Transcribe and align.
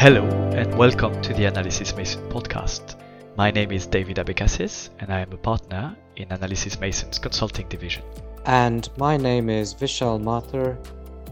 Hello, 0.00 0.24
and 0.54 0.74
welcome 0.78 1.20
to 1.20 1.34
the 1.34 1.44
Analysys 1.44 1.94
Mason 1.94 2.26
podcast. 2.30 2.98
My 3.36 3.50
name 3.50 3.70
is 3.70 3.86
David 3.86 4.16
Abecassis, 4.16 4.88
and 4.98 5.12
I 5.12 5.20
am 5.20 5.30
a 5.30 5.36
partner 5.36 5.94
in 6.16 6.28
Analysys 6.28 6.80
Mason's 6.80 7.18
consulting 7.18 7.68
division. 7.68 8.02
And 8.46 8.88
my 8.96 9.18
name 9.18 9.50
is 9.50 9.74
Vishal 9.74 10.18
Mathur. 10.18 10.78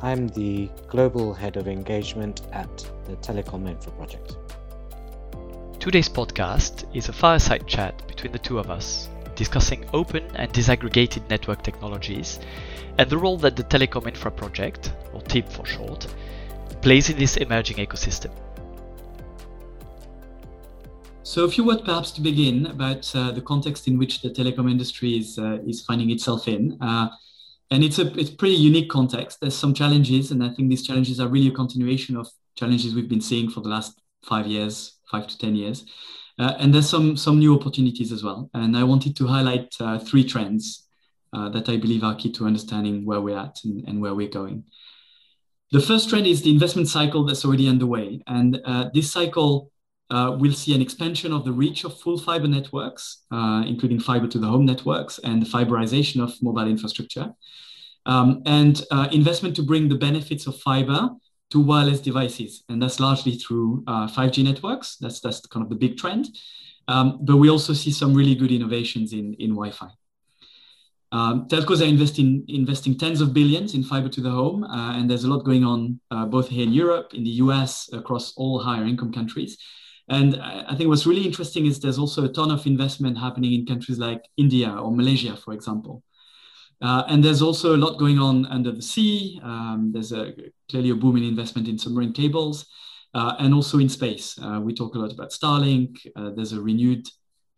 I'm 0.02 0.28
the 0.28 0.68
Global 0.86 1.32
Head 1.32 1.56
of 1.56 1.66
Engagement 1.66 2.42
at 2.52 2.68
the 3.06 3.16
Telecom 3.22 3.66
Infra 3.66 3.90
Project. 3.92 4.36
Today's 5.80 6.10
podcast 6.10 6.84
is 6.94 7.08
a 7.08 7.14
fireside 7.14 7.66
chat 7.66 8.06
between 8.06 8.32
the 8.32 8.38
two 8.38 8.58
of 8.58 8.70
us, 8.70 9.08
discussing 9.34 9.88
open 9.94 10.24
and 10.34 10.52
disaggregated 10.52 11.26
network 11.30 11.62
technologies 11.62 12.38
and 12.98 13.08
the 13.08 13.16
role 13.16 13.38
that 13.38 13.56
the 13.56 13.64
Telecom 13.64 14.06
Infra 14.06 14.30
Project, 14.30 14.92
or 15.14 15.22
TIP 15.22 15.50
for 15.50 15.64
short, 15.64 16.06
plays 16.82 17.08
in 17.08 17.16
this 17.16 17.38
emerging 17.38 17.78
ecosystem. 17.78 18.30
So 21.28 21.44
a 21.44 21.50
few 21.50 21.62
words 21.62 21.82
perhaps 21.82 22.10
to 22.12 22.22
begin 22.22 22.64
about 22.68 23.14
uh, 23.14 23.32
the 23.32 23.42
context 23.42 23.86
in 23.86 23.98
which 23.98 24.22
the 24.22 24.30
telecom 24.30 24.70
industry 24.70 25.18
is, 25.18 25.38
uh, 25.38 25.58
is 25.66 25.82
finding 25.82 26.10
itself 26.10 26.48
in. 26.48 26.78
Uh, 26.80 27.10
and 27.70 27.84
it's 27.84 27.98
a 27.98 28.18
it's 28.18 28.30
pretty 28.30 28.54
unique 28.54 28.88
context. 28.88 29.38
There's 29.38 29.54
some 29.54 29.74
challenges, 29.74 30.30
and 30.30 30.42
I 30.42 30.48
think 30.48 30.70
these 30.70 30.86
challenges 30.86 31.20
are 31.20 31.28
really 31.28 31.48
a 31.48 31.52
continuation 31.52 32.16
of 32.16 32.28
challenges 32.56 32.94
we've 32.94 33.10
been 33.10 33.20
seeing 33.20 33.50
for 33.50 33.60
the 33.60 33.68
last 33.68 34.00
five 34.24 34.46
years, 34.46 35.00
five 35.10 35.26
to 35.26 35.36
10 35.36 35.54
years. 35.54 35.84
Uh, 36.38 36.54
and 36.58 36.72
there's 36.72 36.88
some, 36.88 37.14
some 37.14 37.38
new 37.38 37.54
opportunities 37.54 38.10
as 38.10 38.24
well. 38.24 38.48
And 38.54 38.74
I 38.74 38.84
wanted 38.84 39.14
to 39.16 39.26
highlight 39.26 39.74
uh, 39.80 39.98
three 39.98 40.24
trends 40.24 40.88
uh, 41.34 41.50
that 41.50 41.68
I 41.68 41.76
believe 41.76 42.04
are 42.04 42.14
key 42.14 42.32
to 42.32 42.46
understanding 42.46 43.04
where 43.04 43.20
we're 43.20 43.38
at 43.38 43.58
and, 43.64 43.86
and 43.86 44.00
where 44.00 44.14
we're 44.14 44.28
going. 44.28 44.64
The 45.72 45.80
first 45.80 46.08
trend 46.08 46.26
is 46.26 46.40
the 46.40 46.52
investment 46.52 46.88
cycle 46.88 47.26
that's 47.26 47.44
already 47.44 47.68
underway. 47.68 48.22
And 48.26 48.58
this 48.94 49.12
cycle 49.12 49.70
uh, 50.10 50.36
we'll 50.38 50.52
see 50.52 50.74
an 50.74 50.80
expansion 50.80 51.32
of 51.32 51.44
the 51.44 51.52
reach 51.52 51.84
of 51.84 51.98
full 52.00 52.18
fiber 52.18 52.48
networks, 52.48 53.24
uh, 53.30 53.62
including 53.66 54.00
fiber 54.00 54.26
to 54.26 54.38
the 54.38 54.46
home 54.46 54.64
networks 54.64 55.18
and 55.18 55.42
the 55.42 55.46
fiberization 55.46 56.22
of 56.22 56.32
mobile 56.42 56.66
infrastructure, 56.66 57.32
um, 58.06 58.42
and 58.46 58.82
uh, 58.90 59.08
investment 59.12 59.54
to 59.56 59.62
bring 59.62 59.88
the 59.88 59.94
benefits 59.94 60.46
of 60.46 60.58
fiber 60.60 61.10
to 61.50 61.60
wireless 61.60 62.00
devices. 62.00 62.64
And 62.68 62.82
that's 62.82 63.00
largely 63.00 63.32
through 63.32 63.84
5G 63.86 64.40
uh, 64.40 64.42
networks. 64.44 64.96
That's, 64.96 65.20
that's 65.20 65.44
kind 65.46 65.62
of 65.62 65.70
the 65.70 65.76
big 65.76 65.96
trend. 65.96 66.28
Um, 66.88 67.18
but 67.22 67.36
we 67.36 67.50
also 67.50 67.74
see 67.74 67.90
some 67.90 68.14
really 68.14 68.34
good 68.34 68.50
innovations 68.50 69.12
in, 69.12 69.34
in 69.34 69.50
Wi 69.50 69.70
Fi. 69.70 69.88
Um, 71.10 71.48
telcos 71.48 71.80
are 71.80 71.86
investing 71.86 72.44
investing 72.48 72.98
tens 72.98 73.22
of 73.22 73.32
billions 73.32 73.74
in 73.74 73.82
fiber 73.82 74.10
to 74.10 74.20
the 74.20 74.30
home, 74.30 74.64
uh, 74.64 74.92
and 74.92 75.08
there's 75.08 75.24
a 75.24 75.28
lot 75.28 75.42
going 75.42 75.64
on 75.64 76.00
uh, 76.10 76.26
both 76.26 76.48
here 76.48 76.64
in 76.64 76.72
Europe, 76.72 77.14
in 77.14 77.24
the 77.24 77.30
US, 77.44 77.90
across 77.94 78.34
all 78.36 78.58
higher 78.58 78.84
income 78.84 79.10
countries. 79.10 79.56
And 80.08 80.40
I 80.40 80.74
think 80.74 80.88
what's 80.88 81.06
really 81.06 81.24
interesting 81.24 81.66
is 81.66 81.80
there's 81.80 81.98
also 81.98 82.24
a 82.24 82.32
ton 82.32 82.50
of 82.50 82.66
investment 82.66 83.18
happening 83.18 83.52
in 83.52 83.66
countries 83.66 83.98
like 83.98 84.24
India 84.36 84.70
or 84.70 84.90
Malaysia, 84.90 85.36
for 85.36 85.52
example. 85.52 86.02
Uh, 86.80 87.02
and 87.08 87.22
there's 87.22 87.42
also 87.42 87.74
a 87.74 87.76
lot 87.76 87.98
going 87.98 88.18
on 88.18 88.46
under 88.46 88.72
the 88.72 88.80
sea. 88.80 89.40
Um, 89.42 89.90
there's 89.92 90.12
a, 90.12 90.32
clearly 90.70 90.90
a 90.90 90.94
boom 90.94 91.16
in 91.16 91.24
investment 91.24 91.68
in 91.68 91.76
submarine 91.76 92.12
cables 92.12 92.66
uh, 93.14 93.34
and 93.38 93.52
also 93.52 93.78
in 93.78 93.88
space. 93.88 94.38
Uh, 94.42 94.60
we 94.62 94.72
talk 94.72 94.94
a 94.94 94.98
lot 94.98 95.12
about 95.12 95.30
Starlink. 95.30 95.98
Uh, 96.16 96.30
there's 96.30 96.52
a 96.52 96.60
renewed 96.60 97.06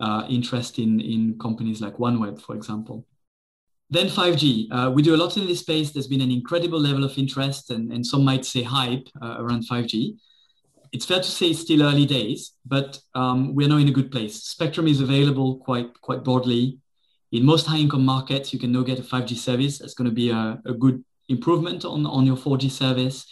uh, 0.00 0.26
interest 0.28 0.78
in, 0.78 1.00
in 1.00 1.38
companies 1.38 1.80
like 1.80 1.98
OneWeb, 1.98 2.40
for 2.40 2.56
example. 2.56 3.06
Then 3.90 4.06
5G. 4.06 4.68
Uh, 4.72 4.90
we 4.90 5.02
do 5.02 5.14
a 5.14 5.18
lot 5.18 5.36
in 5.36 5.46
this 5.46 5.60
space. 5.60 5.90
There's 5.90 6.06
been 6.06 6.20
an 6.20 6.30
incredible 6.30 6.80
level 6.80 7.04
of 7.04 7.16
interest 7.18 7.70
and, 7.70 7.92
and 7.92 8.04
some 8.04 8.24
might 8.24 8.44
say 8.44 8.62
hype 8.62 9.08
around 9.20 9.68
5G 9.68 10.16
it's 10.92 11.04
fair 11.04 11.18
to 11.18 11.30
say 11.30 11.50
it's 11.50 11.60
still 11.60 11.82
early 11.82 12.06
days, 12.06 12.52
but 12.66 12.98
um, 13.14 13.54
we're 13.54 13.68
now 13.68 13.76
in 13.76 13.88
a 13.88 13.92
good 13.92 14.10
place. 14.10 14.42
Spectrum 14.42 14.88
is 14.88 15.00
available 15.00 15.58
quite 15.58 16.00
quite 16.00 16.24
broadly. 16.24 16.78
In 17.32 17.44
most 17.44 17.66
high-income 17.66 18.04
markets, 18.04 18.52
you 18.52 18.58
can 18.58 18.72
now 18.72 18.82
get 18.82 18.98
a 18.98 19.02
5G 19.02 19.36
service. 19.36 19.78
That's 19.78 19.94
going 19.94 20.10
to 20.10 20.14
be 20.14 20.30
a, 20.30 20.60
a 20.66 20.74
good 20.74 21.04
improvement 21.28 21.84
on, 21.84 22.04
on 22.04 22.26
your 22.26 22.36
4G 22.36 22.70
service. 22.70 23.24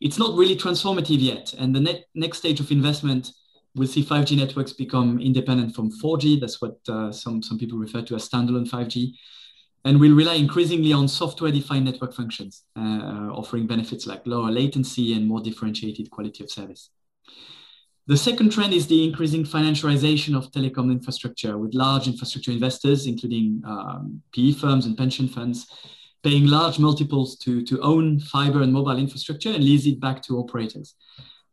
It's 0.00 0.18
not 0.18 0.36
really 0.36 0.54
transformative 0.54 1.20
yet. 1.20 1.52
And 1.58 1.74
the 1.74 1.80
ne- 1.80 2.04
next 2.14 2.38
stage 2.38 2.60
of 2.60 2.70
investment 2.70 3.32
will 3.74 3.88
see 3.88 4.04
5G 4.04 4.36
networks 4.36 4.72
become 4.72 5.20
independent 5.20 5.74
from 5.74 5.90
4G. 5.90 6.40
That's 6.40 6.62
what 6.62 6.78
uh, 6.88 7.10
some, 7.10 7.42
some 7.42 7.58
people 7.58 7.76
refer 7.76 8.02
to 8.02 8.14
as 8.14 8.28
standalone 8.28 8.70
5G. 8.70 9.14
And 9.84 9.98
we'll 9.98 10.14
rely 10.14 10.34
increasingly 10.34 10.92
on 10.92 11.08
software-defined 11.08 11.84
network 11.84 12.14
functions, 12.14 12.64
uh, 12.76 13.32
offering 13.32 13.66
benefits 13.66 14.06
like 14.06 14.24
lower 14.26 14.50
latency 14.50 15.14
and 15.14 15.26
more 15.26 15.40
differentiated 15.40 16.10
quality 16.10 16.44
of 16.44 16.50
service. 16.50 16.90
The 18.06 18.16
second 18.16 18.50
trend 18.50 18.72
is 18.72 18.86
the 18.86 19.04
increasing 19.04 19.44
financialization 19.44 20.36
of 20.36 20.50
telecom 20.50 20.90
infrastructure 20.90 21.56
with 21.58 21.74
large 21.74 22.08
infrastructure 22.08 22.50
investors, 22.50 23.06
including 23.06 23.62
um, 23.64 24.22
PE 24.34 24.52
firms 24.52 24.86
and 24.86 24.96
pension 24.98 25.28
funds, 25.28 25.66
paying 26.22 26.46
large 26.46 26.78
multiples 26.78 27.36
to, 27.38 27.62
to 27.66 27.80
own 27.80 28.18
fiber 28.18 28.62
and 28.62 28.72
mobile 28.72 28.98
infrastructure 28.98 29.50
and 29.50 29.62
lease 29.62 29.86
it 29.86 30.00
back 30.00 30.22
to 30.24 30.38
operators. 30.38 30.96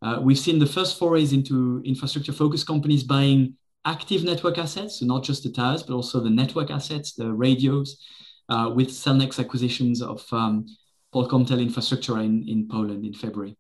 Uh, 0.02 0.20
we've 0.22 0.40
seen 0.40 0.60
the 0.60 0.66
first 0.66 0.98
forays 0.98 1.32
into 1.32 1.82
infrastructure 1.86 2.34
focused 2.34 2.68
companies 2.68 3.04
buying 3.04 3.54
active 3.86 4.24
network 4.24 4.58
assets, 4.58 5.00
so 5.00 5.06
not 5.06 5.24
just 5.24 5.44
the 5.44 5.52
towers, 5.52 5.84
but 5.84 5.94
also 5.94 6.20
the 6.20 6.30
network 6.30 6.72
assets, 6.72 7.14
the 7.14 7.32
radios, 7.32 8.04
uh, 8.50 8.72
with 8.74 8.90
Cellnex 8.90 9.40
acquisitions 9.40 10.02
of 10.02 10.26
um, 10.32 10.66
Polkomtel 11.14 11.62
infrastructure 11.62 12.20
in, 12.20 12.48
in 12.48 12.68
Poland 12.68 13.06
in 13.06 13.14
February. 13.14 13.56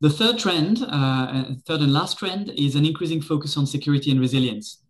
The 0.00 0.10
third 0.10 0.38
trend, 0.38 0.84
uh, 0.88 1.44
third 1.66 1.80
and 1.80 1.92
last 1.92 2.18
trend, 2.18 2.50
is 2.50 2.76
an 2.76 2.84
increasing 2.84 3.20
focus 3.20 3.56
on 3.56 3.66
security 3.66 4.12
and 4.12 4.20
resilience. 4.20 4.82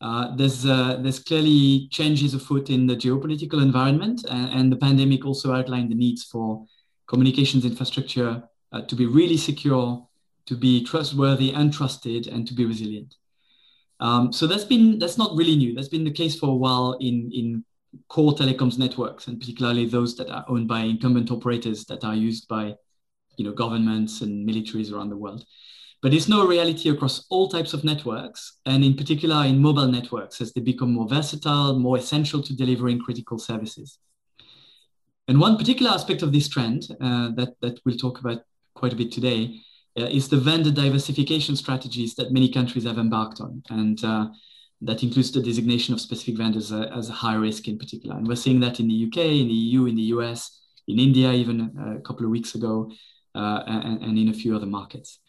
Uh, 0.00 0.34
there's, 0.36 0.64
uh, 0.64 0.98
there's 1.00 1.18
clearly 1.18 1.88
changes 1.90 2.34
afoot 2.34 2.70
in 2.70 2.86
the 2.86 2.94
geopolitical 2.94 3.60
environment, 3.60 4.24
and, 4.30 4.50
and, 4.50 4.72
the 4.72 4.76
pandemic 4.76 5.24
also 5.24 5.52
outlined 5.52 5.90
the 5.90 5.94
needs 5.94 6.24
for 6.24 6.64
communications 7.06 7.64
infrastructure 7.64 8.42
uh, 8.72 8.82
to 8.82 8.94
be 8.94 9.06
really 9.06 9.36
secure, 9.36 10.06
to 10.46 10.56
be 10.56 10.84
trustworthy 10.84 11.52
and 11.52 11.72
trusted, 11.72 12.26
and 12.28 12.46
to 12.46 12.54
be 12.54 12.64
resilient. 12.64 13.16
Um, 13.98 14.32
so 14.32 14.48
that's 14.48 14.64
been 14.64 14.98
that's 14.98 15.18
not 15.18 15.36
really 15.36 15.54
new. 15.54 15.74
That's 15.74 15.88
been 15.88 16.02
the 16.04 16.10
case 16.10 16.36
for 16.36 16.48
a 16.48 16.54
while 16.54 16.96
in 17.00 17.30
in 17.32 17.64
core 18.08 18.32
telecoms 18.32 18.78
networks, 18.78 19.28
and 19.28 19.38
particularly 19.38 19.86
those 19.86 20.16
that 20.16 20.30
are 20.30 20.44
owned 20.48 20.66
by 20.66 20.80
incumbent 20.80 21.30
operators 21.30 21.84
that 21.84 22.02
are 22.02 22.14
used 22.14 22.48
by 22.48 22.74
you 23.36 23.44
know, 23.44 23.52
governments 23.52 24.20
and 24.20 24.48
militaries 24.48 24.92
around 24.92 25.10
the 25.10 25.16
world. 25.16 25.44
But 26.02 26.12
it's 26.12 26.28
no 26.28 26.44
reality 26.46 26.88
across 26.88 27.26
all 27.30 27.48
types 27.48 27.74
of 27.74 27.84
networks, 27.84 28.58
and 28.66 28.84
in 28.84 28.94
particular 28.94 29.44
in 29.44 29.60
mobile 29.60 29.86
networks 29.86 30.40
as 30.40 30.52
they 30.52 30.60
become 30.60 30.92
more 30.92 31.08
versatile, 31.08 31.78
more 31.78 31.96
essential 31.96 32.42
to 32.42 32.56
delivering 32.56 32.98
critical 32.98 33.38
services. 33.38 33.98
And 35.28 35.40
one 35.40 35.56
particular 35.56 35.92
aspect 35.92 36.22
of 36.22 36.32
this 36.32 36.48
trend 36.48 36.88
uh, 37.00 37.30
that, 37.36 37.54
that 37.60 37.78
we'll 37.84 37.96
talk 37.96 38.18
about 38.18 38.42
quite 38.74 38.92
a 38.92 38.96
bit 38.96 39.12
today 39.12 39.60
uh, 39.96 40.06
is 40.06 40.28
the 40.28 40.36
vendor 40.36 40.72
diversification 40.72 41.54
strategies 41.54 42.14
that 42.16 42.32
many 42.32 42.50
countries 42.50 42.84
have 42.84 42.98
embarked 42.98 43.40
on. 43.40 43.62
And 43.70 44.02
uh, 44.04 44.28
that 44.80 45.04
includes 45.04 45.30
the 45.30 45.40
designation 45.40 45.94
of 45.94 46.00
specific 46.00 46.36
vendors 46.36 46.72
uh, 46.72 46.90
as 46.94 47.08
a 47.08 47.12
high 47.12 47.34
risk 47.34 47.68
in 47.68 47.78
particular. 47.78 48.16
And 48.16 48.26
we're 48.26 48.34
seeing 48.34 48.58
that 48.60 48.80
in 48.80 48.88
the 48.88 49.06
UK, 49.06 49.18
in 49.18 49.46
the 49.46 49.54
EU, 49.54 49.86
in 49.86 49.94
the 49.94 50.10
US, 50.14 50.60
in 50.88 50.98
India, 50.98 51.30
even 51.32 51.70
uh, 51.78 51.98
a 51.98 52.00
couple 52.00 52.24
of 52.24 52.30
weeks 52.30 52.56
ago, 52.56 52.90
and, 53.34 54.02
and, 54.02 54.18
in 54.18 54.28
a 54.28 54.32
few 54.32 54.54
other 54.54 54.66
markets. 54.66 55.20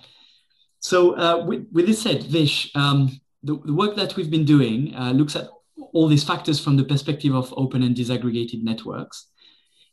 So 0.80 1.18
uh, 1.18 1.46
with, 1.46 1.68
with, 1.72 1.88
this 1.88 2.02
said, 2.02 2.24
Vish, 2.24 2.72
um, 2.75 3.19
the, 3.41 3.58
the, 3.64 3.74
work 3.74 3.96
that 3.96 4.16
we've 4.16 4.30
been 4.30 4.46
doing 4.46 4.94
uh, 4.96 5.12
looks 5.12 5.36
at 5.36 5.47
all 5.94 6.08
these 6.08 6.24
factors 6.24 6.59
from 6.59 6.75
the 6.75 6.84
perspective 6.84 7.34
of 7.34 7.53
open 7.56 7.84
and 7.84 7.96
disaggregated 7.96 8.64
networks. 8.64 9.28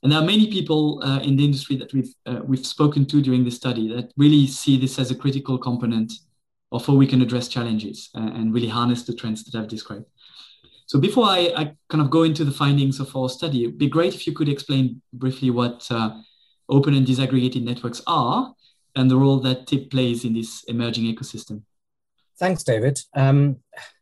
And 0.03 0.11
there 0.11 0.19
are 0.19 0.25
many 0.25 0.51
people 0.51 1.03
uh, 1.05 1.21
in 1.21 1.37
the 1.37 1.45
industry 1.45 1.77
that 1.77 1.93
we've, 1.93 2.13
uh, 2.27 2.41
we've 2.43 2.67
spoken 2.67 3.05
to 3.07 3.21
during 3.21 3.45
this 3.45 3.57
study 3.57 3.87
that 3.95 4.13
really 4.17 4.47
see 4.47 4.79
this 4.79 4.99
as 4.99 5.11
a 5.11 5.15
critical 5.15 5.59
component 5.59 6.13
of 6.73 6.87
how 6.87 6.95
we 6.95 7.07
can 7.07 7.21
address 7.21 7.49
challenges 7.49 8.11
and, 8.15 8.37
and 8.37 8.55
really 8.55 8.69
harness 8.69 9.03
the 9.03 9.15
trends 9.15 9.45
that 9.45 9.59
I've 9.59 9.69
described. 9.69 10.07
So 10.87 10.99
before 10.99 11.27
I, 11.27 11.53
I, 11.57 11.73
kind 11.89 12.03
of 12.03 12.11
go 12.11 12.25
into 12.25 12.45
the 12.45 12.51
findings 12.51 12.99
of 12.99 13.15
our 13.15 13.29
study, 13.29 13.63
it'd 13.63 13.79
be 13.79 13.89
great 13.89 14.15
if 14.15 14.27
you 14.27 14.33
could 14.33 14.49
explain 14.49 15.01
briefly 15.13 15.51
what 15.51 15.87
uh, 15.91 16.21
open 16.71 16.95
and 16.95 17.07
disaggregated 17.07 17.63
networks 17.63 18.03
are 18.07 18.55
and 18.97 19.11
the 19.11 19.17
role 19.17 19.41
that 19.41 19.67
TIP 19.67 19.91
plays 19.91 20.25
in 20.25 20.35
this 20.35 20.65
emerging 20.65 21.05
ecosystem. 21.05 21.63
Thanks, 22.39 22.63
David. 22.63 23.01
Um, 23.15 23.59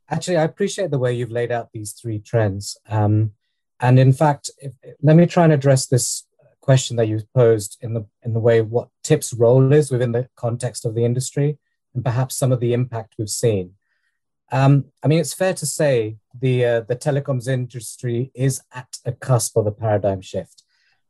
actually, 0.08 0.36
I 0.36 0.44
appreciate 0.44 0.90
the 0.90 0.98
way 0.98 1.12
you've 1.12 1.30
laid 1.30 1.50
out 1.50 1.70
these 1.72 1.92
three 1.92 2.18
trends. 2.18 2.78
Um, 2.88 3.32
and 3.80 3.98
in 3.98 4.12
fact, 4.12 4.50
if, 4.58 4.72
let 5.02 5.16
me 5.16 5.26
try 5.26 5.44
and 5.44 5.52
address 5.52 5.86
this 5.86 6.24
question 6.60 6.96
that 6.96 7.08
you 7.08 7.20
posed 7.34 7.78
in 7.80 7.94
the 7.94 8.06
in 8.22 8.34
the 8.34 8.40
way 8.40 8.60
what 8.60 8.88
TIP's 9.02 9.32
role 9.32 9.72
is 9.72 9.90
within 9.90 10.12
the 10.12 10.28
context 10.36 10.84
of 10.84 10.94
the 10.94 11.04
industry, 11.04 11.58
and 11.94 12.04
perhaps 12.04 12.36
some 12.36 12.52
of 12.52 12.60
the 12.60 12.72
impact 12.72 13.14
we've 13.18 13.30
seen. 13.30 13.74
Um, 14.50 14.86
I 15.02 15.08
mean, 15.08 15.18
it's 15.18 15.34
fair 15.34 15.54
to 15.54 15.66
say 15.66 16.16
the 16.38 16.64
uh, 16.64 16.80
the 16.80 16.96
telecoms 16.96 17.48
industry 17.48 18.30
is 18.34 18.62
at 18.72 18.98
a 19.04 19.12
cusp 19.12 19.56
of 19.56 19.66
a 19.66 19.72
paradigm 19.72 20.20
shift. 20.20 20.62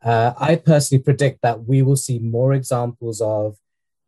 Uh, 0.02 0.32
I 0.38 0.56
personally 0.56 1.02
predict 1.02 1.42
that 1.42 1.64
we 1.64 1.82
will 1.82 1.96
see 1.96 2.18
more 2.18 2.52
examples 2.52 3.20
of 3.20 3.56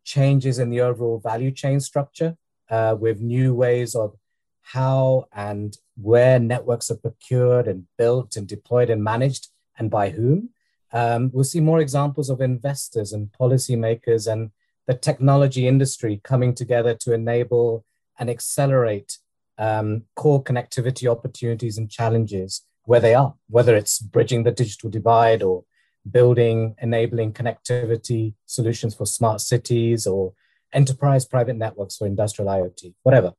changes 0.03 0.59
in 0.59 0.69
the 0.69 0.81
overall 0.81 1.19
value 1.19 1.51
chain 1.51 1.79
structure 1.79 2.37
uh, 2.69 2.95
with 2.99 3.19
new 3.19 3.53
ways 3.53 3.93
of 3.95 4.15
how 4.61 5.25
and 5.33 5.77
where 6.01 6.39
networks 6.39 6.89
are 6.89 6.95
procured 6.95 7.67
and 7.67 7.87
built 7.97 8.35
and 8.35 8.47
deployed 8.47 8.89
and 8.89 9.03
managed 9.03 9.49
and 9.77 9.91
by 9.91 10.09
whom. 10.09 10.49
Um, 10.93 11.31
we'll 11.33 11.43
see 11.43 11.59
more 11.59 11.79
examples 11.79 12.29
of 12.29 12.41
investors 12.41 13.13
and 13.13 13.31
policymakers 13.31 14.31
and 14.31 14.51
the 14.87 14.93
technology 14.93 15.67
industry 15.67 16.19
coming 16.23 16.53
together 16.53 16.95
to 16.95 17.13
enable 17.13 17.85
and 18.17 18.29
accelerate 18.29 19.17
um, 19.57 20.03
core 20.15 20.43
connectivity 20.43 21.09
opportunities 21.09 21.77
and 21.77 21.89
challenges 21.89 22.63
where 22.85 22.99
they 22.99 23.13
are, 23.13 23.35
whether 23.49 23.75
it's 23.75 23.99
bridging 23.99 24.43
the 24.43 24.51
digital 24.51 24.89
divide 24.89 25.43
or 25.43 25.63
building, 26.09 26.75
enabling 26.81 27.33
connectivity 27.33 28.33
solutions 28.45 28.95
for 28.95 29.05
smart 29.05 29.41
cities 29.41 30.07
or 30.07 30.33
enterprise 30.73 31.25
private 31.25 31.55
networks 31.55 31.97
for 31.97 32.07
industrial 32.07 32.51
IoT, 32.51 32.93
whatever. 33.03 33.33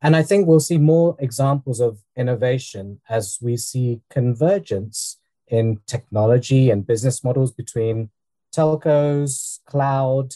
And 0.00 0.14
I 0.14 0.22
think 0.22 0.46
we'll 0.46 0.60
see 0.60 0.78
more 0.78 1.16
examples 1.18 1.80
of 1.80 1.98
innovation 2.16 3.00
as 3.08 3.38
we 3.42 3.56
see 3.56 4.00
convergence 4.10 5.18
in 5.48 5.80
technology 5.86 6.70
and 6.70 6.86
business 6.86 7.24
models 7.24 7.52
between 7.52 8.10
telcos, 8.54 9.58
cloud, 9.66 10.34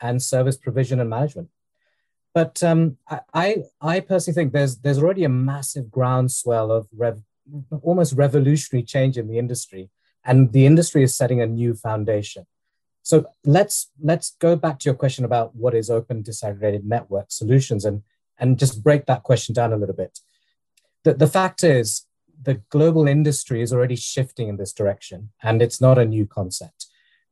and 0.00 0.22
service 0.22 0.56
provision 0.56 1.00
and 1.00 1.08
management. 1.08 1.48
But 2.34 2.62
um, 2.64 2.98
I, 3.32 3.62
I 3.80 4.00
personally 4.00 4.34
think 4.34 4.52
there's 4.52 4.78
there's 4.78 4.98
already 4.98 5.22
a 5.22 5.28
massive 5.28 5.90
groundswell 5.90 6.72
of 6.72 6.88
rev, 6.96 7.22
almost 7.82 8.14
revolutionary 8.14 8.82
change 8.82 9.16
in 9.16 9.28
the 9.28 9.38
industry, 9.38 9.90
and 10.24 10.52
the 10.52 10.66
industry 10.66 11.02
is 11.02 11.16
setting 11.16 11.40
a 11.40 11.46
new 11.46 11.74
foundation. 11.74 12.46
So 13.02 13.26
let's 13.44 13.90
let's 14.02 14.34
go 14.40 14.56
back 14.56 14.78
to 14.78 14.86
your 14.86 14.94
question 14.94 15.24
about 15.24 15.54
what 15.54 15.74
is 15.74 15.90
open 15.90 16.22
disaggregated 16.22 16.84
network 16.84 17.26
solutions 17.28 17.84
and 17.84 18.02
and 18.38 18.58
just 18.58 18.82
break 18.82 19.06
that 19.06 19.22
question 19.22 19.54
down 19.54 19.72
a 19.72 19.76
little 19.76 19.94
bit. 19.94 20.18
The, 21.04 21.14
the 21.14 21.26
fact 21.26 21.62
is, 21.62 22.06
the 22.42 22.54
global 22.70 23.06
industry 23.06 23.60
is 23.62 23.72
already 23.72 23.96
shifting 23.96 24.48
in 24.48 24.56
this 24.56 24.72
direction, 24.72 25.30
and 25.42 25.62
it's 25.62 25.80
not 25.80 25.98
a 25.98 26.04
new 26.04 26.26
concept. 26.26 26.86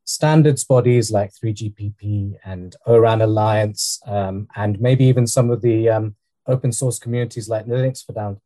Standards 0.05 0.63
bodies 0.63 1.11
like 1.11 1.31
3GPP 1.33 2.37
and 2.43 2.75
ORAN 2.85 3.21
Alliance, 3.21 3.99
um, 4.05 4.47
and 4.55 4.79
maybe 4.79 5.05
even 5.05 5.25
some 5.27 5.49
of 5.49 5.61
the 5.61 5.89
um, 5.89 6.15
open 6.47 6.71
source 6.71 6.99
communities 6.99 7.49
like 7.49 7.65
the 7.65 7.75
Linux 7.75 8.03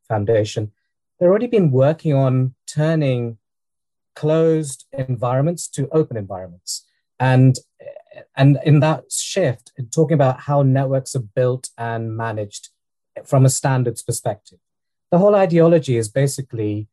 Foundation, 0.08 0.72
they've 1.20 1.30
already 1.30 1.48
been 1.48 1.72
working 1.72 2.14
on 2.14 2.54
turning 2.68 3.38
closed 4.18 4.86
environments 4.92 5.68
to 5.68 5.88
open 5.90 6.18
environments. 6.18 6.86
And 7.20 7.56
and 8.36 8.58
in 8.66 8.80
that 8.80 9.12
shift, 9.12 9.72
talking 9.94 10.16
about 10.16 10.42
how 10.42 10.64
networks 10.64 11.16
are 11.16 11.28
built 11.40 11.70
and 11.78 12.18
managed 12.18 12.70
from 13.24 13.46
a 13.46 13.50
standards 13.50 14.02
perspective, 14.02 14.60
the 15.12 15.20
whole 15.20 15.36
ideology 15.36 15.98
is 15.98 16.10
basically 16.10 16.88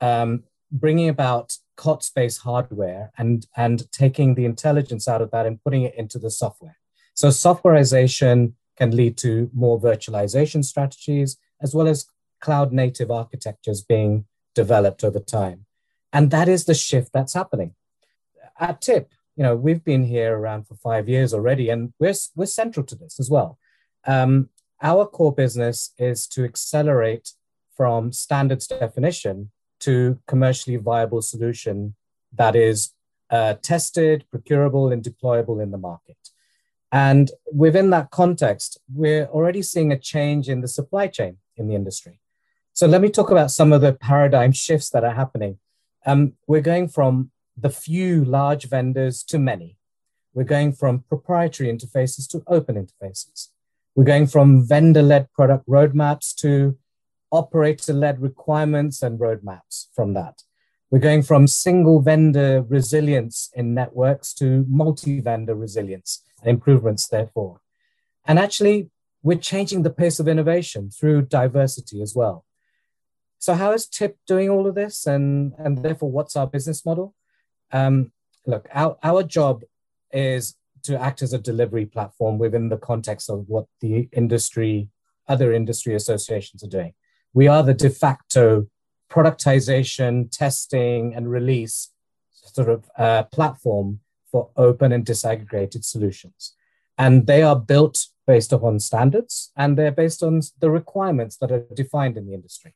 um, 0.00 0.44
bringing 0.72 1.08
about 1.10 1.58
COTS-based 1.76 2.40
hardware 2.40 3.10
and 3.18 3.46
and 3.56 3.90
taking 3.92 4.34
the 4.34 4.46
intelligence 4.46 5.06
out 5.06 5.22
of 5.22 5.30
that 5.32 5.46
and 5.46 5.62
putting 5.62 5.82
it 5.82 5.94
into 5.94 6.18
the 6.18 6.30
software. 6.30 6.76
So 7.14 7.28
softwareization 7.28 8.54
can 8.78 8.96
lead 8.96 9.18
to 9.18 9.50
more 9.52 9.78
virtualization 9.78 10.64
strategies 10.64 11.36
as 11.60 11.74
well 11.74 11.88
as 11.88 12.06
cloud 12.40 12.72
native 12.72 13.10
architectures 13.10 13.82
being 13.82 14.24
developed 14.54 15.04
over 15.04 15.20
time. 15.20 15.66
And 16.12 16.30
that 16.30 16.48
is 16.48 16.64
the 16.64 16.74
shift 16.74 17.12
that's 17.12 17.34
happening. 17.34 17.74
At 18.58 18.80
TIP, 18.80 19.12
you 19.36 19.42
know, 19.42 19.56
we've 19.56 19.84
been 19.84 20.04
here 20.04 20.36
around 20.36 20.66
for 20.66 20.74
five 20.74 21.08
years 21.08 21.32
already, 21.32 21.70
and 21.70 21.92
we're, 21.98 22.14
we're 22.34 22.46
central 22.46 22.84
to 22.86 22.94
this 22.94 23.18
as 23.18 23.30
well. 23.30 23.58
Um, 24.06 24.50
our 24.82 25.06
core 25.06 25.34
business 25.34 25.92
is 25.98 26.26
to 26.28 26.44
accelerate 26.44 27.32
from 27.76 28.12
standards 28.12 28.66
definition 28.66 29.50
to 29.80 30.18
commercially 30.26 30.76
viable 30.76 31.22
solution 31.22 31.94
that 32.32 32.54
is 32.54 32.92
uh, 33.30 33.54
tested, 33.62 34.24
procurable, 34.30 34.92
and 34.92 35.02
deployable 35.02 35.62
in 35.62 35.70
the 35.70 35.78
market. 35.78 36.16
And 36.92 37.30
within 37.52 37.90
that 37.90 38.10
context, 38.10 38.78
we're 38.92 39.26
already 39.26 39.62
seeing 39.62 39.92
a 39.92 39.98
change 39.98 40.48
in 40.48 40.60
the 40.60 40.68
supply 40.68 41.06
chain 41.06 41.38
in 41.56 41.68
the 41.68 41.74
industry. 41.74 42.20
So 42.72 42.86
let 42.86 43.00
me 43.00 43.10
talk 43.10 43.30
about 43.30 43.50
some 43.50 43.72
of 43.72 43.80
the 43.80 43.92
paradigm 43.92 44.52
shifts 44.52 44.90
that 44.90 45.04
are 45.04 45.14
happening. 45.14 45.58
Um, 46.06 46.34
we're 46.46 46.60
going 46.60 46.88
from 46.88 47.30
the 47.56 47.70
few 47.70 48.24
large 48.24 48.64
vendors 48.68 49.22
to 49.24 49.38
many. 49.38 49.76
We're 50.32 50.44
going 50.44 50.72
from 50.72 51.00
proprietary 51.08 51.70
interfaces 51.70 52.28
to 52.30 52.42
open 52.46 52.76
interfaces. 52.76 53.48
We're 53.94 54.04
going 54.04 54.28
from 54.28 54.66
vendor 54.66 55.02
led 55.02 55.32
product 55.32 55.68
roadmaps 55.68 56.34
to 56.36 56.78
operator 57.32 57.92
led 57.92 58.20
requirements 58.20 59.02
and 59.02 59.18
roadmaps 59.18 59.86
from 59.94 60.14
that. 60.14 60.42
We're 60.90 60.98
going 60.98 61.22
from 61.22 61.46
single 61.46 62.00
vendor 62.00 62.62
resilience 62.62 63.50
in 63.54 63.74
networks 63.74 64.34
to 64.34 64.64
multi 64.68 65.20
vendor 65.20 65.54
resilience 65.54 66.22
and 66.40 66.50
improvements, 66.50 67.06
therefore. 67.06 67.60
And 68.26 68.38
actually, 68.38 68.90
we're 69.22 69.38
changing 69.38 69.82
the 69.82 69.90
pace 69.90 70.18
of 70.18 70.26
innovation 70.26 70.90
through 70.90 71.22
diversity 71.22 72.02
as 72.02 72.14
well. 72.14 72.44
So, 73.40 73.54
how 73.54 73.72
is 73.72 73.86
TIP 73.86 74.18
doing 74.26 74.50
all 74.50 74.66
of 74.66 74.74
this? 74.74 75.06
And, 75.06 75.54
and 75.58 75.82
therefore, 75.82 76.10
what's 76.10 76.36
our 76.36 76.46
business 76.46 76.84
model? 76.84 77.14
Um, 77.72 78.12
look, 78.46 78.68
our, 78.72 78.98
our 79.02 79.22
job 79.22 79.62
is 80.12 80.56
to 80.82 81.00
act 81.00 81.22
as 81.22 81.32
a 81.32 81.38
delivery 81.38 81.86
platform 81.86 82.38
within 82.38 82.68
the 82.68 82.76
context 82.76 83.30
of 83.30 83.48
what 83.48 83.64
the 83.80 84.10
industry, 84.12 84.90
other 85.26 85.54
industry 85.54 85.94
associations 85.94 86.62
are 86.62 86.68
doing. 86.68 86.92
We 87.32 87.48
are 87.48 87.62
the 87.62 87.72
de 87.72 87.88
facto 87.88 88.66
productization, 89.10 90.30
testing, 90.30 91.14
and 91.14 91.30
release 91.30 91.92
sort 92.32 92.68
of 92.68 92.90
uh, 92.98 93.22
platform 93.24 94.00
for 94.30 94.50
open 94.58 94.92
and 94.92 95.04
disaggregated 95.04 95.82
solutions. 95.84 96.52
And 96.98 97.26
they 97.26 97.42
are 97.42 97.56
built 97.56 98.06
based 98.26 98.52
upon 98.52 98.80
standards 98.80 99.50
and 99.56 99.78
they're 99.78 99.90
based 99.90 100.22
on 100.22 100.42
the 100.58 100.70
requirements 100.70 101.38
that 101.38 101.50
are 101.50 101.64
defined 101.74 102.18
in 102.18 102.26
the 102.26 102.34
industry. 102.34 102.74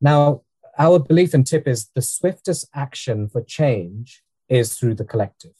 Now, 0.00 0.42
our 0.78 0.98
belief 0.98 1.34
in 1.34 1.44
TIP 1.44 1.68
is 1.68 1.90
the 1.94 2.02
swiftest 2.02 2.68
action 2.74 3.28
for 3.28 3.42
change 3.42 4.22
is 4.48 4.74
through 4.74 4.94
the 4.94 5.04
collective. 5.04 5.52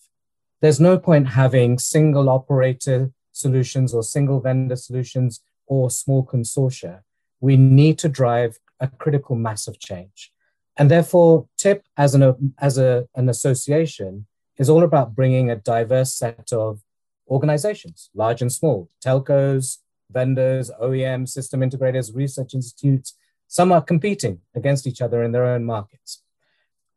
There's 0.60 0.80
no 0.80 0.98
point 0.98 1.28
having 1.28 1.78
single 1.78 2.28
operator 2.28 3.12
solutions 3.32 3.94
or 3.94 4.02
single 4.02 4.40
vendor 4.40 4.76
solutions 4.76 5.40
or 5.66 5.90
small 5.90 6.24
consortia. 6.24 7.00
We 7.40 7.56
need 7.56 7.98
to 7.98 8.08
drive 8.08 8.58
a 8.80 8.88
critical 8.88 9.36
mass 9.36 9.68
of 9.68 9.78
change. 9.78 10.32
And 10.76 10.90
therefore, 10.90 11.46
TIP 11.58 11.84
as 11.96 12.14
an, 12.14 12.54
as 12.58 12.78
a, 12.78 13.06
an 13.14 13.28
association 13.28 14.26
is 14.58 14.70
all 14.70 14.82
about 14.82 15.14
bringing 15.14 15.50
a 15.50 15.56
diverse 15.56 16.14
set 16.14 16.52
of 16.52 16.80
organizations, 17.28 18.10
large 18.14 18.42
and 18.42 18.52
small, 18.52 18.88
telcos, 19.04 19.78
vendors, 20.10 20.70
OEMs, 20.82 21.28
system 21.28 21.60
integrators, 21.60 22.14
research 22.14 22.54
institutes, 22.54 23.14
some 23.50 23.72
are 23.72 23.82
competing 23.82 24.40
against 24.54 24.86
each 24.86 25.02
other 25.02 25.24
in 25.24 25.32
their 25.32 25.44
own 25.44 25.64
markets. 25.64 26.22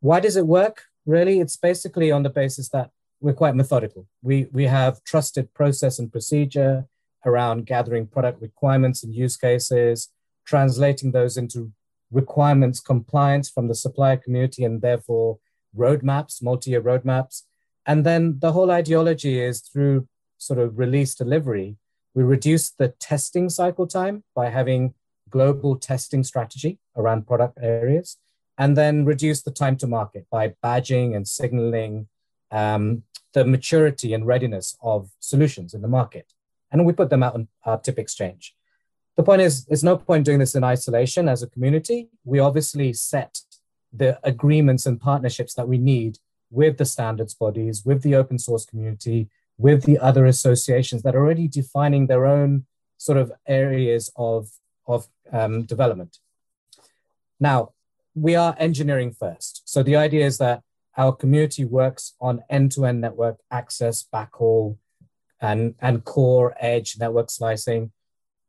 Why 0.01 0.19
does 0.19 0.37
it 0.37 0.45
work? 0.45 0.83
Really, 1.03 1.39
it's 1.39 1.57
basically 1.57 2.11
on 2.11 2.21
the 2.21 2.29
basis 2.29 2.69
that 2.69 2.91
we're 3.19 3.33
quite 3.33 3.55
methodical. 3.55 4.07
We, 4.21 4.45
we 4.51 4.65
have 4.65 5.03
trusted 5.03 5.51
process 5.55 5.97
and 5.97 6.11
procedure 6.11 6.85
around 7.25 7.65
gathering 7.65 8.05
product 8.05 8.39
requirements 8.39 9.03
and 9.03 9.15
use 9.15 9.35
cases, 9.35 10.09
translating 10.45 11.11
those 11.11 11.37
into 11.37 11.71
requirements 12.11 12.79
compliance 12.79 13.49
from 13.49 13.67
the 13.67 13.73
supplier 13.73 14.17
community 14.17 14.63
and 14.63 14.83
therefore 14.83 15.39
roadmaps, 15.75 16.43
multi-year 16.43 16.83
roadmaps. 16.83 17.41
And 17.87 18.05
then 18.05 18.37
the 18.37 18.51
whole 18.51 18.69
ideology 18.69 19.41
is 19.41 19.61
through 19.61 20.07
sort 20.37 20.59
of 20.59 20.77
release 20.77 21.15
delivery, 21.15 21.77
we 22.13 22.21
reduce 22.21 22.69
the 22.69 22.89
testing 22.99 23.49
cycle 23.49 23.87
time 23.87 24.23
by 24.35 24.51
having 24.51 24.93
global 25.35 25.75
testing 25.89 26.23
strategy 26.23 26.73
around 26.99 27.27
product 27.31 27.57
areas, 27.61 28.17
and 28.61 28.77
then 28.77 28.95
reduce 29.13 29.41
the 29.41 29.57
time 29.63 29.75
to 29.77 29.87
market 29.87 30.23
by 30.29 30.43
badging 30.63 31.15
and 31.15 31.27
signaling 31.27 31.93
um, 32.51 33.03
the 33.33 33.43
maturity 33.43 34.13
and 34.13 34.27
readiness 34.33 34.77
of 34.93 35.09
solutions 35.19 35.73
in 35.73 35.81
the 35.81 35.95
market. 35.99 36.27
And 36.69 36.85
we 36.85 36.93
put 36.93 37.09
them 37.09 37.23
out 37.23 37.33
on 37.33 37.47
our 37.67 37.79
tip 37.79 37.97
exchange. 37.97 38.55
The 39.17 39.23
point 39.23 39.41
is, 39.41 39.65
there's 39.65 39.89
no 39.91 39.97
point 39.97 40.25
doing 40.25 40.39
this 40.39 40.55
in 40.55 40.63
isolation 40.63 41.27
as 41.27 41.41
a 41.41 41.51
community. 41.53 41.99
We 42.31 42.39
obviously 42.39 42.93
set 42.93 43.33
the 44.01 44.19
agreements 44.23 44.85
and 44.85 44.99
partnerships 45.09 45.53
that 45.55 45.67
we 45.67 45.77
need 45.77 46.13
with 46.49 46.77
the 46.77 46.85
standards 46.85 47.33
bodies, 47.33 47.83
with 47.85 48.01
the 48.03 48.15
open 48.21 48.37
source 48.37 48.65
community, 48.65 49.29
with 49.57 49.83
the 49.83 49.97
other 49.99 50.25
associations 50.25 51.01
that 51.03 51.15
are 51.15 51.23
already 51.25 51.47
defining 51.47 52.05
their 52.05 52.25
own 52.25 52.65
sort 52.97 53.17
of 53.17 53.31
areas 53.47 54.11
of 54.15 54.49
of 54.87 55.07
um, 55.31 55.63
development. 55.63 56.19
Now, 57.39 57.71
we 58.15 58.35
are 58.35 58.55
engineering 58.59 59.11
first. 59.11 59.63
So 59.65 59.83
the 59.83 59.95
idea 59.95 60.25
is 60.25 60.37
that 60.37 60.61
our 60.95 61.11
community 61.11 61.65
works 61.65 62.13
on 62.21 62.43
end 62.49 62.71
to 62.73 62.85
end 62.85 63.01
network 63.01 63.37
access, 63.49 64.05
backhaul, 64.13 64.77
and, 65.41 65.75
and 65.81 66.03
core 66.05 66.55
edge 66.59 66.97
network 66.99 67.29
slicing. 67.29 67.91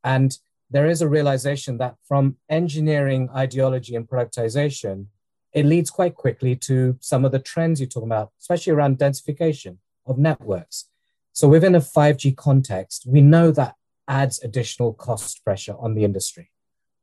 And 0.02 0.36
there 0.70 0.86
is 0.86 1.02
a 1.02 1.08
realization 1.08 1.78
that 1.78 1.96
from 2.06 2.36
engineering 2.48 3.30
ideology 3.34 3.96
and 3.96 4.08
productization, 4.08 5.06
it 5.52 5.64
leads 5.64 5.90
quite 5.90 6.14
quickly 6.14 6.56
to 6.56 6.96
some 7.00 7.24
of 7.24 7.32
the 7.32 7.38
trends 7.38 7.80
you're 7.80 7.88
talking 7.88 8.08
about, 8.08 8.32
especially 8.40 8.72
around 8.72 8.98
densification 8.98 9.78
of 10.06 10.18
networks. 10.18 10.88
So 11.32 11.48
within 11.48 11.74
a 11.74 11.80
5G 11.80 12.36
context, 12.36 13.06
we 13.06 13.20
know 13.20 13.50
that 13.52 13.76
adds 14.08 14.42
additional 14.42 14.92
cost 14.92 15.44
pressure 15.44 15.74
on 15.78 15.94
the 15.94 16.04
industry. 16.04 16.50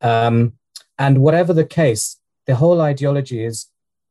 Um, 0.01 0.53
and 0.97 1.19
whatever 1.19 1.53
the 1.53 1.65
case, 1.65 2.17
the 2.45 2.55
whole 2.55 2.81
ideology 2.81 3.43
is 3.43 3.67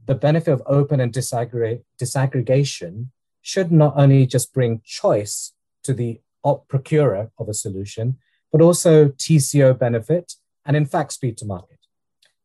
the 0.07 0.15
benefit 0.15 0.53
of 0.53 0.63
open 0.67 1.01
and 1.01 1.13
disaggregation 1.13 3.07
should 3.43 3.73
not 3.73 3.95
only 3.97 4.27
just 4.27 4.53
bring 4.53 4.81
choice 4.85 5.53
to 5.85 5.95
the 5.95 6.21
op 6.43 6.69
procurer 6.69 7.31
of 7.39 7.49
a 7.49 7.55
solution, 7.55 8.19
but 8.53 8.61
also 8.61 9.09
TCO 9.09 9.79
benefit 9.79 10.35
and, 10.65 10.77
in 10.77 10.87
fact, 10.87 11.13
speed 11.13 11.37
to 11.39 11.45
market. 11.45 11.79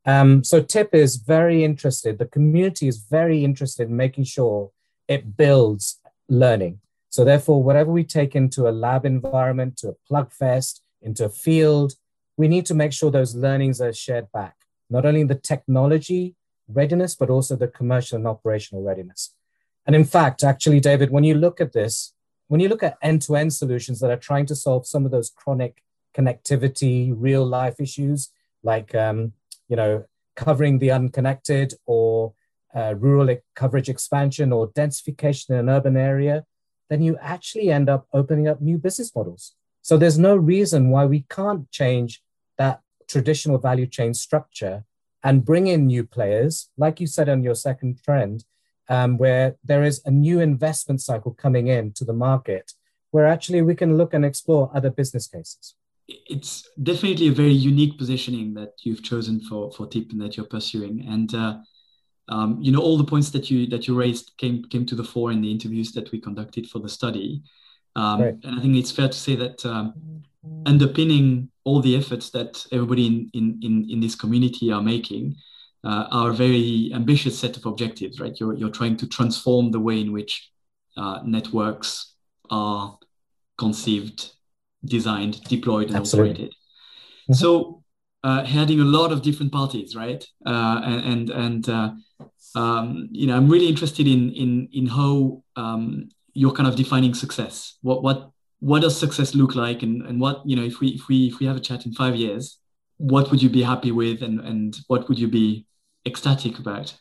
Um, 0.05 0.43
so 0.43 0.61
TIP 0.61 0.93
is 0.93 1.15
very 1.15 1.63
interested, 1.63 2.19
the 2.19 2.27
community 2.27 2.87
is 2.87 2.99
very 2.99 3.43
interested 3.43 3.89
in 3.89 3.97
making 3.97 4.25
sure 4.25 4.71
it 5.07 5.35
builds 5.35 5.99
learning. 6.29 6.79
So 7.15 7.23
therefore, 7.23 7.63
whatever 7.63 7.93
we 7.93 8.03
take 8.03 8.35
into 8.35 8.67
a 8.67 8.75
lab 8.75 9.05
environment, 9.05 9.77
to 9.77 9.87
a 9.87 9.95
plugfest, 10.05 10.81
into 11.01 11.23
a 11.23 11.29
field, 11.29 11.93
we 12.35 12.49
need 12.49 12.65
to 12.65 12.73
make 12.73 12.91
sure 12.91 13.09
those 13.09 13.33
learnings 13.33 13.79
are 13.79 13.93
shared 13.93 14.29
back, 14.33 14.55
not 14.89 15.05
only 15.05 15.23
the 15.23 15.35
technology 15.35 16.35
readiness, 16.67 17.15
but 17.15 17.29
also 17.29 17.55
the 17.55 17.69
commercial 17.69 18.17
and 18.17 18.27
operational 18.27 18.83
readiness. 18.83 19.33
And 19.85 19.95
in 19.95 20.03
fact, 20.03 20.43
actually, 20.43 20.81
David, 20.81 21.09
when 21.09 21.23
you 21.23 21.35
look 21.35 21.61
at 21.61 21.71
this, 21.71 22.13
when 22.49 22.59
you 22.59 22.67
look 22.67 22.83
at 22.83 22.97
end-to-end 23.01 23.53
solutions 23.53 24.01
that 24.01 24.11
are 24.11 24.17
trying 24.17 24.47
to 24.47 24.55
solve 24.55 24.85
some 24.85 25.05
of 25.05 25.11
those 25.11 25.29
chronic 25.29 25.81
connectivity, 26.13 27.13
real 27.15 27.45
life 27.45 27.79
issues, 27.79 28.29
like 28.61 28.93
um, 28.93 29.31
you 29.69 29.77
know, 29.77 30.03
covering 30.35 30.79
the 30.79 30.91
unconnected 30.91 31.75
or 31.85 32.33
uh, 32.75 32.93
rural 32.97 33.37
coverage 33.55 33.87
expansion 33.87 34.51
or 34.51 34.67
densification 34.71 35.51
in 35.51 35.55
an 35.55 35.69
urban 35.69 35.95
area, 35.95 36.43
then 36.89 37.01
you 37.01 37.17
actually 37.21 37.69
end 37.69 37.89
up 37.89 38.07
opening 38.13 38.47
up 38.47 38.61
new 38.61 38.77
business 38.77 39.15
models. 39.15 39.55
So 39.81 39.97
there's 39.97 40.17
no 40.17 40.35
reason 40.35 40.89
why 40.89 41.05
we 41.05 41.25
can't 41.29 41.69
change 41.71 42.21
that 42.57 42.81
traditional 43.07 43.57
value 43.57 43.85
chain 43.85 44.13
structure 44.13 44.83
and 45.23 45.45
bring 45.45 45.67
in 45.67 45.87
new 45.87 46.03
players, 46.03 46.69
like 46.77 46.99
you 46.99 47.07
said 47.07 47.29
on 47.29 47.43
your 47.43 47.55
second 47.55 48.01
trend, 48.03 48.45
um, 48.89 49.17
where 49.17 49.55
there 49.63 49.83
is 49.83 50.01
a 50.05 50.11
new 50.11 50.39
investment 50.39 51.01
cycle 51.01 51.33
coming 51.33 51.67
in 51.67 51.91
to 51.93 52.05
the 52.05 52.13
market, 52.13 52.73
where 53.11 53.25
actually 53.25 53.61
we 53.61 53.75
can 53.75 53.97
look 53.97 54.13
and 54.13 54.23
explore 54.23 54.71
other 54.73 54.89
business 54.89 55.27
cases 55.27 55.75
it's 56.07 56.69
definitely 56.81 57.27
a 57.27 57.31
very 57.31 57.51
unique 57.51 57.97
positioning 57.97 58.53
that 58.53 58.73
you've 58.83 59.03
chosen 59.03 59.39
for 59.41 59.71
for 59.71 59.87
TIP 59.87 60.11
and 60.11 60.21
that 60.21 60.37
you're 60.37 60.45
pursuing. 60.45 61.05
And 61.07 61.33
uh, 61.33 61.57
um, 62.29 62.57
you 62.61 62.71
know, 62.71 62.79
all 62.79 62.97
the 62.97 63.03
points 63.03 63.29
that 63.31 63.51
you 63.51 63.67
that 63.67 63.87
you 63.87 63.95
raised 63.95 64.31
came 64.37 64.63
came 64.65 64.85
to 64.87 64.95
the 64.95 65.03
fore 65.03 65.31
in 65.31 65.41
the 65.41 65.51
interviews 65.51 65.91
that 65.93 66.11
we 66.11 66.19
conducted 66.19 66.67
for 66.67 66.79
the 66.79 66.89
study. 66.89 67.43
Um, 67.95 68.21
right. 68.21 68.35
And 68.43 68.59
I 68.59 68.61
think 68.61 68.75
it's 68.75 68.91
fair 68.91 69.07
to 69.07 69.17
say 69.17 69.35
that 69.35 69.65
um, 69.65 70.23
underpinning 70.65 71.49
all 71.63 71.81
the 71.81 71.95
efforts 71.95 72.29
that 72.31 72.65
everybody 72.71 73.07
in 73.07 73.29
in 73.33 73.59
in, 73.61 73.89
in 73.89 73.99
this 73.99 74.15
community 74.15 74.71
are 74.71 74.81
making 74.81 75.35
uh, 75.83 76.07
are 76.11 76.31
a 76.31 76.33
very 76.33 76.91
ambitious 76.93 77.37
set 77.37 77.57
of 77.57 77.65
objectives. 77.65 78.19
Right, 78.19 78.37
you're 78.39 78.53
you're 78.53 78.69
trying 78.69 78.97
to 78.97 79.07
transform 79.07 79.71
the 79.71 79.79
way 79.79 80.01
in 80.01 80.11
which 80.11 80.51
uh, 80.97 81.19
networks 81.23 82.13
are 82.49 82.97
conceived 83.57 84.31
designed, 84.83 85.43
deployed, 85.43 85.87
and 85.87 85.97
Absolutely. 85.97 86.31
operated. 86.31 86.51
Mm-hmm. 86.51 87.33
So 87.33 87.83
uh, 88.23 88.43
having 88.43 88.79
a 88.79 88.83
lot 88.83 89.11
of 89.11 89.21
different 89.21 89.51
parties, 89.51 89.95
right? 89.95 90.25
Uh, 90.45 90.81
and 90.83 91.29
and 91.29 91.69
uh, 91.69 91.91
um, 92.55 93.09
you 93.11 93.27
know, 93.27 93.35
I'm 93.35 93.49
really 93.49 93.67
interested 93.67 94.07
in 94.07 94.31
in 94.31 94.69
in 94.71 94.87
how 94.87 95.43
um, 95.55 96.09
you're 96.33 96.53
kind 96.53 96.67
of 96.67 96.75
defining 96.75 97.13
success. 97.13 97.77
What 97.81 98.03
what 98.03 98.29
what 98.59 98.81
does 98.81 98.97
success 98.97 99.35
look 99.35 99.55
like, 99.55 99.83
and 99.83 100.01
and 100.03 100.19
what 100.19 100.41
you 100.45 100.55
know, 100.55 100.63
if 100.63 100.79
we 100.79 100.89
if 100.89 101.07
we 101.07 101.27
if 101.27 101.39
we 101.39 101.45
have 101.45 101.57
a 101.57 101.61
chat 101.61 101.85
in 101.85 101.93
five 101.93 102.15
years, 102.15 102.59
what 102.97 103.29
would 103.31 103.41
you 103.41 103.49
be 103.49 103.63
happy 103.63 103.91
with, 103.91 104.21
and 104.21 104.39
and 104.39 104.77
what 104.87 105.07
would 105.09 105.19
you 105.19 105.27
be 105.27 105.65
ecstatic 106.05 106.59
about? 106.59 106.95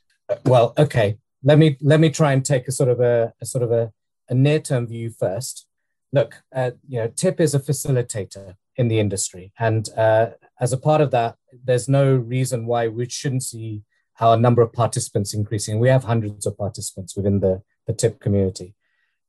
Well, 0.45 0.75
okay. 0.79 1.19
Let 1.43 1.59
me 1.59 1.76
let 1.83 2.00
me 2.00 2.09
try 2.09 2.33
and 2.33 2.45
take 2.45 2.69
a 2.69 2.73
sort 2.73 2.88
of 2.88 3.00
a, 3.00 3.35
a 3.41 3.45
sort 3.45 3.62
of 3.62 3.71
a, 3.71 3.93
a 4.31 4.35
near 4.35 4.61
term 4.61 4.87
view 4.87 5.11
first 5.11 5.67
look, 6.14 6.43
uh, 6.55 6.71
you 6.88 7.00
know, 7.00 7.09
TIP 7.09 7.41
is 7.41 7.55
a 7.55 7.61
facilitator 7.61 8.55
in 8.76 8.88
the 8.88 9.00
industry, 9.00 9.53
and 9.59 9.88
uh, 9.97 10.31
as 10.61 10.73
a 10.73 10.79
part 10.79 11.00
of 11.00 11.11
that, 11.11 11.37
there's 11.64 11.88
no 11.88 12.14
reason 12.14 12.67
why 12.67 12.88
we 12.88 13.09
shouldn't 13.09 13.43
see 13.43 13.83
our 14.21 14.37
number 14.37 14.62
of 14.62 14.73
participants 14.73 15.35
increasing. 15.35 15.78
We 15.78 15.88
have 15.88 16.04
hundreds 16.04 16.47
of 16.47 16.56
participants 16.56 17.16
within 17.16 17.40
the, 17.40 17.62
the 17.87 17.92
TIP 17.92 18.21
community. 18.21 18.75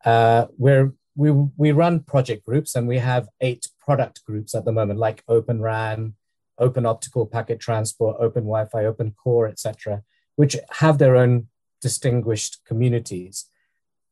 Uh, 0.03 0.47
we're, 0.57 0.93
we, 1.15 1.31
we 1.31 1.71
run 1.71 2.01
project 2.01 2.45
groups 2.45 2.75
and 2.75 2.87
we 2.87 2.99
have 2.99 3.29
eight 3.41 3.67
product 3.79 4.23
groups 4.25 4.53
at 4.53 4.65
the 4.65 4.71
moment, 4.71 4.99
like 4.99 5.23
Open 5.27 5.61
RAN, 5.61 6.13
Open 6.59 6.85
Optical 6.85 7.25
Packet 7.25 7.59
Transport, 7.59 8.17
Open 8.19 8.43
Wi-Fi, 8.43 8.85
Open 8.85 9.11
Core, 9.11 9.47
etc., 9.47 10.03
which 10.35 10.55
have 10.71 10.97
their 10.97 11.15
own 11.15 11.47
distinguished 11.81 12.59
communities. 12.65 13.45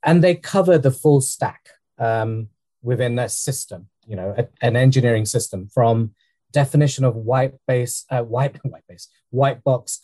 And 0.03 0.23
they 0.23 0.35
cover 0.35 0.77
the 0.77 0.91
full 0.91 1.21
stack. 1.21 1.69
Um, 1.99 2.49
within 2.83 3.17
a 3.17 3.29
system, 3.29 3.87
you 4.05 4.15
know, 4.15 4.35
a, 4.37 4.47
an 4.61 4.75
engineering 4.75 5.25
system 5.25 5.67
from 5.67 6.13
definition 6.51 7.03
of 7.05 7.15
white 7.15 7.53
base, 7.65 8.05
uh, 8.11 8.21
white, 8.21 8.57
white 8.63 8.85
base, 8.87 9.07
white 9.31 9.63
box 9.63 9.99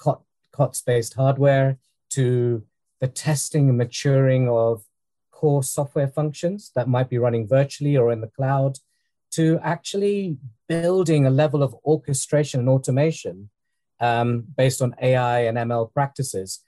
COTS 0.60 0.82
based 0.82 1.14
hardware 1.14 1.78
to 2.10 2.64
the 3.00 3.08
testing 3.08 3.70
and 3.70 3.78
maturing 3.78 4.50
of 4.50 4.84
core 5.32 5.64
software 5.64 6.10
functions 6.10 6.72
that 6.76 6.90
might 6.90 7.10
be 7.10 7.18
running 7.18 7.48
virtually 7.48 7.96
or 7.96 8.12
in 8.12 8.20
the 8.20 8.28
cloud 8.28 8.78
to 9.32 9.58
actually 9.64 10.38
building 10.68 11.26
a 11.26 11.30
level 11.30 11.64
of 11.64 11.74
orchestration 11.86 12.60
and 12.60 12.68
automation 12.68 13.50
um, 14.02 14.44
based 14.58 14.82
on 14.82 14.96
AI 15.02 15.40
and 15.48 15.58
ML 15.58 15.94
practices, 15.94 16.60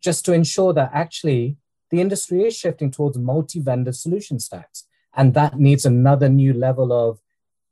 just 0.00 0.24
to 0.24 0.32
ensure 0.32 0.72
that 0.72 0.90
actually 0.92 1.56
the 1.90 2.00
industry 2.00 2.42
is 2.42 2.56
shifting 2.56 2.90
towards 2.90 3.16
multi 3.16 3.60
vendor 3.60 3.92
solution 3.92 4.40
stacks. 4.40 4.86
And 5.14 5.34
that 5.34 5.58
needs 5.58 5.84
another 5.86 6.28
new 6.28 6.52
level 6.52 6.92
of 6.92 7.20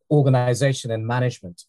organization 0.08 0.92
and 0.92 1.04
management. 1.04 1.64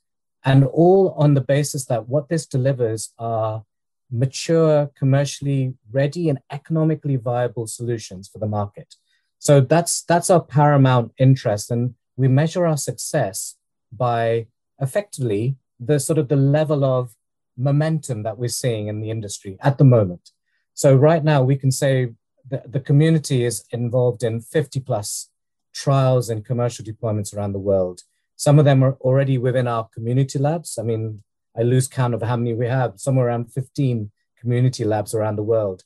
And 0.46 0.64
all 0.64 1.16
on 1.18 1.34
the 1.34 1.42
basis 1.42 1.86
that 1.86 2.08
what 2.08 2.30
this 2.30 2.46
delivers 2.46 3.14
are 3.18 3.64
mature, 4.12 4.92
commercially 4.98 5.74
ready, 5.92 6.30
and 6.30 6.40
economically 6.52 7.16
viable 7.16 7.68
solutions 7.68 8.28
for 8.28 8.40
the 8.40 8.48
market. 8.48 8.96
So 9.40 9.62
that's 9.62 10.04
that's 10.04 10.30
our 10.30 10.42
paramount 10.42 11.14
interest. 11.18 11.72
And 11.72 11.96
we 12.18 12.28
measure 12.28 12.66
our 12.66 12.78
success 12.78 13.56
by 13.92 14.48
effectively 14.80 15.56
the 15.80 16.00
sort 16.00 16.20
of 16.20 16.28
the 16.28 16.36
level 16.36 16.84
of 16.84 17.16
momentum 17.58 18.24
that 18.24 18.38
we're 18.38 18.50
seeing 18.50 18.88
in 18.88 19.02
the 19.02 19.10
industry 19.10 19.58
at 19.62 19.78
the 19.78 19.84
moment. 19.84 20.32
So 20.74 20.96
right 20.96 21.24
now 21.24 21.44
we 21.44 21.56
can 21.56 21.72
say 21.72 22.14
that 22.50 22.72
the 22.72 22.80
community 22.80 23.46
is 23.46 23.66
involved 23.72 24.24
in 24.24 24.42
50 24.42 24.80
plus 24.82 25.30
trials 25.74 26.30
and 26.30 26.46
commercial 26.46 26.84
deployments 26.86 27.36
around 27.36 27.54
the 27.54 27.60
world. 27.60 28.02
Some 28.36 28.60
of 28.60 28.66
them 28.66 28.84
are 28.84 28.94
already 29.02 29.38
within 29.38 29.68
our 29.68 29.88
community 29.94 30.40
labs. 30.40 30.78
I 30.78 30.84
mean, 30.84 31.24
I 31.60 31.64
lose 31.64 31.88
count 31.88 32.14
of 32.14 32.22
how 32.22 32.38
many 32.38 32.54
we 32.54 32.68
have, 32.68 33.00
somewhere 33.00 33.28
around 33.28 33.52
15 33.52 34.12
community 34.40 34.86
labs 34.86 35.14
around 35.14 35.36
the 35.36 35.44
world. 35.44 35.84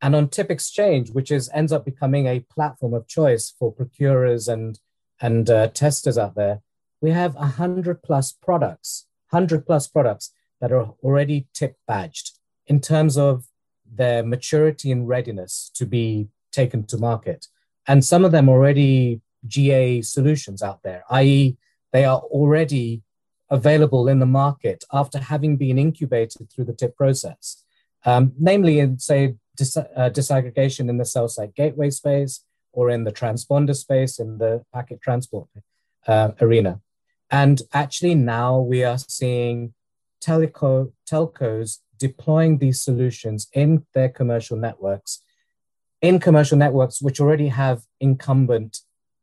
And 0.00 0.16
on 0.16 0.28
Tip 0.28 0.50
Exchange, 0.50 1.10
which 1.10 1.30
is 1.30 1.50
ends 1.52 1.70
up 1.70 1.84
becoming 1.84 2.26
a 2.26 2.40
platform 2.40 2.94
of 2.94 3.06
choice 3.06 3.54
for 3.58 3.72
procurers 3.72 4.48
and 4.48 4.80
and 5.20 5.48
uh, 5.48 5.68
testers 5.68 6.18
out 6.18 6.34
there, 6.34 6.62
we 7.00 7.10
have 7.10 7.36
100 7.36 8.02
plus 8.02 8.32
products, 8.32 9.06
100 9.30 9.64
plus 9.64 9.86
products 9.86 10.32
that 10.60 10.72
are 10.72 10.94
already 11.04 11.46
tip 11.54 11.76
badged 11.86 12.38
in 12.66 12.80
terms 12.80 13.16
of 13.16 13.44
their 13.94 14.24
maturity 14.24 14.90
and 14.90 15.06
readiness 15.06 15.70
to 15.74 15.86
be 15.86 16.28
taken 16.50 16.84
to 16.86 16.96
market. 16.96 17.46
And 17.86 18.04
some 18.04 18.24
of 18.24 18.32
them 18.32 18.48
already 18.48 19.20
GA 19.46 20.02
solutions 20.02 20.62
out 20.62 20.82
there, 20.82 21.04
i.e., 21.10 21.56
they 21.92 22.04
are 22.04 22.20
already 22.20 23.02
available 23.52 24.08
in 24.08 24.18
the 24.18 24.32
market 24.42 24.82
after 24.92 25.18
having 25.18 25.56
been 25.56 25.78
incubated 25.78 26.50
through 26.50 26.64
the 26.64 26.72
TIP 26.72 26.96
process, 26.96 27.62
um, 28.04 28.32
namely 28.38 28.80
in, 28.80 28.98
say, 28.98 29.34
dis- 29.56 29.76
uh, 29.76 30.10
disaggregation 30.18 30.88
in 30.88 30.98
the 30.98 31.04
cell 31.04 31.28
site 31.28 31.54
gateway 31.54 31.90
space 31.90 32.44
or 32.72 32.90
in 32.90 33.04
the 33.04 33.12
transponder 33.12 33.76
space 33.76 34.18
in 34.18 34.38
the 34.38 34.64
packet 34.72 35.00
transport 35.00 35.48
uh, 36.08 36.30
arena. 36.40 36.80
And 37.30 37.62
actually, 37.72 38.14
now 38.14 38.58
we 38.58 38.82
are 38.82 38.98
seeing 38.98 39.74
telcos 40.20 41.78
deploying 41.98 42.58
these 42.58 42.80
solutions 42.82 43.48
in 43.52 43.86
their 43.94 44.08
commercial 44.08 44.56
networks 44.56 45.20
in 46.02 46.18
commercial 46.18 46.58
networks 46.58 47.00
which 47.00 47.20
already 47.20 47.48
have 47.48 47.82
incumbent 48.00 48.80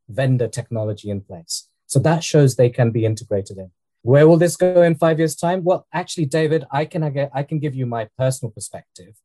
vendor 0.07 0.47
technology 0.47 1.09
in 1.09 1.21
place. 1.21 1.67
So 1.85 1.99
that 1.99 2.23
shows 2.23 2.55
they 2.55 2.69
can 2.69 2.91
be 2.91 3.05
integrated 3.05 3.57
in. 3.57 3.71
Where 4.01 4.27
will 4.27 4.37
this 4.37 4.55
go 4.55 4.81
in 4.81 4.95
five 4.95 5.19
years' 5.19 5.35
time? 5.35 5.63
Well, 5.63 5.85
actually, 5.93 6.25
David, 6.25 6.65
I 6.71 6.85
can 6.85 7.03
I 7.33 7.43
can 7.43 7.59
give 7.59 7.75
you 7.75 7.85
my 7.85 8.07
personal 8.17 8.51
perspective. 8.51 9.15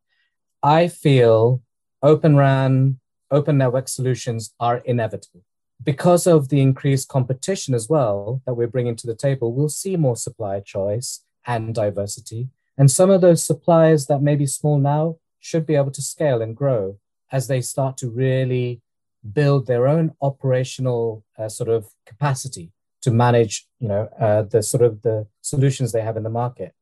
I 0.62 0.88
feel 0.88 1.62
Open 2.04 2.37
RAN, 2.37 3.00
open 3.31 3.57
network 3.57 3.88
solutions 3.88 4.54
are 4.61 4.83
inevitable. 4.85 5.43
Because 5.83 6.26
of 6.26 6.50
the 6.50 6.61
increased 6.61 7.09
competition 7.09 7.73
as 7.73 7.88
well 7.88 8.43
that 8.45 8.52
we're 8.52 8.66
bringing 8.66 8.95
to 8.97 9.07
the 9.07 9.14
table, 9.14 9.54
we'll 9.54 9.71
see 9.71 9.97
more 9.97 10.14
supplier 10.14 10.61
choice 10.61 11.25
and 11.47 11.75
diversity. 11.75 12.50
And 12.76 12.90
some 12.90 13.09
of 13.09 13.23
those 13.23 13.43
suppliers 13.43 14.04
that 14.09 14.21
may 14.21 14.37
be 14.37 14.47
small 14.47 14.78
now 14.78 15.16
should 15.40 15.64
be 15.64 15.76
able 15.76 15.93
to 15.93 16.02
scale 16.02 16.43
and 16.43 16.54
grow 16.54 16.99
as 17.33 17.47
they 17.49 17.62
start 17.62 17.97
to 17.99 18.11
really 18.11 18.83
build 19.33 19.66
their 19.66 19.88
own 19.88 20.12
operational 20.21 21.25
uh, 21.38 21.49
sort 21.49 21.71
of 21.71 21.87
capacity 22.04 22.74
to 23.04 23.11
manage, 23.11 23.66
you 23.78 23.88
know, 23.88 24.08
uh, 24.18 24.42
the 24.42 24.62
sort 24.62 24.82
of 24.82 25.02
the 25.02 25.26
solutions 25.42 25.92
they 25.92 26.00
have 26.00 26.16
in 26.16 26.23
the 26.23 26.30
market. 26.30 26.75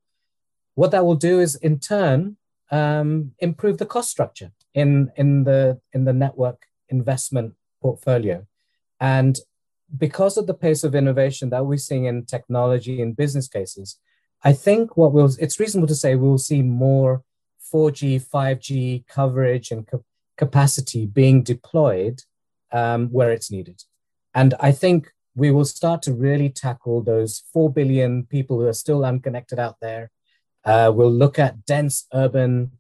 What 0.75 0.93
that 0.93 1.05
will 1.05 1.17
do 1.17 1.41
is, 1.41 1.57
in 1.57 1.79
turn, 1.79 2.37
um, 2.71 3.33
improve 3.41 3.79
the 3.79 3.87
cost 3.95 4.11
structure 4.11 4.53
in 4.73 5.13
in 5.17 5.45
the 5.45 5.81
in 5.93 6.05
the 6.05 6.13
network 6.13 6.67
investment 6.89 7.55
portfolio, 7.83 8.47
and 9.01 9.39
because 10.05 10.37
of 10.39 10.47
the 10.47 10.55
pace 10.55 10.85
of 10.85 10.95
innovation 10.95 11.51
that 11.51 11.67
we're 11.67 11.87
seeing 11.89 12.05
in 12.05 12.25
technology 12.25 13.03
and 13.03 13.17
business 13.17 13.49
cases, 13.49 13.99
I 14.43 14.53
think 14.53 14.97
what 14.97 15.13
we'll 15.13 15.31
it's 15.39 15.61
reasonable 15.61 15.89
to 15.89 16.03
say 16.03 16.15
we'll 16.15 16.39
see 16.39 16.63
more 16.63 17.23
4G, 17.73 18.23
5G 18.23 19.07
coverage 19.09 19.71
and 19.71 19.87
ca- 19.87 19.99
capacity 20.37 21.05
being 21.07 21.43
deployed 21.43 22.23
um, 22.71 23.09
where 23.09 23.33
it's 23.33 23.51
needed. 23.51 23.83
And 24.35 24.55
I 24.61 24.73
think 24.73 25.13
we 25.35 25.51
will 25.51 25.65
start 25.65 26.03
to 26.03 26.13
really 26.13 26.49
tackle 26.49 27.03
those 27.03 27.45
4 27.53 27.73
billion 27.73 28.27
people 28.27 28.59
who 28.59 28.67
are 28.67 28.73
still 28.75 29.05
unconnected 29.05 29.59
out 29.59 29.77
there. 29.81 30.11
Uh, 30.65 30.93
we'll 30.95 31.13
look 31.13 31.39
at 31.39 31.65
dense 31.65 32.07
urban 32.13 32.73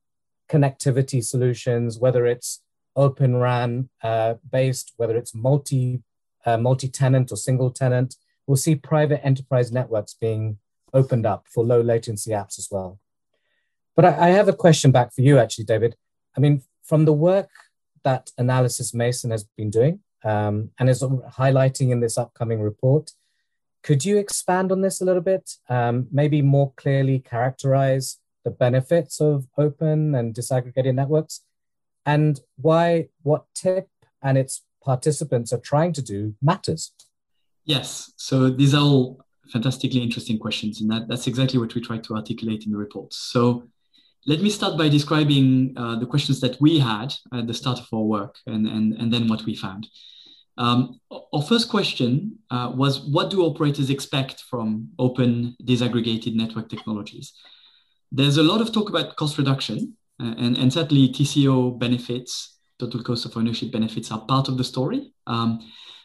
connectivity 0.50 1.24
solutions, 1.24 1.98
whether 1.98 2.26
it's 2.26 2.60
open 2.94 3.36
RAN 3.36 3.88
uh, 4.02 4.34
based, 4.50 4.92
whether 4.96 5.16
it's 5.16 5.34
multi 5.34 6.02
uh, 6.44 6.56
multi 6.56 6.88
tenant 6.88 7.32
or 7.32 7.36
single 7.36 7.70
tenant. 7.70 8.16
We'll 8.46 8.56
see 8.56 8.74
private 8.74 9.24
enterprise 9.24 9.72
networks 9.72 10.14
being 10.14 10.58
opened 10.92 11.24
up 11.24 11.46
for 11.48 11.64
low 11.64 11.80
latency 11.80 12.32
apps 12.32 12.58
as 12.58 12.68
well. 12.70 12.98
But 13.96 14.04
I, 14.04 14.28
I 14.28 14.30
have 14.30 14.48
a 14.48 14.52
question 14.52 14.90
back 14.90 15.14
for 15.14 15.22
you, 15.22 15.38
actually, 15.38 15.64
David. 15.64 15.96
I 16.36 16.40
mean, 16.40 16.62
from 16.82 17.04
the 17.04 17.12
work 17.12 17.48
that 18.04 18.30
Analysys 18.38 18.92
Mason 18.92 19.30
has 19.30 19.44
been 19.56 19.70
doing 19.70 20.00
um, 20.24 20.70
and 20.78 20.88
is 20.88 21.02
highlighting 21.02 21.90
in 21.90 22.00
this 22.00 22.18
upcoming 22.18 22.60
report. 22.60 23.12
Could 23.82 24.04
you 24.04 24.16
expand 24.16 24.70
on 24.70 24.80
this 24.80 25.00
a 25.00 25.04
little 25.04 25.22
bit? 25.22 25.56
Um, 25.68 26.06
maybe 26.12 26.40
more 26.42 26.72
clearly 26.76 27.18
characterize 27.18 28.18
the 28.44 28.50
benefits 28.50 29.20
of 29.20 29.46
open 29.58 30.14
and 30.14 30.34
disaggregated 30.34 30.94
networks 30.94 31.42
and 32.04 32.40
why 32.56 33.08
what 33.22 33.46
TIP 33.54 33.88
and 34.22 34.36
its 34.38 34.62
participants 34.84 35.52
are 35.52 35.58
trying 35.58 35.92
to 35.92 36.02
do 36.02 36.34
matters. 36.42 36.92
Yes. 37.64 38.12
So 38.16 38.50
these 38.50 38.74
are 38.74 38.82
all 38.82 39.24
fantastically 39.52 40.02
interesting 40.02 40.38
questions, 40.38 40.80
and 40.80 40.90
that, 40.90 41.08
that's 41.08 41.26
exactly 41.26 41.58
what 41.58 41.74
we 41.74 41.80
try 41.80 41.98
to 41.98 42.14
articulate 42.14 42.64
in 42.64 42.72
the 42.72 42.78
report. 42.78 43.12
So 43.12 43.68
let 44.26 44.40
me 44.40 44.50
start 44.50 44.78
by 44.78 44.88
describing 44.88 45.74
uh, 45.76 45.96
the 45.96 46.06
questions 46.06 46.40
that 46.40 46.60
we 46.60 46.78
had 46.78 47.12
at 47.34 47.46
the 47.46 47.54
start 47.54 47.80
of 47.80 47.86
our 47.92 48.02
work 48.02 48.36
and, 48.46 48.66
and, 48.66 48.94
and 48.94 49.12
then 49.12 49.28
what 49.28 49.44
we 49.44 49.54
found. 49.54 49.88
Um, 50.58 51.00
our 51.32 51.42
first 51.42 51.68
question 51.68 52.38
uh, 52.50 52.72
was 52.74 53.00
what 53.00 53.30
do 53.30 53.44
operators 53.44 53.90
expect 53.90 54.42
from 54.42 54.90
open 54.98 55.56
disaggregated 55.62 56.34
network 56.34 56.68
technologies? 56.68 57.32
There's 58.12 58.36
a 58.36 58.42
lot 58.42 58.60
of 58.60 58.72
talk 58.72 58.90
about 58.90 59.16
cost 59.16 59.38
reduction, 59.38 59.96
uh, 60.20 60.34
and, 60.38 60.56
and 60.58 60.72
certainly 60.72 61.08
TCO 61.08 61.78
benefits, 61.78 62.58
total 62.78 63.02
cost 63.02 63.24
of 63.24 63.36
ownership 63.36 63.72
benefits, 63.72 64.12
are 64.12 64.20
part 64.26 64.48
of 64.48 64.58
the 64.58 64.64
story. 64.64 65.12
Um, 65.26 65.60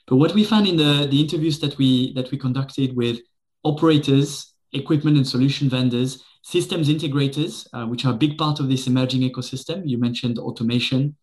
but 0.07 0.15
what 0.15 0.33
we 0.33 0.45
found 0.45 0.67
in 0.67 0.77
the, 0.77 1.07
the 1.11 1.19
interviews 1.19 1.59
that 1.59 1.77
we 1.77 2.13
that 2.13 2.31
we 2.31 2.37
conducted 2.37 2.95
with 2.95 3.19
operators, 3.65 4.53
equipment 4.73 5.17
and 5.17 5.27
solution 5.27 5.69
vendors, 5.69 6.23
systems 6.43 6.89
integrators, 6.89 7.67
uh, 7.73 7.85
which 7.85 8.05
are 8.05 8.13
a 8.13 8.17
big 8.17 8.37
part 8.37 8.59
of 8.59 8.69
this 8.69 8.87
emerging 8.87 9.21
ecosystem. 9.21 9.81
You 9.85 9.97
mentioned 9.97 10.39
automation 10.39 11.15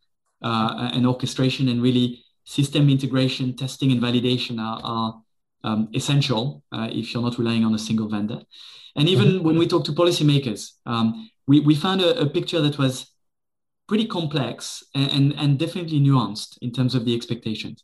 uh, 0.42 0.90
and 0.92 1.07
orchestration, 1.07 1.68
and 1.68 1.83
really 1.83 2.24
system 2.44 2.90
integration, 2.90 3.57
testing, 3.57 3.92
and 3.92 4.00
validation 4.00 4.59
are, 4.61 4.80
are 4.85 5.22
um, 5.64 5.88
essential 5.94 6.62
uh, 6.72 6.88
if 6.92 7.12
you're 7.12 7.22
not 7.22 7.38
relying 7.38 7.64
on 7.64 7.74
a 7.74 7.78
single 7.78 8.09
vendor. 8.09 8.42
And 8.96 9.09
even 9.09 9.28
mm-hmm. 9.28 9.44
when 9.44 9.59
we 9.59 9.66
talk 9.66 9.85
to 9.87 9.92
policymakers, 9.92 10.72
um, 10.87 11.30
we, 11.46 11.61
we 11.61 11.74
found 11.74 12.00
a, 12.00 12.20
a, 12.20 12.28
picture 12.28 12.61
that 12.61 12.78
was 12.78 13.11
pretty 13.88 14.07
complex 14.07 14.85
and, 14.94 15.11
and, 15.11 15.35
and 15.38 15.59
definitely 15.59 16.00
nuanced 16.00 16.59
in 16.62 16.72
terms 16.72 16.94
of 16.94 17.04
the 17.04 17.14
expectations. 17.14 17.83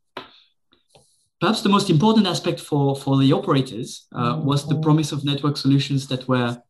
Perhaps 1.41 1.63
the 1.63 1.69
most 1.69 1.89
important 1.89 2.27
aspect 2.27 2.61
for, 2.61 2.95
for 2.95 3.19
the 3.19 3.33
operators 3.33 4.07
uh, 4.15 4.41
was 4.43 4.69
the 4.69 4.79
promise 4.81 5.11
of 5.11 5.25
network 5.25 5.57
solutions 5.57 6.07
that 6.09 6.29
were 6.29 6.63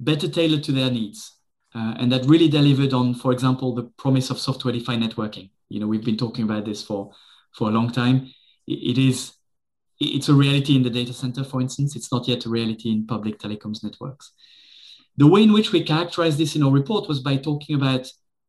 better 0.00 0.28
tailored 0.28 0.64
to 0.64 0.72
their 0.72 0.90
needs. 0.90 1.36
Uh, 1.74 1.94
and 1.98 2.10
that 2.10 2.24
really 2.24 2.48
delivered 2.48 2.92
on, 2.92 3.14
for 3.14 3.30
example, 3.30 3.74
the 3.74 3.84
promise 3.96 4.30
of 4.30 4.38
software-defined 4.38 5.02
networking. 5.02 5.50
You 5.68 5.80
know, 5.80 5.86
we've 5.86 6.04
been 6.04 6.16
talking 6.16 6.44
about 6.44 6.64
this 6.64 6.82
for, 6.82 7.12
for 7.52 7.68
a 7.68 7.72
long 7.72 7.92
time. 7.92 8.32
it, 8.66 8.96
it 8.96 8.98
is 8.98 9.32
it's 10.00 10.28
a 10.28 10.34
reality 10.34 10.76
in 10.76 10.82
the 10.82 10.90
data 10.90 11.12
center, 11.12 11.42
for 11.42 11.60
instance. 11.60 11.96
It's 11.96 12.12
not 12.12 12.28
yet 12.28 12.46
a 12.46 12.48
reality 12.48 12.90
in 12.90 13.06
public 13.06 13.38
telecoms 13.38 13.82
networks. 13.82 14.32
The 15.16 15.26
way 15.26 15.42
in 15.42 15.52
which 15.52 15.72
we 15.72 15.82
characterized 15.82 16.38
this 16.38 16.54
in 16.54 16.62
our 16.62 16.70
report 16.70 17.08
was 17.08 17.20
by 17.20 17.36
talking 17.36 17.74
about 17.74 18.06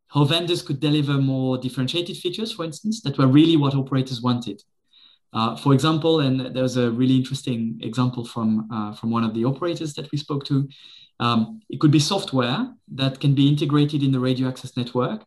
how 0.09 0.25
vendors 0.25 0.61
could 0.61 0.79
deliver 0.79 1.13
more 1.13 1.57
differentiated 1.57 2.17
features, 2.17 2.51
for 2.51 2.65
instance, 2.65 3.01
that 3.01 3.17
were 3.17 3.27
really 3.27 3.57
what 3.57 3.73
operators 3.73 4.21
wanted. 4.21 4.61
Uh, 5.31 5.55
for 5.55 5.73
example, 5.73 6.21
and 6.21 6.55
there 6.55 6.63
was 6.63 6.77
a 6.77 6.89
really 6.91 7.15
interesting 7.15 7.79
example 7.81 8.25
from, 8.25 8.67
uh, 8.71 8.93
from 8.93 9.11
one 9.11 9.23
of 9.23 9.33
the 9.33 9.45
operators 9.45 9.93
that 9.93 10.11
we 10.11 10.17
spoke 10.17 10.43
to. 10.45 10.67
Um, 11.19 11.61
it 11.69 11.79
could 11.79 11.91
be 11.91 11.99
software 11.99 12.73
that 12.95 13.19
can 13.19 13.35
be 13.35 13.47
integrated 13.47 14.01
in 14.03 14.11
the 14.11 14.19
radio 14.19 14.47
access 14.47 14.75
network 14.75 15.23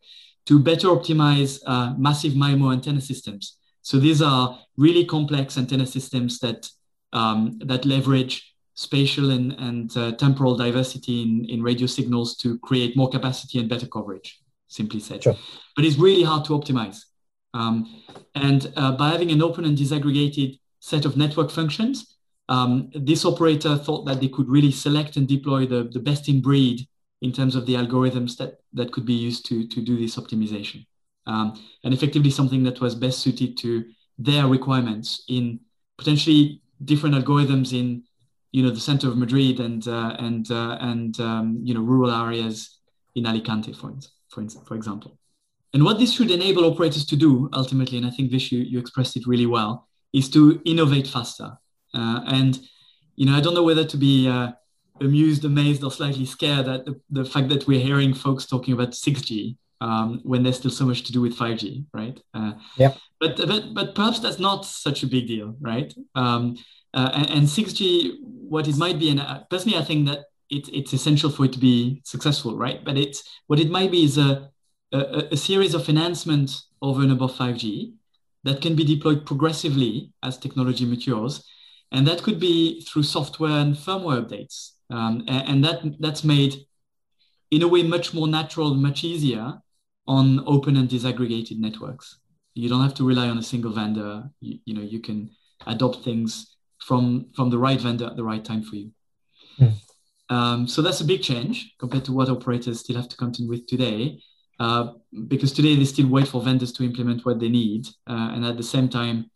to 0.46 0.58
better 0.58 0.88
optimize 0.88 1.60
uh, 1.66 1.94
massive 1.96 2.32
MIMO 2.32 2.72
antenna 2.72 3.00
systems. 3.00 3.58
So 3.82 3.98
these 3.98 4.22
are 4.22 4.58
really 4.76 5.04
complex 5.04 5.56
antenna 5.58 5.86
systems 5.86 6.38
that, 6.40 6.68
um, 7.12 7.58
that 7.64 7.84
leverage 7.84 8.54
spatial 8.74 9.30
and, 9.30 9.52
and 9.52 9.96
uh, 9.96 10.12
temporal 10.12 10.56
diversity 10.56 11.22
in, 11.22 11.44
in 11.48 11.62
radio 11.62 11.86
signals 11.86 12.36
to 12.38 12.58
create 12.60 12.96
more 12.96 13.08
capacity 13.08 13.58
and 13.58 13.68
better 13.68 13.86
coverage, 13.86 14.40
simply 14.68 14.98
said. 14.98 15.22
Sure. 15.22 15.36
But 15.76 15.84
it's 15.84 15.98
really 15.98 16.22
hard 16.22 16.44
to 16.46 16.52
optimize. 16.52 17.04
Um, 17.54 18.02
and 18.34 18.72
uh, 18.76 18.92
by 18.92 19.10
having 19.10 19.30
an 19.30 19.42
open 19.42 19.64
and 19.64 19.76
disaggregated 19.76 20.58
set 20.80 21.04
of 21.04 21.16
network 21.16 21.50
functions, 21.50 22.16
um, 22.48 22.90
this 22.94 23.24
operator 23.24 23.76
thought 23.76 24.04
that 24.06 24.20
they 24.20 24.28
could 24.28 24.48
really 24.48 24.72
select 24.72 25.16
and 25.16 25.28
deploy 25.28 25.66
the, 25.66 25.84
the 25.84 26.00
best 26.00 26.28
in 26.28 26.40
breed 26.40 26.86
in 27.20 27.32
terms 27.32 27.54
of 27.54 27.66
the 27.66 27.74
algorithms 27.74 28.36
that, 28.36 28.58
that 28.72 28.92
could 28.92 29.06
be 29.06 29.14
used 29.14 29.46
to, 29.46 29.66
to 29.68 29.80
do 29.80 29.96
this 29.96 30.16
optimization. 30.16 30.84
Um, 31.26 31.62
and 31.84 31.94
effectively 31.94 32.30
something 32.30 32.64
that 32.64 32.80
was 32.80 32.96
best 32.96 33.20
suited 33.20 33.56
to 33.58 33.84
their 34.18 34.46
requirements 34.48 35.24
in 35.28 35.60
potentially 35.96 36.60
different 36.84 37.14
algorithms 37.14 37.72
in 37.72 38.02
you 38.50 38.62
know 38.62 38.70
the 38.70 38.80
center 38.80 39.08
of 39.08 39.16
Madrid 39.16 39.60
and 39.60 39.86
uh, 39.88 40.16
and 40.18 40.50
uh, 40.50 40.76
and 40.80 41.18
um, 41.20 41.60
you 41.62 41.74
know 41.74 41.80
rural 41.80 42.10
areas 42.10 42.78
in 43.14 43.26
Alicante, 43.26 43.72
for 43.72 43.94
for, 44.28 44.46
for 44.48 44.74
example. 44.74 45.18
And 45.74 45.84
what 45.84 45.98
this 45.98 46.12
should 46.12 46.30
enable 46.30 46.64
operators 46.64 47.04
to 47.06 47.16
do 47.16 47.48
ultimately, 47.52 47.98
and 47.98 48.06
I 48.06 48.10
think 48.10 48.30
Vish, 48.30 48.52
you, 48.52 48.60
you 48.60 48.78
expressed 48.78 49.16
it 49.16 49.26
really 49.26 49.46
well, 49.46 49.88
is 50.12 50.28
to 50.30 50.60
innovate 50.64 51.06
faster. 51.06 51.56
Uh, 51.94 52.20
and 52.26 52.58
you 53.16 53.26
know, 53.26 53.36
I 53.36 53.40
don't 53.40 53.54
know 53.54 53.62
whether 53.62 53.84
to 53.84 53.96
be 53.96 54.28
uh, 54.28 54.52
amused, 55.00 55.44
amazed, 55.44 55.84
or 55.84 55.90
slightly 55.90 56.26
scared 56.26 56.68
at 56.68 56.84
the, 56.84 57.00
the 57.10 57.24
fact 57.24 57.48
that 57.48 57.66
we're 57.66 57.80
hearing 57.80 58.14
folks 58.14 58.46
talking 58.46 58.74
about 58.74 58.90
6G 58.90 59.56
um, 59.80 60.20
when 60.22 60.42
there's 60.42 60.58
still 60.58 60.70
so 60.70 60.86
much 60.86 61.02
to 61.04 61.12
do 61.12 61.20
with 61.20 61.36
5G, 61.36 61.84
right? 61.92 62.20
Uh, 62.34 62.52
yeah. 62.76 62.94
But, 63.20 63.36
but 63.36 63.74
but 63.74 63.94
perhaps 63.94 64.20
that's 64.20 64.38
not 64.38 64.64
such 64.64 65.02
a 65.02 65.06
big 65.06 65.26
deal, 65.26 65.56
right? 65.60 65.92
Um, 66.14 66.56
uh, 66.94 67.10
and, 67.14 67.30
and, 67.30 67.46
6G, 67.46 68.18
what 68.22 68.68
it 68.68 68.76
might 68.76 68.98
be, 68.98 69.10
and 69.10 69.20
uh, 69.20 69.40
personally, 69.50 69.78
I 69.78 69.84
think 69.84 70.08
that 70.08 70.26
it, 70.50 70.68
it's 70.68 70.92
essential 70.92 71.30
for 71.30 71.46
it 71.46 71.52
to 71.54 71.58
be 71.58 72.02
successful, 72.04 72.56
right? 72.56 72.84
But 72.84 72.98
it's 72.98 73.22
what 73.46 73.58
it 73.58 73.70
might 73.70 73.90
be 73.90 74.04
is 74.04 74.18
a, 74.18 74.50
a, 74.92 75.28
a 75.32 75.36
series 75.36 75.74
of 75.74 75.88
enhancements 75.88 76.68
over 76.80 77.02
and 77.02 77.12
above 77.12 77.36
5G 77.36 77.94
that 78.44 78.60
can 78.60 78.74
be 78.74 78.84
deployed 78.84 79.24
progressively 79.24 80.12
as 80.22 80.36
technology 80.36 80.84
matures. 80.84 81.44
And 81.92 82.06
that 82.06 82.22
could 82.22 82.40
be 82.40 82.82
through 82.82 83.04
software 83.04 83.58
and 83.60 83.74
firmware 83.74 84.24
updates. 84.24 84.72
Um, 84.90 85.24
and, 85.28 85.48
and, 85.48 85.64
that, 85.64 86.00
that's 86.00 86.24
made, 86.24 86.54
in 87.50 87.62
a 87.62 87.68
way, 87.68 87.82
much 87.82 88.14
more 88.14 88.26
natural, 88.26 88.74
much 88.74 89.04
easier 89.04 89.60
on 90.06 90.42
open 90.46 90.76
and 90.76 90.88
disaggregated 90.88 91.58
networks. 91.58 92.18
You 92.54 92.68
don't 92.68 92.82
have 92.82 92.94
to 92.94 93.06
rely 93.06 93.28
on 93.28 93.38
a 93.38 93.42
single 93.42 93.72
vendor. 93.72 94.24
You, 94.40 94.58
you 94.64 94.74
know, 94.74 94.82
you 94.82 95.00
can 95.00 95.30
adopt 95.66 96.02
things 96.02 96.56
from 96.80 97.26
from 97.34 97.50
the 97.50 97.58
right 97.58 97.80
vendor 97.80 98.06
at 98.06 98.16
the 98.16 98.24
right 98.24 98.44
time 98.44 98.62
for 98.62 98.76
you. 98.76 98.90
Mm. 99.58 99.72
Um, 100.28 100.68
so 100.68 100.82
that's 100.82 101.00
a 101.00 101.04
big 101.04 101.22
change 101.22 101.74
compared 101.78 102.04
to 102.06 102.12
what 102.12 102.28
operators 102.28 102.80
still 102.80 102.96
have 102.96 103.08
to 103.08 103.16
contend 103.16 103.48
with 103.48 103.66
today. 103.66 104.22
Uh, 104.62 104.92
because 105.26 105.52
today 105.52 105.74
they 105.74 105.84
still 105.84 106.06
wait 106.06 106.28
for 106.28 106.40
vendors 106.40 106.72
to 106.72 106.84
implement 106.84 107.26
what 107.26 107.40
they 107.40 107.48
need, 107.48 107.84
uh, 108.06 108.30
and 108.32 108.44
at 108.44 108.56
the 108.56 108.62
same 108.62 108.88
time, 108.88 109.28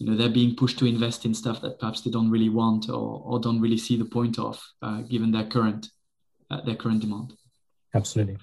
you 0.00 0.06
know, 0.06 0.16
they're 0.16 0.28
being 0.40 0.56
pushed 0.56 0.80
to 0.80 0.84
invest 0.84 1.24
in 1.24 1.32
stuff 1.32 1.60
that 1.60 1.78
perhaps 1.78 2.00
they 2.00 2.10
don't 2.10 2.28
really 2.28 2.48
want 2.48 2.88
or, 2.88 3.22
or 3.24 3.38
don't 3.38 3.60
really 3.60 3.78
see 3.78 3.96
the 3.96 4.04
point 4.04 4.36
of, 4.36 4.60
uh, 4.82 5.02
given 5.02 5.30
their 5.30 5.44
current 5.44 5.90
uh, 6.50 6.60
their 6.62 6.74
current 6.74 7.00
demand. 7.00 7.34
Absolutely. 7.94 8.36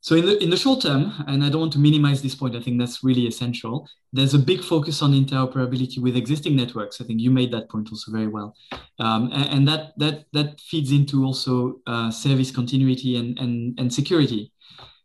So 0.00 0.14
in 0.14 0.26
the 0.26 0.40
in 0.44 0.50
the 0.50 0.56
short 0.56 0.82
term, 0.82 1.12
and 1.26 1.42
I 1.42 1.48
don't 1.48 1.62
want 1.62 1.72
to 1.72 1.80
minimize 1.80 2.22
this 2.22 2.36
point, 2.36 2.54
I 2.54 2.60
think 2.60 2.78
that's 2.78 3.02
really 3.02 3.26
essential. 3.26 3.88
There's 4.12 4.34
a 4.34 4.38
big 4.38 4.62
focus 4.62 5.02
on 5.02 5.12
interoperability 5.12 5.98
with 5.98 6.14
existing 6.14 6.54
networks. 6.54 7.00
I 7.00 7.04
think 7.04 7.20
you 7.20 7.32
made 7.32 7.50
that 7.52 7.68
point 7.68 7.88
also 7.90 8.12
very 8.12 8.28
well, 8.28 8.54
um, 9.00 9.32
and, 9.32 9.48
and, 9.54 9.68
that 9.68 9.98
that 9.98 10.26
that 10.34 10.60
feeds 10.60 10.92
into 10.92 11.24
also 11.24 11.80
uh, 11.88 12.12
service 12.12 12.52
continuity 12.52 13.16
and, 13.16 13.36
and 13.40 13.80
and 13.80 13.92
security. 13.92 14.52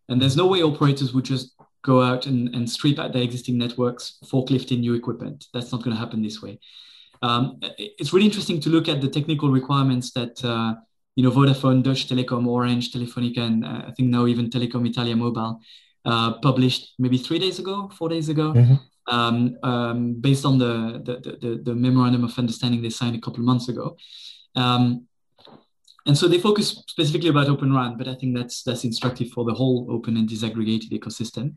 And 0.10 0.22
there's 0.22 0.36
no 0.36 0.48
way 0.48 0.62
operators 0.62 1.14
would 1.14 1.26
just 1.26 1.56
go 1.84 2.02
out 2.02 2.26
and, 2.26 2.54
and 2.56 2.70
strip 2.70 3.00
out 3.00 3.14
their 3.14 3.22
existing 3.22 3.58
networks, 3.58 4.18
forklifting 4.26 4.80
new 4.80 4.94
equipment. 4.96 5.46
That's 5.54 5.72
not 5.72 5.84
going 5.84 5.96
to 5.96 6.00
happen 6.00 6.22
this 6.22 6.42
way. 6.42 6.60
Um, 7.22 7.60
it's 7.78 8.14
really 8.14 8.26
interesting 8.26 8.60
to 8.62 8.70
look 8.70 8.88
at 8.88 9.02
the 9.02 9.10
technical 9.10 9.50
requirements 9.50 10.12
that 10.12 10.44
uh, 10.44 10.76
you 11.20 11.24
know, 11.24 11.32
Vodafone, 11.32 11.84
Deutsche 11.84 12.08
Telekom, 12.08 12.48
Orange, 12.48 12.94
Telefonica, 12.94 13.40
and 13.40 13.66
uh, 13.66 13.84
I 13.88 13.92
think 13.92 14.10
now 14.10 14.26
even 14.26 14.50
Telecom 14.50 14.88
Italia 14.88 15.18
Mobile 15.18 15.60
uh, 16.06 16.34
published 16.40 16.94
maybe 16.98 17.18
three 17.18 17.40
days 17.40 17.60
ago, 17.60 17.92
four 17.94 18.08
days 18.08 18.30
ago, 18.30 18.54
mm-hmm. 18.54 19.14
um, 19.14 19.58
um, 19.64 20.14
based 20.14 20.46
on 20.46 20.58
the 20.58 21.02
the, 21.04 21.38
the, 21.42 21.62
the, 21.62 21.76
memorandum 21.76 22.24
of 22.24 22.40
understanding 22.40 22.82
they 22.82 22.90
signed 22.90 23.18
a 23.18 23.20
couple 23.20 23.40
of 23.40 23.46
months 23.46 23.68
ago. 23.68 23.98
Um, 24.56 25.09
and 26.10 26.18
so 26.18 26.28
they 26.28 26.40
focus 26.40 26.70
specifically 26.88 27.30
about 27.30 27.50
Open 27.50 27.72
RAN, 27.72 27.96
but 27.96 28.08
I 28.08 28.16
think 28.16 28.36
that's 28.36 28.64
that's 28.64 28.84
instructive 28.84 29.30
for 29.30 29.46
the 29.46 29.54
whole 29.54 29.86
open 29.92 30.18
and 30.18 30.28
disaggregated 30.28 30.90
ecosystem. 30.90 31.54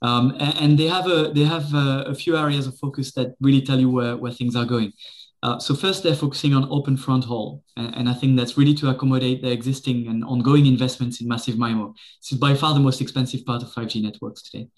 Um, 0.00 0.34
and, 0.40 0.54
and, 0.62 0.78
they 0.78 0.86
have 0.86 1.06
a 1.06 1.30
they 1.34 1.44
have 1.44 1.74
a, 1.74 2.04
a, 2.08 2.14
few 2.14 2.38
areas 2.38 2.66
of 2.66 2.78
focus 2.78 3.12
that 3.12 3.34
really 3.38 3.60
tell 3.60 3.78
you 3.78 3.90
where, 3.90 4.16
where 4.16 4.32
things 4.32 4.56
are 4.56 4.64
going. 4.64 4.94
Uh, 5.42 5.58
so 5.58 5.74
first, 5.74 6.02
they're 6.02 6.14
focusing 6.14 6.54
on 6.54 6.66
open 6.70 6.96
front 6.96 7.24
haul, 7.24 7.62
and, 7.76 7.94
and, 7.96 8.08
I 8.08 8.14
think 8.14 8.38
that's 8.38 8.56
really 8.56 8.72
to 8.76 8.88
accommodate 8.88 9.42
their 9.42 9.52
existing 9.52 10.08
and 10.08 10.24
ongoing 10.24 10.64
investments 10.64 11.20
in 11.20 11.28
massive 11.28 11.56
MIMO. 11.56 11.94
This 12.22 12.32
is 12.32 12.38
by 12.38 12.54
far 12.54 12.72
the 12.72 12.80
most 12.80 13.02
expensive 13.02 13.44
part 13.44 13.62
of 13.62 13.68
5G 13.74 14.02
networks 14.02 14.40
today. 14.40 14.68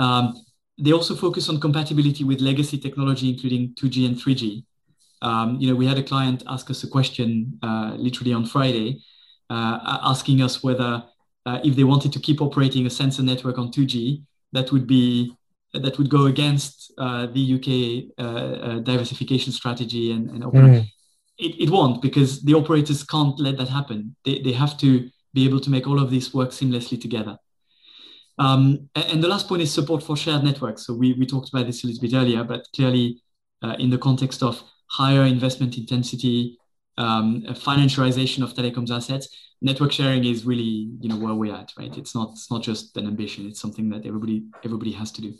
Um, 0.00 0.34
they 0.78 0.92
also 0.92 1.14
focus 1.14 1.48
on 1.48 1.60
compatibility 1.60 2.24
with 2.24 2.40
legacy 2.40 2.78
technology, 2.78 3.28
including 3.30 3.72
2G 3.80 4.06
and 4.06 4.16
3G. 4.16 4.64
Um, 5.22 5.56
you 5.60 5.68
know, 5.68 5.76
we 5.76 5.86
had 5.86 5.98
a 5.98 6.02
client 6.02 6.42
ask 6.46 6.70
us 6.70 6.82
a 6.84 6.88
question 6.88 7.58
uh, 7.62 7.94
literally 7.96 8.32
on 8.32 8.46
Friday, 8.46 9.02
uh, 9.50 9.98
asking 10.02 10.42
us 10.42 10.62
whether 10.62 11.04
uh, 11.46 11.60
if 11.64 11.76
they 11.76 11.84
wanted 11.84 12.12
to 12.12 12.20
keep 12.20 12.40
operating 12.40 12.86
a 12.86 12.90
sensor 12.90 13.22
network 13.22 13.58
on 13.58 13.70
2G, 13.70 14.22
that 14.52 14.72
would 14.72 14.86
be 14.86 15.32
that 15.72 15.98
would 15.98 16.10
go 16.10 16.26
against 16.26 16.92
uh, 16.98 17.26
the 17.26 17.54
UK 17.54 18.12
uh, 18.18 18.28
uh, 18.28 18.78
diversification 18.80 19.52
strategy 19.52 20.10
and, 20.10 20.28
and 20.30 20.42
mm. 20.42 20.84
it, 21.38 21.62
it 21.62 21.70
won't 21.70 22.02
because 22.02 22.42
the 22.42 22.54
operators 22.54 23.04
can't 23.04 23.38
let 23.38 23.56
that 23.56 23.68
happen. 23.68 24.16
They, 24.24 24.40
they 24.40 24.52
have 24.52 24.76
to 24.78 25.08
be 25.32 25.44
able 25.44 25.60
to 25.60 25.70
make 25.70 25.86
all 25.86 26.00
of 26.00 26.10
this 26.10 26.34
work 26.34 26.50
seamlessly 26.50 27.00
together. 27.00 27.38
Um, 28.38 28.88
and 28.96 29.22
the 29.22 29.28
last 29.28 29.48
point 29.48 29.62
is 29.62 29.72
support 29.72 30.02
for 30.02 30.16
shared 30.16 30.42
networks. 30.42 30.86
So 30.86 30.94
we, 30.94 31.12
we 31.12 31.26
talked 31.26 31.50
about 31.50 31.66
this 31.66 31.84
a 31.84 31.86
little 31.86 32.02
bit 32.02 32.14
earlier, 32.14 32.42
but 32.42 32.66
clearly 32.74 33.22
uh, 33.62 33.76
in 33.78 33.90
the 33.90 33.98
context 33.98 34.42
of 34.42 34.62
higher 34.90 35.24
investment 35.24 35.76
intensity, 35.78 36.58
um, 36.98 37.42
financialization 37.50 38.42
of 38.42 38.54
telecoms 38.54 38.90
assets, 38.90 39.28
network 39.62 39.92
sharing 39.92 40.24
is 40.24 40.44
really 40.44 40.90
you 41.00 41.08
know 41.08 41.16
where 41.16 41.34
we're 41.34 41.54
at 41.54 41.72
right? 41.78 41.96
It's 41.96 42.14
not 42.14 42.30
it's 42.32 42.50
not 42.50 42.62
just 42.62 42.96
an 42.96 43.06
ambition. 43.06 43.46
It's 43.46 43.60
something 43.60 43.88
that 43.90 44.06
everybody 44.06 44.44
everybody 44.64 44.92
has 44.92 45.12
to 45.12 45.22
do. 45.22 45.34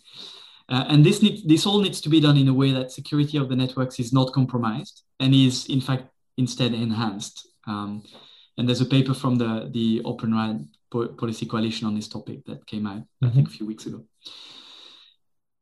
Uh, 0.69 0.85
and 0.89 1.05
this 1.05 1.21
need, 1.21 1.49
this 1.49 1.67
all 1.67 1.81
needs 1.81 2.01
to 2.01 2.09
be 2.09 2.21
done 2.21 2.37
in 2.37 2.47
a 2.47 2.55
way 2.55 2.71
that 2.71 2.93
security 2.93 3.37
of 3.39 3.49
the 3.49 3.57
networks 3.57 3.99
is 3.99 4.13
not 4.13 4.33
compromised 4.33 5.03
and 5.19 5.35
is 5.35 5.67
in 5.67 5.81
fact 5.81 6.05
instead 6.37 6.73
enhanced. 6.73 7.49
Um, 7.67 8.05
and 8.57 8.69
there's 8.69 8.81
a 8.81 8.87
paper 8.87 9.15
from 9.15 9.37
the 9.37 9.69
the 9.73 10.01
open 10.05 10.33
RAN 10.33 10.69
policy 10.91 11.47
coalition 11.47 11.87
on 11.87 11.95
this 11.95 12.09
topic 12.09 12.45
that 12.47 12.67
came 12.67 12.87
out 12.87 12.99
mm-hmm. 12.99 13.27
i 13.27 13.31
think 13.31 13.49
a 13.49 13.51
few 13.51 13.67
weeks 13.67 13.87
ago 13.87 14.05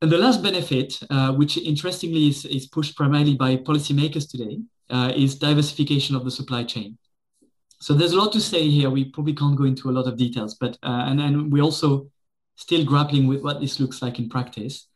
and 0.00 0.12
the 0.12 0.18
last 0.18 0.42
benefit 0.42 0.98
uh, 1.11 1.32
which 1.32 1.56
interestingly 1.56 2.28
is, 2.28 2.44
is 2.44 2.66
pushed 2.66 2.96
primarily 2.96 3.34
by 3.34 3.56
policymakers 3.56 4.30
today 4.30 4.58
uh, 4.90 5.12
is 5.16 5.34
diversification 5.34 6.14
of 6.14 6.24
the 6.24 6.30
supply 6.30 6.64
chain 6.64 6.96
so 7.80 7.94
there's 7.94 8.12
a 8.12 8.16
lot 8.16 8.32
to 8.32 8.40
say 8.40 8.68
here. 8.68 8.90
We 8.90 9.04
probably 9.04 9.34
can't 9.34 9.56
go 9.56 9.64
into 9.64 9.88
a 9.88 9.92
lot 9.92 10.06
of 10.06 10.16
details, 10.16 10.54
but 10.54 10.76
uh, 10.82 11.04
and 11.06 11.20
and 11.20 11.52
we 11.52 11.61
also 11.61 12.11
still 12.56 12.84
grappling 12.84 13.28
with 13.28 13.42
what 13.42 13.61
this 13.61 13.78
looks 13.78 14.02
like 14.02 14.18
in 14.18 14.28
practice. 14.28 14.88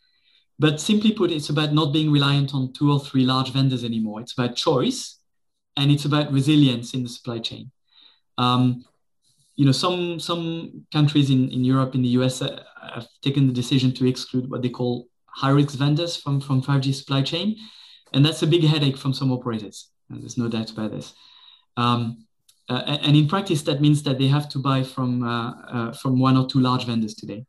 But 0.58 0.80
simply 0.80 1.12
put, 1.12 1.30
it's 1.30 1.48
about 1.48 1.72
not 1.72 1.92
being 1.92 2.10
reliant 2.10 2.54
on 2.54 2.72
two 2.72 2.92
or 2.92 3.00
three 3.00 3.24
large 3.24 3.52
vendors 3.52 3.84
anymore. 3.84 4.20
It's 4.20 4.32
about 4.32 4.56
choice, 4.56 5.18
and 5.76 5.90
it's 5.90 6.04
about 6.04 6.32
resilience 6.32 6.92
in 6.92 7.04
the 7.04 7.08
supply 7.08 7.38
chain. 7.38 7.70
Um, 8.36 8.84
you 9.56 9.66
know, 9.66 9.72
some 9.72 10.18
some 10.18 10.84
countries 10.92 11.30
in, 11.30 11.50
in 11.50 11.64
Europe, 11.64 11.94
in 11.94 12.02
the 12.02 12.08
US, 12.20 12.42
uh, 12.42 12.62
have 12.94 13.06
taken 13.20 13.46
the 13.46 13.52
decision 13.52 13.92
to 13.94 14.08
exclude 14.08 14.50
what 14.50 14.62
they 14.62 14.68
call 14.70 15.08
high 15.26 15.50
risk 15.50 15.76
vendors 15.76 16.16
from 16.16 16.40
from 16.40 16.62
5G 16.62 16.94
supply 16.94 17.22
chain, 17.22 17.56
and 18.12 18.24
that's 18.24 18.42
a 18.42 18.46
big 18.46 18.64
headache 18.64 18.96
from 18.96 19.12
some 19.12 19.32
operators. 19.32 19.90
There's 20.08 20.38
no 20.38 20.48
doubt 20.48 20.70
about 20.70 20.90
this. 20.92 21.14
Um, 21.76 22.26
uh, 22.68 22.98
and 23.02 23.16
in 23.16 23.28
practice, 23.28 23.62
that 23.62 23.80
means 23.80 24.02
that 24.02 24.18
they 24.18 24.28
have 24.28 24.48
to 24.50 24.58
buy 24.58 24.82
from 24.82 25.22
uh, 25.22 25.52
uh, 25.68 25.92
from 25.92 26.18
one 26.18 26.36
or 26.36 26.46
two 26.46 26.60
large 26.60 26.86
vendors 26.86 27.14
today. 27.14 27.44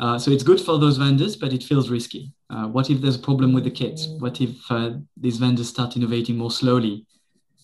so 0.00 0.30
it's 0.30 0.44
good 0.44 0.60
for 0.60 0.78
those 0.78 0.96
vendors, 0.96 1.36
but 1.36 1.52
it 1.52 1.62
feels 1.62 1.90
risky. 1.90 2.32
what 2.74 2.90
if 2.90 3.00
there's 3.00 3.16
a 3.16 3.26
problem 3.30 3.52
with 3.52 3.64
the 3.64 3.70
kits? 3.70 4.08
What 4.18 4.40
if 4.40 4.52
these 5.16 5.38
vendors 5.38 5.68
start 5.68 5.96
innovating 5.96 6.36
more 6.36 6.50
slowly? 6.50 7.06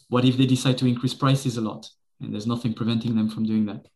What 0.09 0.25
if 0.25 0.37
they 0.37 0.47
decide 0.47 0.79
to 0.79 0.87
increase 0.87 1.15
prices 1.15 1.57
a 1.57 1.61
lot? 1.61 1.91
And 2.21 2.33
there's 2.33 2.47
nothing 2.47 2.75
preventing 2.75 3.15
them 3.17 3.29
from 3.29 3.45
doing 3.45 3.67
that. 3.67 3.87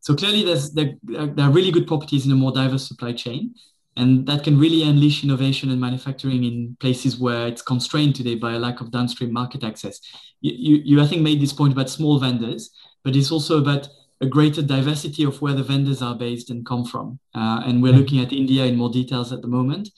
So 0.00 0.14
clearly, 0.14 0.44
there's, 0.44 0.72
there, 0.72 0.94
there 1.02 1.46
are 1.46 1.50
really 1.50 1.70
good 1.70 1.86
properties 1.86 2.26
in 2.26 2.32
a 2.32 2.36
more 2.36 2.52
diverse 2.52 2.86
supply 2.88 3.12
chain, 3.12 3.54
and 3.96 4.26
that 4.26 4.44
can 4.44 4.58
really 4.58 4.82
unleash 4.82 5.22
innovation 5.22 5.70
and 5.70 5.80
manufacturing 5.80 6.44
in 6.44 6.76
places 6.80 7.18
where 7.18 7.46
it's 7.46 7.60
constrained 7.62 8.14
today 8.14 8.34
by 8.34 8.52
a 8.52 8.58
lack 8.58 8.80
of 8.80 8.90
downstream 8.90 9.32
market 9.32 9.62
access. 9.62 10.00
You, 10.40 10.52
you, 10.56 10.82
you 10.84 11.02
I 11.02 11.06
think, 11.06 11.22
made 11.22 11.40
this 11.40 11.52
point 11.52 11.74
about 11.74 11.90
small 11.90 12.18
vendors, 12.18 12.70
but 13.04 13.14
it's 13.14 13.30
also 13.30 13.58
about 13.58 13.88
a 14.22 14.26
greater 14.26 14.62
diversity 14.62 15.24
of 15.24 15.40
where 15.42 15.54
the 15.54 15.62
vendors 15.62 16.02
are 16.02 16.14
based 16.14 16.50
and 16.50 16.64
come 16.64 16.84
from. 16.84 17.18
Uh, 17.34 17.62
and 17.64 17.82
we're 17.82 17.92
looking 17.92 18.20
at 18.20 18.32
India 18.32 18.64
in 18.64 18.76
more 18.76 18.90
details 18.90 19.32
at 19.32 19.42
the 19.42 19.48
moment. 19.48 19.88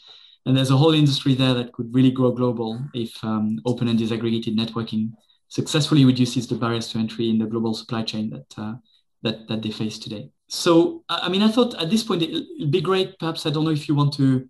And 0.46 0.56
there's 0.56 0.70
a 0.70 0.76
whole 0.76 0.94
industry 0.94 1.34
there 1.34 1.54
that 1.54 1.72
could 1.72 1.94
really 1.94 2.10
grow 2.10 2.32
global 2.32 2.80
if 2.94 3.12
um, 3.22 3.60
open 3.64 3.88
and 3.88 3.98
disaggregated 3.98 4.56
networking 4.56 5.12
successfully 5.58 6.04
reduces 6.04 6.46
the 6.46 6.54
barriers 6.54 6.88
to 6.88 6.98
entry 6.98 7.28
in 7.28 7.38
the 7.38 7.46
global 7.46 7.74
supply 7.74 8.02
chain 8.02 8.30
that, 8.30 8.58
uh, 8.58 8.74
that, 9.22 9.48
that 9.48 9.62
they 9.62 9.70
face 9.70 9.98
today 9.98 10.30
so 10.54 11.02
I 11.08 11.30
mean, 11.30 11.42
I 11.42 11.50
thought 11.50 11.74
at 11.80 11.88
this 11.88 12.02
point 12.02 12.22
it'd 12.22 12.70
be 12.70 12.82
great. 12.82 13.18
Perhaps 13.18 13.46
I 13.46 13.50
don't 13.50 13.64
know 13.64 13.70
if 13.70 13.88
you 13.88 13.94
want 13.94 14.12
to 14.14 14.46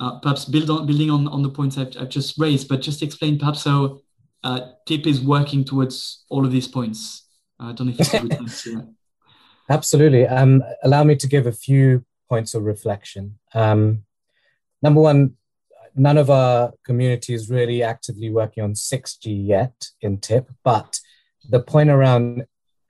uh, 0.00 0.18
perhaps 0.18 0.44
build 0.44 0.68
on 0.70 0.86
building 0.86 1.08
on, 1.08 1.28
on 1.28 1.42
the 1.42 1.48
points 1.48 1.78
I've, 1.78 1.96
I've 2.00 2.08
just 2.08 2.36
raised, 2.36 2.68
but 2.68 2.82
just 2.82 3.00
explain 3.00 3.38
perhaps 3.38 3.62
how 3.62 4.00
uh, 4.42 4.72
TIP 4.86 5.06
is 5.06 5.20
working 5.20 5.62
towards 5.62 6.24
all 6.30 6.44
of 6.44 6.50
these 6.50 6.66
points. 6.66 7.28
I 7.60 7.70
don't 7.72 7.86
know 7.86 7.94
if 7.96 8.12
you 8.12 8.18
could 8.18 8.30
that. 8.32 8.94
Absolutely. 9.70 10.26
Um, 10.26 10.64
allow 10.82 11.04
me 11.04 11.14
to 11.14 11.28
give 11.28 11.46
a 11.46 11.52
few 11.52 12.04
points 12.28 12.54
of 12.54 12.64
reflection. 12.64 13.38
Um, 13.54 14.02
number 14.82 15.00
one, 15.00 15.36
none 15.96 16.18
of 16.18 16.30
our 16.30 16.72
community 16.84 17.34
is 17.34 17.50
really 17.50 17.82
actively 17.82 18.30
working 18.30 18.62
on 18.62 18.74
6G 18.74 19.46
yet 19.46 19.88
in 20.00 20.18
TIP, 20.18 20.50
but 20.62 21.00
the 21.48 21.60
point 21.60 21.90
around 21.90 22.44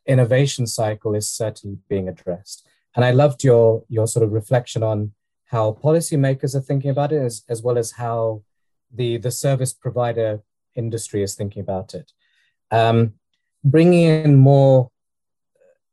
innovation 0.07 0.67
cycle 0.67 1.15
is 1.15 1.31
certainly 1.31 1.79
being 1.89 2.09
addressed. 2.09 2.67
And 2.95 3.05
I 3.05 3.13
loved 3.13 3.45
your 3.45 3.85
your 3.89 4.07
sort 4.07 4.25
of 4.25 4.33
reflection 4.33 4.83
on 4.83 5.13
how 5.47 5.79
policymakers 5.83 6.55
are 6.55 6.61
thinking 6.61 6.91
about 6.91 7.13
it, 7.13 7.23
as, 7.23 7.45
as 7.49 7.63
well 7.63 7.79
as 7.79 7.93
how 7.93 8.43
the 8.93 9.19
the 9.19 9.31
service 9.31 9.73
provider 9.73 10.41
industry 10.75 11.23
is 11.23 11.35
thinking 11.35 11.61
about 11.61 11.95
it. 11.95 12.13
Um, 12.71 13.15
bringing 13.63 14.03
in 14.03 14.37
more 14.37 14.91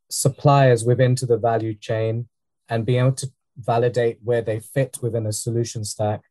suppliers 0.10 0.86
within 0.86 1.16
to 1.16 1.26
the 1.26 1.38
value 1.38 1.74
chain 1.74 2.28
and 2.70 2.86
being 2.86 3.00
able 3.00 3.14
to 3.14 3.32
validate 3.58 4.20
where 4.24 4.42
they 4.42 4.60
fit 4.60 4.98
within 5.02 5.26
a 5.26 5.34
solution 5.34 5.84
stack 5.84 6.22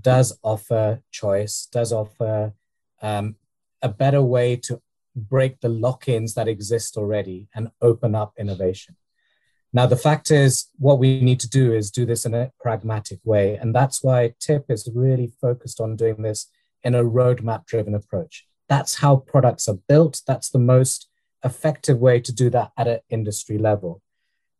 does 0.00 0.38
offer 0.42 1.02
choice, 1.10 1.68
does 1.70 1.92
offer 1.92 2.54
um, 3.00 3.36
a 3.82 3.88
better 3.88 4.22
way 4.22 4.56
to 4.56 4.80
break 5.14 5.60
the 5.60 5.68
lock 5.68 6.08
ins 6.08 6.34
that 6.34 6.48
exist 6.48 6.96
already 6.96 7.48
and 7.54 7.70
open 7.80 8.14
up 8.14 8.32
innovation. 8.38 8.96
Now, 9.74 9.86
the 9.86 9.96
fact 9.96 10.30
is, 10.30 10.68
what 10.78 10.98
we 10.98 11.20
need 11.20 11.40
to 11.40 11.48
do 11.48 11.72
is 11.72 11.90
do 11.90 12.04
this 12.04 12.26
in 12.26 12.34
a 12.34 12.52
pragmatic 12.60 13.20
way. 13.24 13.56
And 13.56 13.74
that's 13.74 14.02
why 14.02 14.34
TIP 14.38 14.66
is 14.68 14.88
really 14.94 15.32
focused 15.40 15.80
on 15.80 15.96
doing 15.96 16.22
this 16.22 16.50
in 16.82 16.94
a 16.94 17.04
roadmap 17.04 17.66
driven 17.66 17.94
approach. 17.94 18.46
That's 18.68 18.96
how 18.96 19.16
products 19.16 19.68
are 19.68 19.78
built. 19.88 20.20
That's 20.26 20.50
the 20.50 20.58
most 20.58 21.08
effective 21.42 21.98
way 21.98 22.20
to 22.20 22.32
do 22.32 22.50
that 22.50 22.72
at 22.76 22.86
an 22.86 23.00
industry 23.08 23.58
level. 23.58 24.02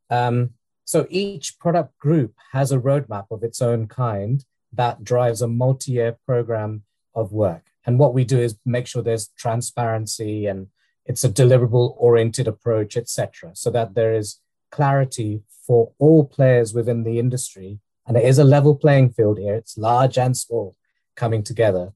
Um, 0.09 0.51
so 0.85 1.07
each 1.11 1.59
product 1.59 1.99
group 1.99 2.35
has 2.53 2.73
a 2.73 2.79
roadmap 2.79 3.27
of 3.31 3.43
its 3.43 3.63
own 3.63 3.87
kind 3.87 4.45
that 4.73 5.05
drives 5.05 5.43
a 5.43 5.49
multi 5.49 5.93
year 5.93 6.17
program 6.27 6.83
of 7.15 7.33
work. 7.33 7.65
And 7.85 7.99
what 7.99 8.15
we 8.15 8.25
do 8.25 8.39
is 8.39 8.57
make 8.65 8.87
sure 8.87 9.03
there's 9.03 9.29
transparency 9.37 10.47
and 10.47 10.69
it's 11.05 11.25
a 11.25 11.29
deliverable 11.29 11.95
oriented 11.97 12.47
approach, 12.47 12.97
etc., 12.97 13.51
so 13.55 13.71
that 13.71 13.95
there 13.95 14.15
is 14.15 14.41
clarity 14.71 15.43
for 15.67 15.93
all 15.99 16.25
players 16.25 16.73
within 16.73 17.03
the 17.03 17.19
industry. 17.19 17.81
And 18.07 18.17
it 18.17 18.25
is 18.25 18.39
a 18.39 18.45
level 18.45 18.75
playing 18.77 19.11
field 19.11 19.39
here. 19.39 19.55
It's 19.55 19.77
large 19.77 20.17
and 20.17 20.37
small 20.37 20.77
coming 21.17 21.43
together. 21.43 21.93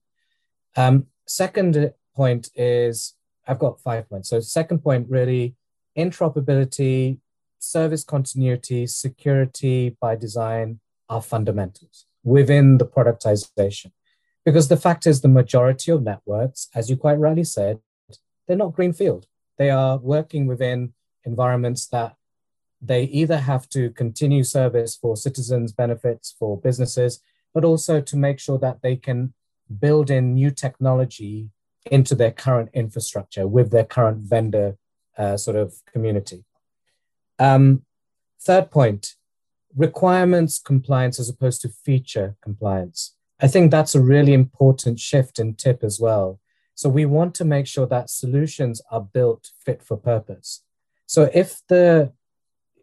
Um, 0.75 1.07
second 1.25 1.93
point 2.15 2.49
is 2.55 3.15
I've 3.47 3.59
got 3.59 3.81
five 3.81 4.09
points. 4.09 4.29
So, 4.29 4.39
second 4.39 4.79
point 4.79 5.07
really 5.09 5.55
interoperability, 5.97 7.19
service 7.59 8.03
continuity, 8.03 8.87
security 8.87 9.97
by 10.01 10.15
design 10.15 10.79
are 11.09 11.21
fundamentals 11.21 12.05
within 12.23 12.77
the 12.77 12.85
productization. 12.85 13.91
Because 14.45 14.69
the 14.69 14.77
fact 14.77 15.05
is, 15.05 15.21
the 15.21 15.27
majority 15.27 15.91
of 15.91 16.03
networks, 16.03 16.69
as 16.73 16.89
you 16.89 16.97
quite 16.97 17.19
rightly 17.19 17.43
said, 17.43 17.79
they're 18.47 18.57
not 18.57 18.73
greenfield. 18.73 19.27
They 19.57 19.69
are 19.69 19.97
working 19.97 20.47
within 20.47 20.93
environments 21.25 21.87
that 21.87 22.15
they 22.81 23.03
either 23.03 23.37
have 23.37 23.67
to 23.69 23.89
continue 23.89 24.43
service 24.43 24.95
for 24.95 25.17
citizens' 25.17 25.73
benefits, 25.73 26.35
for 26.37 26.59
businesses, 26.59 27.21
but 27.53 27.65
also 27.65 27.99
to 28.01 28.15
make 28.15 28.39
sure 28.39 28.59
that 28.59 28.81
they 28.81 28.95
can 28.95 29.33
build 29.79 30.09
in 30.09 30.33
new 30.33 30.51
technology 30.51 31.49
into 31.91 32.15
their 32.15 32.31
current 32.31 32.69
infrastructure 32.73 33.47
with 33.47 33.71
their 33.71 33.83
current 33.83 34.19
vendor 34.19 34.77
uh, 35.17 35.35
sort 35.35 35.57
of 35.57 35.81
community. 35.91 36.45
Um, 37.39 37.83
third 38.39 38.71
point 38.71 39.15
requirements 39.75 40.59
compliance 40.59 41.19
as 41.19 41.29
opposed 41.29 41.61
to 41.61 41.69
feature 41.69 42.35
compliance. 42.41 43.15
I 43.39 43.47
think 43.47 43.69
that's 43.69 43.95
a 43.95 44.01
really 44.01 44.33
important 44.33 44.99
shift 44.99 45.39
in 45.39 45.55
TIP 45.55 45.83
as 45.83 45.99
well. 45.99 46.39
So 46.73 46.89
we 46.89 47.05
want 47.05 47.35
to 47.35 47.45
make 47.45 47.67
sure 47.67 47.87
that 47.87 48.09
solutions 48.09 48.81
are 48.91 49.01
built 49.01 49.49
fit 49.65 49.83
for 49.83 49.97
purpose. 49.97 50.63
So 51.05 51.29
if 51.33 51.61
the 51.67 52.13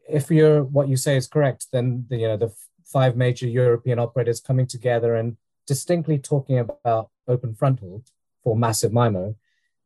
if 0.09 0.31
you're 0.31 0.63
what 0.63 0.89
you 0.89 0.97
say 0.97 1.17
is 1.17 1.27
correct, 1.27 1.67
then 1.73 2.07
the, 2.09 2.17
you 2.17 2.29
know 2.29 2.37
the 2.37 2.53
five 2.85 3.17
major 3.17 3.47
European 3.47 3.99
operators 3.99 4.41
coming 4.41 4.67
together 4.67 5.15
and 5.15 5.37
distinctly 5.67 6.19
talking 6.19 6.59
about 6.59 7.11
open 7.27 7.55
fronthaul 7.55 8.05
for 8.43 8.57
massive 8.57 8.93
MIMO, 8.93 9.35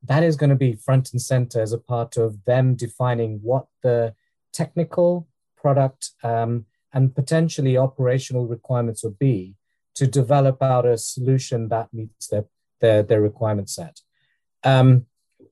that 0.02 0.22
is 0.22 0.36
going 0.36 0.50
to 0.50 0.56
be 0.56 0.74
front 0.74 1.12
and 1.12 1.22
center 1.22 1.60
as 1.60 1.72
a 1.72 1.78
part 1.78 2.16
of 2.16 2.44
them 2.44 2.74
defining 2.74 3.38
what 3.42 3.66
the 3.82 4.14
technical 4.52 5.28
product 5.56 6.10
um, 6.22 6.66
and 6.92 7.14
potentially 7.14 7.76
operational 7.76 8.46
requirements 8.46 9.02
would 9.04 9.18
be 9.18 9.54
to 9.94 10.06
develop 10.06 10.62
out 10.62 10.86
a 10.86 10.96
solution 10.96 11.68
that 11.68 11.92
meets 11.92 12.28
their, 12.28 12.44
their, 12.80 13.02
their 13.02 13.20
requirement 13.20 13.68
set. 13.68 14.00
Um, 14.64 15.06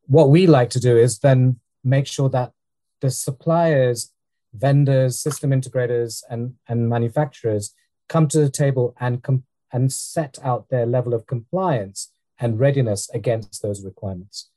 what 0.07 0.31
we 0.31 0.46
like 0.46 0.70
to 0.70 0.81
do 0.81 0.96
is 0.96 1.18
then 1.18 1.61
make 1.83 2.07
sure 2.07 2.29
that 2.31 2.53
the 3.01 3.11
suppliers 3.11 4.12
vendors, 4.59 5.18
system 5.18 5.51
integrators, 5.51 6.22
and, 6.31 6.55
and 6.68 6.88
manufacturers 6.88 7.75
come 8.09 8.29
to 8.29 8.38
the 8.38 8.51
table 8.51 8.94
and, 9.01 9.22
com- 9.22 9.44
and 9.72 9.92
set 9.92 10.38
out 10.42 10.68
their 10.68 10.87
level 10.87 11.14
of 11.14 11.27
compliance 11.27 12.12
and 12.38 12.61
readiness 12.61 13.09
against 13.11 13.62
those 13.62 13.85
requirements. 13.85 14.51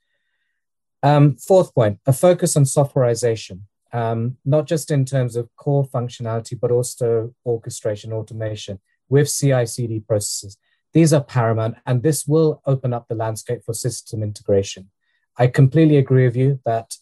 Um, 1.01 1.37
fourth 1.37 1.73
point, 1.73 1.99
a 2.05 2.13
focus 2.13 2.57
on 2.57 2.63
softwareization, 2.63 3.61
um, 3.91 4.37
not 4.45 4.67
just 4.67 4.91
in 4.91 5.05
terms 5.05 5.35
of 5.35 5.49
core 5.55 5.85
functionality, 5.85 6.59
but 6.59 6.71
also 6.71 7.33
orchestration 7.45 8.13
automation 8.13 8.79
with 9.09 9.33
CI 9.33 9.65
CD 9.65 9.99
processes. 9.99 10.57
These 10.93 11.13
are 11.13 11.23
paramount, 11.23 11.75
and 11.85 12.01
this 12.01 12.27
will 12.27 12.61
open 12.65 12.93
up 12.93 13.07
the 13.07 13.15
landscape 13.15 13.63
for 13.65 13.73
system 13.73 14.23
integration. 14.23 14.89
I 15.37 15.47
completely 15.47 15.97
agree 15.97 16.25
with 16.25 16.35
you 16.35 16.59
that 16.65 16.95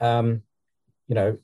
um, 0.00 0.42
you 1.08 1.14
know 1.14 1.38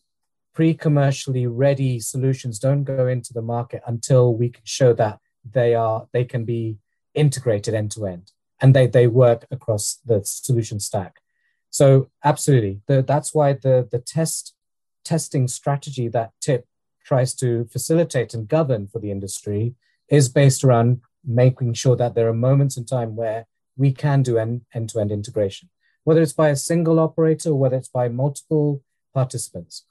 pre-commercially 0.54 1.46
ready 1.46 2.00
solutions 2.00 2.58
don't 2.58 2.84
go 2.84 3.06
into 3.06 3.32
the 3.32 3.42
market 3.42 3.82
until 3.86 4.34
we 4.34 4.48
can 4.48 4.62
show 4.64 4.92
that 4.92 5.18
they 5.48 5.74
are 5.74 6.06
they 6.12 6.24
can 6.24 6.44
be 6.44 6.76
integrated 7.14 7.74
end 7.74 7.90
to 7.90 8.06
end 8.06 8.32
and 8.60 8.74
they 8.74 8.86
they 8.86 9.06
work 9.06 9.46
across 9.50 10.00
the 10.04 10.20
solution 10.24 10.80
stack 10.80 11.16
so 11.70 12.10
absolutely 12.24 12.80
the, 12.86 13.02
that's 13.02 13.32
why 13.32 13.52
the 13.52 13.88
the 13.90 13.98
test 13.98 14.54
testing 15.04 15.48
strategy 15.48 16.08
that 16.08 16.32
tip 16.40 16.66
tries 17.04 17.34
to 17.34 17.64
facilitate 17.66 18.34
and 18.34 18.48
govern 18.48 18.86
for 18.86 18.98
the 18.98 19.10
industry 19.10 19.74
is 20.08 20.28
based 20.28 20.64
around 20.64 21.00
making 21.24 21.74
sure 21.74 21.96
that 21.96 22.14
there 22.14 22.28
are 22.28 22.34
moments 22.34 22.76
in 22.76 22.84
time 22.84 23.16
where 23.16 23.46
we 23.76 23.92
can 23.92 24.22
do 24.22 24.38
end, 24.38 24.62
end-to-end 24.74 25.10
integration 25.12 25.68
whether 26.04 26.22
it's 26.22 26.32
by 26.32 26.48
a 26.48 26.56
single 26.56 26.98
operator 26.98 27.50
or 27.50 27.58
whether 27.58 27.76
it's 27.76 27.88
by 27.88 28.08
multiple 28.08 28.82
participants 29.12 29.84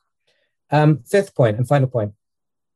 um, 0.71 0.99
fifth 1.05 1.35
point 1.35 1.57
and 1.57 1.67
final 1.67 1.87
point 1.87 2.13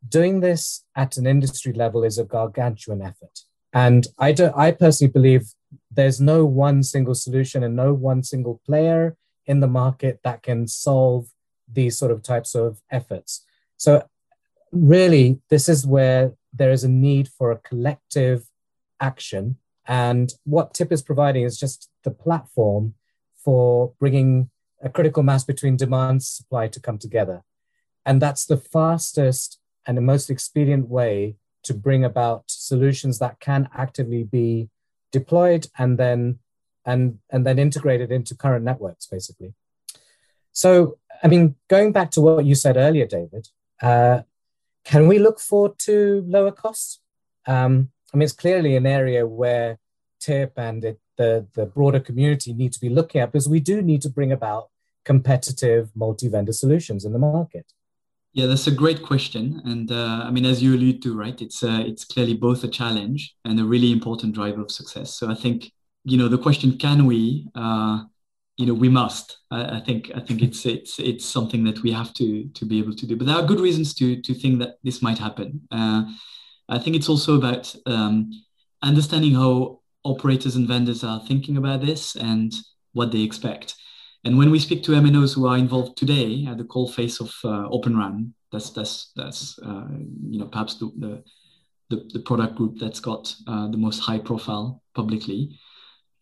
doing 0.07 0.39
this 0.39 0.83
at 0.95 1.17
an 1.17 1.25
industry 1.25 1.73
level 1.73 2.03
is 2.03 2.17
a 2.17 2.23
gargantuan 2.23 3.01
effort. 3.01 3.41
And 3.73 4.07
I, 4.19 4.31
do, 4.31 4.51
I 4.55 4.71
personally 4.71 5.11
believe 5.11 5.53
there's 5.89 6.21
no 6.21 6.45
one 6.45 6.83
single 6.83 7.15
solution 7.15 7.63
and 7.63 7.75
no 7.75 7.93
one 7.93 8.23
single 8.23 8.61
player 8.65 9.15
in 9.45 9.59
the 9.59 9.67
market 9.67 10.19
that 10.23 10.43
can 10.43 10.67
solve 10.67 11.27
these 11.73 11.97
sort 11.97 12.11
of 12.11 12.23
types 12.23 12.55
of 12.55 12.81
efforts. 12.91 13.45
So, 13.77 14.07
really, 14.71 15.39
this 15.49 15.69
is 15.69 15.85
where 15.85 16.33
there 16.53 16.71
is 16.71 16.83
a 16.83 16.89
need 16.89 17.27
for 17.27 17.51
a 17.51 17.57
collective 17.57 18.45
action. 18.99 19.57
And 19.85 20.33
what 20.45 20.73
TIP 20.73 20.91
is 20.91 21.01
providing 21.01 21.43
is 21.43 21.59
just 21.59 21.89
the 22.03 22.11
platform 22.11 22.93
for 23.43 23.93
bringing 23.99 24.49
a 24.81 24.89
critical 24.89 25.23
mass 25.23 25.43
between 25.43 25.77
demand 25.77 26.11
and 26.11 26.23
supply 26.23 26.67
to 26.67 26.79
come 26.79 26.97
together. 26.97 27.43
And 28.05 28.21
that's 28.21 28.45
the 28.45 28.57
fastest 28.57 29.59
and 29.85 29.97
the 29.97 30.01
most 30.01 30.29
expedient 30.29 30.89
way 30.89 31.35
to 31.63 31.73
bring 31.73 32.03
about 32.03 32.43
solutions 32.47 33.19
that 33.19 33.39
can 33.39 33.69
actively 33.73 34.23
be 34.23 34.69
deployed 35.11 35.67
and 35.77 35.97
then 35.97 36.39
and 36.85 37.19
and 37.29 37.45
then 37.45 37.59
integrated 37.59 38.11
into 38.11 38.35
current 38.35 38.65
networks 38.65 39.05
basically 39.05 39.53
so 40.51 40.97
i 41.23 41.27
mean 41.27 41.55
going 41.69 41.91
back 41.91 42.11
to 42.11 42.21
what 42.21 42.45
you 42.45 42.55
said 42.55 42.77
earlier 42.77 43.05
david 43.05 43.47
uh, 43.81 44.21
can 44.85 45.07
we 45.07 45.19
look 45.19 45.39
forward 45.39 45.77
to 45.77 46.23
lower 46.27 46.51
costs 46.51 46.99
um, 47.47 47.89
i 48.13 48.17
mean 48.17 48.23
it's 48.23 48.33
clearly 48.33 48.75
an 48.75 48.85
area 48.85 49.25
where 49.25 49.79
tip 50.19 50.53
and 50.57 50.83
it, 50.85 50.99
the, 51.17 51.45
the 51.53 51.65
broader 51.65 51.99
community 51.99 52.53
need 52.53 52.73
to 52.73 52.79
be 52.79 52.89
looking 52.89 53.21
at 53.21 53.31
because 53.31 53.49
we 53.49 53.59
do 53.59 53.81
need 53.81 54.01
to 54.01 54.09
bring 54.09 54.31
about 54.31 54.69
competitive 55.05 55.91
multi-vendor 55.95 56.53
solutions 56.53 57.03
in 57.05 57.13
the 57.13 57.19
market 57.19 57.73
yeah, 58.35 58.47
that's 58.47 58.65
a 58.65 58.71
great 58.71 59.03
question, 59.03 59.61
and 59.63 59.91
uh, 59.91 60.23
I 60.25 60.31
mean, 60.31 60.43
as 60.43 60.61
you 60.61 60.73
allude 60.73 61.03
to, 61.03 61.15
right? 61.15 61.39
It's 61.39 61.61
uh, 61.61 61.83
it's 61.85 62.03
clearly 62.03 62.33
both 62.33 62.63
a 62.63 62.67
challenge 62.67 63.35
and 63.45 63.59
a 63.59 63.63
really 63.63 63.91
important 63.91 64.33
driver 64.33 64.61
of 64.61 64.71
success. 64.71 65.13
So 65.13 65.29
I 65.29 65.35
think 65.35 65.71
you 66.03 66.17
know 66.17 66.27
the 66.27 66.39
question: 66.39 66.79
Can 66.79 67.05
we? 67.05 67.47
Uh, 67.53 68.05
you 68.57 68.65
know, 68.65 68.73
we 68.73 68.89
must. 68.89 69.37
I, 69.49 69.77
I, 69.77 69.79
think 69.79 70.11
I 70.15 70.19
think 70.19 70.41
it's 70.41 70.65
it's 70.65 70.99
it's 70.99 71.25
something 71.25 71.63
that 71.63 71.81
we 71.81 71.91
have 71.91 72.13
to 72.15 72.47
to 72.47 72.65
be 72.65 72.79
able 72.79 72.95
to 72.95 73.07
do. 73.07 73.15
But 73.15 73.27
there 73.27 73.35
are 73.35 73.45
good 73.45 73.59
reasons 73.59 73.93
to 73.95 74.21
to 74.21 74.33
think 74.33 74.59
that 74.59 74.77
this 74.83 75.01
might 75.01 75.17
happen. 75.17 75.61
Uh, 75.71 76.03
I 76.69 76.79
think 76.79 76.95
it's 76.95 77.09
also 77.09 77.35
about 77.35 77.75
um, 77.85 78.31
understanding 78.81 79.33
how 79.33 79.81
operators 80.03 80.55
and 80.55 80.67
vendors 80.67 81.03
are 81.03 81.21
thinking 81.27 81.57
about 81.57 81.81
this 81.81 82.15
and 82.15 82.53
what 82.93 83.11
they 83.11 83.21
expect. 83.21 83.75
And 84.23 84.37
when 84.37 84.51
we 84.51 84.59
speak 84.59 84.83
to 84.83 84.91
MNOs 84.91 85.35
who 85.35 85.47
are 85.47 85.57
involved 85.57 85.97
today 85.97 86.45
at 86.47 86.57
the 86.57 86.63
call 86.63 86.87
face 86.87 87.19
of 87.19 87.33
uh, 87.43 87.67
Open 87.69 87.97
RAN, 87.97 88.33
that's 88.51 88.69
that's 88.69 89.11
that's 89.15 89.59
uh, 89.59 89.87
you 90.29 90.39
know 90.39 90.45
perhaps 90.45 90.75
the, 90.75 91.23
the, 91.89 92.07
the 92.13 92.19
product 92.19 92.55
group 92.55 92.77
that's 92.79 92.99
got 92.99 93.35
uh, 93.47 93.67
the 93.67 93.77
most 93.77 93.99
high 93.99 94.19
profile 94.19 94.81
publicly. 94.93 95.57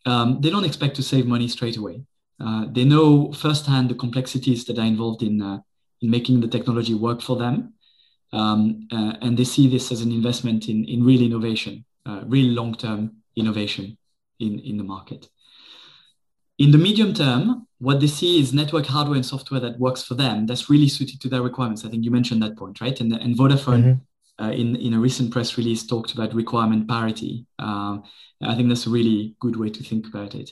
Um, 0.06 0.42
they 0.42 0.50
don't 0.50 0.66
expect 0.66 0.96
to 0.96 1.04
save 1.04 1.28
money 1.28 1.48
straight 1.48 1.78
away. 1.78 2.04
Uh, 2.44 2.66
they 2.72 2.84
know 2.84 3.32
firsthand 3.34 3.90
the 3.90 3.96
complexities 3.96 4.66
that 4.66 4.80
are 4.80 4.86
involved 4.86 5.22
in 5.22 5.42
uh, 5.42 5.60
in 6.02 6.10
making 6.10 6.42
the 6.42 6.48
technology 6.48 6.96
work 6.96 7.22
for 7.22 7.36
them, 7.38 7.74
um, 8.34 8.88
uh, 8.92 9.14
and 9.22 9.38
they 9.38 9.44
see 9.44 9.68
this 9.68 9.92
as 9.92 10.02
an 10.02 10.12
investment 10.12 10.68
in 10.68 10.84
in 10.86 11.04
real 11.04 11.22
innovation, 11.22 11.86
real 12.26 12.52
long 12.54 12.74
term 12.76 13.18
innovation 13.36 13.98
in 14.40 14.60
in 14.60 14.78
the 14.78 14.84
market. 14.84 15.30
In 16.58 16.70
the 16.72 16.78
medium 16.78 17.14
term, 17.14 17.68
what 17.80 18.00
they 18.00 18.08
see 18.08 18.40
is 18.40 18.54
network 18.54 18.86
hardware 18.86 19.16
and 19.16 19.26
software 19.26 19.60
that 19.60 19.80
works 19.80 20.04
for 20.04 20.14
them 20.14 20.46
that's 20.46 20.70
really 20.70 20.88
suited 20.88 21.20
to 21.22 21.28
their 21.28 21.42
requirements. 21.42 21.84
I 21.84 21.90
think 21.90 22.06
you 22.06 22.12
mentioned 22.12 22.44
that 22.44 22.56
point, 22.56 22.80
right? 22.80 23.00
And, 23.02 23.12
and 23.14 23.36
Vodafone, 23.36 23.84
mm-hmm. 23.84 24.44
uh, 24.44 24.52
in, 24.52 24.76
in 24.76 24.94
a 24.94 25.00
recent 25.00 25.32
press 25.32 25.58
release, 25.58 25.88
talked 25.88 26.14
about 26.14 26.36
requirement 26.36 26.88
parity. 26.88 27.48
Um, 27.58 28.04
I 28.44 28.54
think 28.54 28.70
that's 28.70 28.86
a 28.86 28.92
really 28.92 29.36
good 29.40 29.56
way 29.56 29.72
to 29.72 29.84
think 29.84 30.06
about 30.06 30.36
it. 30.36 30.52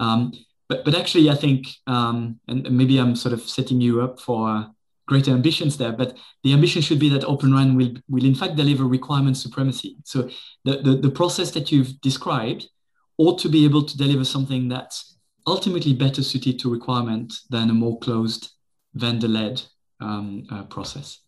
Um, 0.00 0.32
but, 0.68 0.84
but 0.84 0.94
actually, 0.94 1.30
I 1.30 1.34
think, 1.34 1.68
um, 1.86 2.40
and 2.48 2.70
maybe 2.70 2.98
I'm 2.98 3.16
sort 3.16 3.34
of 3.34 3.42
setting 3.42 3.80
you 3.80 4.00
up 4.00 4.20
for 4.20 4.66
greater 5.06 5.32
ambitions 5.32 5.76
there, 5.76 5.92
but 5.92 6.16
the 6.42 6.52
ambition 6.52 6.80
should 6.80 6.98
be 6.98 7.10
that 7.10 7.24
Open 7.24 7.52
RAN 7.52 7.76
will, 7.76 7.92
will 8.08 8.24
in 8.24 8.34
fact 8.34 8.56
deliver 8.56 8.84
requirement 8.84 9.36
supremacy. 9.36 9.96
So 10.04 10.30
the, 10.64 10.78
the, 10.78 10.96
the 10.96 11.10
process 11.10 11.50
that 11.52 11.70
you've 11.70 12.00
described 12.00 12.68
ought 13.18 13.38
to 13.40 13.48
be 13.48 13.64
able 13.64 13.84
to 13.84 13.96
deliver 13.96 14.24
something 14.24 14.68
that's 14.68 15.18
ultimately 15.46 15.92
better 15.92 16.22
suited 16.22 16.58
to 16.60 16.72
requirement 16.72 17.34
than 17.50 17.68
a 17.68 17.74
more 17.74 17.98
closed 17.98 18.52
vendor-led 18.94 19.60
um, 20.00 20.46
uh, 20.50 20.62
process. 20.64 21.20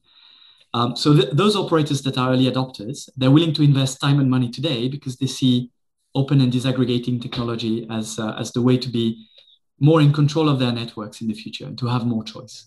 Um, 0.72 0.96
so 0.96 1.14
th- 1.14 1.32
those 1.32 1.56
operators 1.56 2.02
that 2.02 2.18
are 2.18 2.32
early 2.32 2.50
adopters, 2.50 3.08
they're 3.16 3.30
willing 3.30 3.52
to 3.54 3.62
invest 3.62 4.00
time 4.00 4.20
and 4.20 4.30
money 4.30 4.50
today 4.50 4.88
because 4.88 5.16
they 5.16 5.26
see 5.26 5.70
open 6.16 6.40
and 6.40 6.52
disaggregating 6.52 7.20
technology 7.20 7.86
as, 7.90 8.18
uh, 8.18 8.34
as 8.38 8.52
the 8.52 8.62
way 8.62 8.76
to 8.78 8.88
be 8.88 9.26
more 9.78 10.00
in 10.00 10.12
control 10.12 10.48
of 10.48 10.58
their 10.58 10.72
networks 10.72 11.20
in 11.20 11.28
the 11.28 11.34
future 11.34 11.66
and 11.66 11.78
to 11.78 11.86
have 11.86 12.06
more 12.06 12.24
choice. 12.24 12.66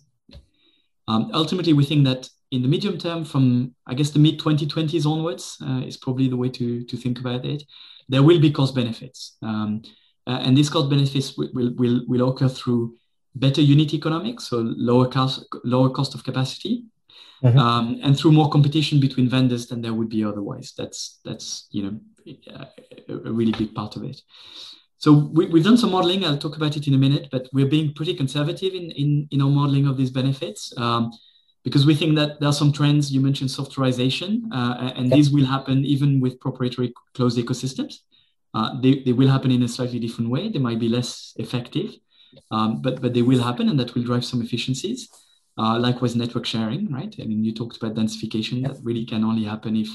Um, 1.08 1.32
ultimately, 1.34 1.74
we 1.74 1.86
think 1.86 2.06
that 2.06 2.30
in 2.52 2.62
the 2.62 2.68
medium 2.68 2.98
term, 2.98 3.26
from 3.26 3.74
I 3.88 3.94
guess 3.96 4.12
the 4.12 4.20
mid 4.20 4.40
2020s 4.40 5.06
onwards, 5.06 5.58
uh, 5.68 5.82
is 5.86 5.98
probably 5.98 6.28
the 6.28 6.38
way 6.38 6.50
to, 6.50 6.84
to 6.84 6.98
think 6.98 7.20
about 7.20 7.46
it. 7.46 7.64
There 8.08 8.24
will 8.24 8.40
be 8.40 8.52
cost 8.52 8.76
benefits. 8.76 9.38
Um, 9.42 9.82
uh, 10.28 10.40
and 10.44 10.56
these 10.56 10.70
cost 10.70 10.90
benefits 10.90 11.36
will, 11.38 11.74
will, 11.76 12.02
will 12.08 12.30
occur 12.30 12.50
through 12.50 12.96
better 13.36 13.62
unit 13.62 13.94
economics, 13.94 14.48
so 14.48 14.58
lower 14.58 15.08
cost, 15.08 15.46
lower 15.64 15.90
cost 15.90 16.14
of 16.14 16.24
capacity, 16.24 16.86
mm-hmm. 17.44 17.58
um, 17.58 18.00
and 18.04 18.18
through 18.18 18.32
more 18.32 18.50
competition 18.50 19.00
between 19.00 19.30
vendors 19.30 19.68
than 19.68 19.82
there 19.82 19.94
would 19.94 20.10
be 20.10 20.24
otherwise. 20.24 20.74
That's 20.78 21.20
that's 21.26 21.68
you 21.72 21.84
know 21.84 22.00
a, 23.10 23.32
really 23.32 23.52
big 23.54 23.74
part 23.74 23.96
of 23.96 24.04
it. 24.04 24.22
So 24.98 25.14
we, 25.34 25.46
have 25.46 25.64
done 25.64 25.78
some 25.78 25.92
modeling. 25.92 26.26
I'll 26.26 26.38
talk 26.38 26.58
about 26.58 26.76
it 26.76 26.88
in 26.88 26.94
a 26.94 26.98
minute, 26.98 27.30
but 27.32 27.48
we're 27.54 27.74
being 27.78 27.94
pretty 27.94 28.14
conservative 28.14 28.74
in 28.74 28.92
in, 28.92 29.28
in 29.32 29.42
our 29.42 29.50
modeling 29.50 29.88
of 29.88 29.98
these 29.98 30.12
benefits. 30.12 30.74
Um, 30.78 31.12
because 31.64 31.86
we 31.86 31.94
think 31.94 32.16
that 32.16 32.40
there 32.40 32.50
are 32.50 32.60
some 32.62 32.72
trends 32.72 33.12
you 33.12 33.20
mentioned 33.20 33.50
softwareization 33.50 34.44
uh, 34.52 34.94
and 34.96 35.12
these 35.12 35.30
will 35.30 35.46
happen 35.46 35.84
even 35.84 36.22
with 36.22 36.40
proprietary 36.40 36.94
closed 37.14 37.38
ecosystems 37.38 37.96
uh, 38.54 38.80
they, 38.82 39.02
they 39.04 39.14
will 39.14 39.28
happen 39.28 39.52
in 39.52 39.64
a 39.64 39.68
slightly 39.68 40.00
different 40.00 40.30
way. 40.30 40.50
They 40.50 40.60
might 40.60 40.80
be 40.80 40.90
less 40.90 41.34
effective, 41.38 41.96
um, 42.52 42.82
but, 42.82 43.02
but 43.02 43.14
they 43.14 43.22
will 43.22 43.42
happen 43.42 43.70
and 43.70 43.80
that 43.80 43.94
will 43.94 44.04
drive 44.04 44.26
some 44.26 44.42
efficiencies. 44.42 45.10
Uh, 45.58 45.78
likewise, 45.78 46.16
network 46.16 46.46
sharing, 46.46 46.92
right? 46.92 47.14
I 47.20 47.26
mean, 47.26 47.44
you 47.44 47.54
talked 47.54 47.78
about 47.78 47.96
densification. 47.96 48.64
That 48.66 48.78
really 48.82 49.06
can 49.06 49.24
only 49.24 49.44
happen 49.44 49.76
if 49.76 49.90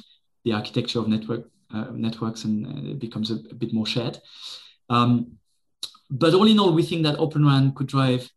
the 0.44 0.52
architecture 0.52 0.98
of 0.98 1.08
network 1.08 1.48
networks 1.92 2.44
and 2.44 2.88
it 2.88 2.98
becomes 2.98 3.30
a, 3.30 3.34
a, 3.50 3.54
bit 3.54 3.72
more 3.72 3.86
shared. 3.86 4.18
Um, 4.88 5.38
but 6.10 6.34
all 6.34 6.46
in 6.46 6.58
all, 6.58 6.72
we 6.72 6.82
think 6.82 7.02
that 7.04 7.18
Open 7.18 7.44
RAN 7.44 7.72
could 7.74 7.86
drive 7.86 8.30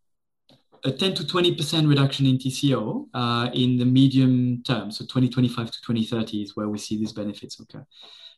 a 0.84 0.92
10 0.92 1.14
to 1.14 1.22
20% 1.24 1.88
reduction 1.88 2.26
in 2.26 2.38
TCO 2.38 3.08
uh, 3.14 3.50
in 3.52 3.76
the 3.76 3.84
medium 3.84 4.62
term. 4.62 4.90
So 4.90 5.04
2025 5.04 5.70
to 5.70 5.80
2030 5.82 6.42
is 6.42 6.56
where 6.56 6.68
we 6.68 6.78
see 6.78 6.96
these 6.96 7.12
benefits 7.12 7.58
occur. 7.60 7.84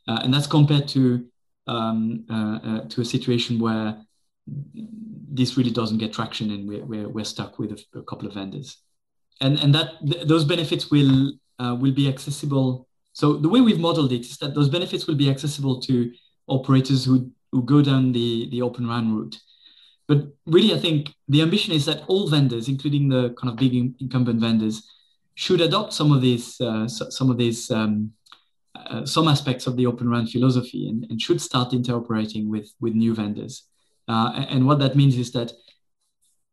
Uh, 0.09 0.21
and 0.23 0.33
that's 0.33 0.47
compared 0.47 0.89
to 0.89 1.27
um, 1.67 2.25
uh, 2.31 2.59
uh, 2.69 2.89
to 2.89 3.01
a 3.01 3.05
situation 3.05 3.59
where 3.59 3.97
this 4.47 5.57
really 5.57 5.71
doesn't 5.71 5.99
get 5.99 6.13
traction 6.13 6.51
and 6.51 6.69
we're, 6.69 6.85
we're, 6.85 7.09
we're 7.09 7.25
stuck 7.25 7.59
with 7.59 7.73
a, 7.73 7.99
a, 7.99 8.03
couple 8.03 8.27
of 8.27 8.35
vendors. 8.35 8.79
And, 9.41 9.59
and 9.61 9.75
that 9.75 9.93
th- 10.05 10.27
those 10.27 10.45
benefits 10.45 10.91
will, 10.91 11.33
uh, 11.59 11.77
will 11.79 11.93
be 11.93 12.09
accessible. 12.09 12.89
So 13.13 13.35
the 13.35 13.49
way 13.49 13.61
we've 13.61 13.79
modeled 13.79 14.13
it 14.13 14.21
is 14.21 14.39
that 14.39 14.55
those 14.55 14.69
benefits 14.69 15.07
will 15.07 15.17
be 15.17 15.31
accessible 15.31 15.81
to 15.83 16.13
operators 16.47 17.05
who, 17.05 17.31
who 17.53 17.63
go 17.63 17.83
down 17.83 18.13
the, 18.13 18.49
the 18.51 18.63
Open 18.63 18.89
RAN 18.89 19.15
route. 19.15 19.39
But 20.07 20.29
really, 20.47 20.75
I 20.75 20.79
think 20.79 21.15
the 21.29 21.43
ambition 21.43 21.73
is 21.73 21.85
that 21.87 22.03
all 22.09 22.29
vendors, 22.29 22.69
including 22.69 23.09
the 23.09 23.35
kind 23.41 23.53
of 23.53 23.57
big 23.57 23.75
incumbent 24.01 24.41
vendors, 24.41 24.89
should 25.37 25.61
adopt 25.61 25.93
some 25.93 26.11
of 26.13 26.21
these 26.21 26.61
uh, 26.61 26.89
some 26.89 27.31
of 27.31 27.39
these 27.39 27.71
um, 27.71 28.13
uh, 28.75 29.05
some 29.05 29.29
aspects 29.29 29.67
of 29.67 29.77
the 29.77 29.87
Open 29.87 30.09
RAN 30.09 30.27
philosophy 30.27 30.89
and, 30.89 31.05
and, 31.11 31.21
should 31.21 31.41
start 31.41 31.73
interoperating 31.73 32.49
with, 32.49 32.73
with 32.81 32.95
new 32.95 33.15
vendors. 33.15 33.65
Uh, 34.09 34.33
and, 34.37 34.47
and, 34.51 34.67
what 34.67 34.79
that 34.79 34.97
means 34.97 35.17
is 35.17 35.33
that, 35.33 35.53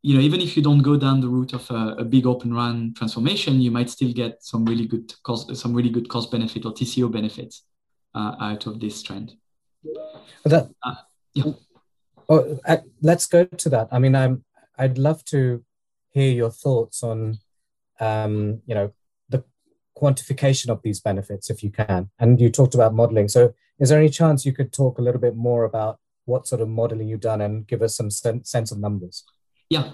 you 0.02 0.14
know, 0.14 0.20
even 0.20 0.40
if 0.40 0.56
you 0.56 0.62
don't 0.62 0.82
go 0.82 0.96
down 0.96 1.20
the 1.20 1.28
route 1.28 1.54
of 1.54 1.68
a, 1.70 1.96
a, 1.98 2.04
big 2.04 2.26
Open 2.26 2.54
RAN 2.54 2.94
transformation, 2.96 3.60
you 3.60 3.70
might 3.70 3.90
still 3.90 4.12
get 4.12 4.42
some 4.44 4.64
really 4.64 4.86
good 4.86 5.12
cost, 5.24 5.54
some 5.56 5.74
really 5.74 5.90
good 5.90 6.08
cost 6.08 6.30
benefit 6.30 6.64
or 6.64 6.72
TCO 6.72 7.10
benefits 7.10 7.64
uh, 8.14 8.36
out 8.40 8.66
of 8.66 8.78
this 8.78 9.02
trend. 9.02 9.34
That, 10.44 10.70
uh, 10.84 10.94
yeah. 11.34 11.52
Oh, 12.28 12.58
let's 13.02 13.26
go 13.26 13.44
to 13.44 13.68
that. 13.70 13.88
I 13.90 13.98
mean, 13.98 14.14
I'm, 14.14 14.44
I'd 14.78 14.98
love 14.98 15.24
to 15.26 15.64
hear 16.10 16.30
your 16.30 16.50
thoughts 16.50 17.02
on, 17.02 17.38
um, 17.98 18.62
you 18.66 18.74
know, 18.74 18.92
the 19.28 19.42
quantification 19.96 20.68
of 20.68 20.82
these 20.82 21.00
benefits 21.00 21.50
if 21.50 21.64
you 21.64 21.70
can. 21.70 22.10
And 22.18 22.40
you 22.40 22.50
talked 22.50 22.74
about 22.74 22.94
modeling. 22.94 23.28
So 23.28 23.54
is 23.80 23.88
there 23.88 23.98
any 23.98 24.10
chance 24.10 24.46
you 24.46 24.52
could 24.52 24.72
talk 24.72 24.98
a 24.98 25.02
little 25.02 25.20
bit 25.20 25.36
more 25.36 25.64
about 25.64 25.98
what 26.26 26.46
sort 26.46 26.60
of 26.60 26.68
modeling 26.68 27.08
you've 27.08 27.20
done 27.20 27.40
and 27.40 27.66
give 27.66 27.82
us 27.82 27.96
some 27.96 28.10
sen- 28.10 28.44
sense 28.44 28.70
of 28.70 28.78
numbers? 28.78 29.24
Yeah. 29.70 29.92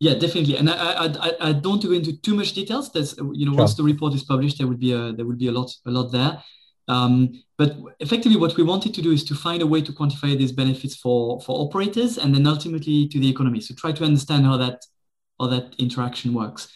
Yeah, 0.00 0.14
definitely, 0.14 0.56
and 0.56 0.68
I, 0.68 1.06
I, 1.06 1.32
I 1.40 1.52
don't 1.52 1.80
go 1.80 1.92
into 1.92 2.16
too 2.16 2.34
much 2.34 2.54
details. 2.54 2.90
There's, 2.90 3.16
you 3.16 3.46
know, 3.46 3.52
sure. 3.52 3.58
once 3.60 3.74
the 3.76 3.84
report 3.84 4.14
is 4.14 4.24
published, 4.24 4.58
there 4.58 4.66
will 4.66 4.76
be 4.76 4.90
a 4.90 5.12
there 5.12 5.24
will 5.24 5.36
be 5.36 5.46
a 5.46 5.52
lot 5.52 5.70
a 5.86 5.92
lot 5.92 6.10
there. 6.10 6.42
Um, 6.88 7.40
but 7.56 7.76
effectively, 8.00 8.36
what 8.36 8.56
we 8.56 8.64
wanted 8.64 8.94
to 8.94 9.02
do 9.02 9.12
is 9.12 9.22
to 9.26 9.36
find 9.36 9.62
a 9.62 9.66
way 9.66 9.80
to 9.80 9.92
quantify 9.92 10.36
these 10.36 10.50
benefits 10.50 10.96
for 10.96 11.40
for 11.42 11.60
operators, 11.64 12.18
and 12.18 12.34
then 12.34 12.48
ultimately 12.48 13.06
to 13.06 13.20
the 13.20 13.30
economy. 13.30 13.60
So 13.60 13.76
try 13.76 13.92
to 13.92 14.04
understand 14.04 14.44
how 14.44 14.56
that 14.56 14.84
how 15.38 15.46
that 15.46 15.76
interaction 15.78 16.34
works. 16.34 16.66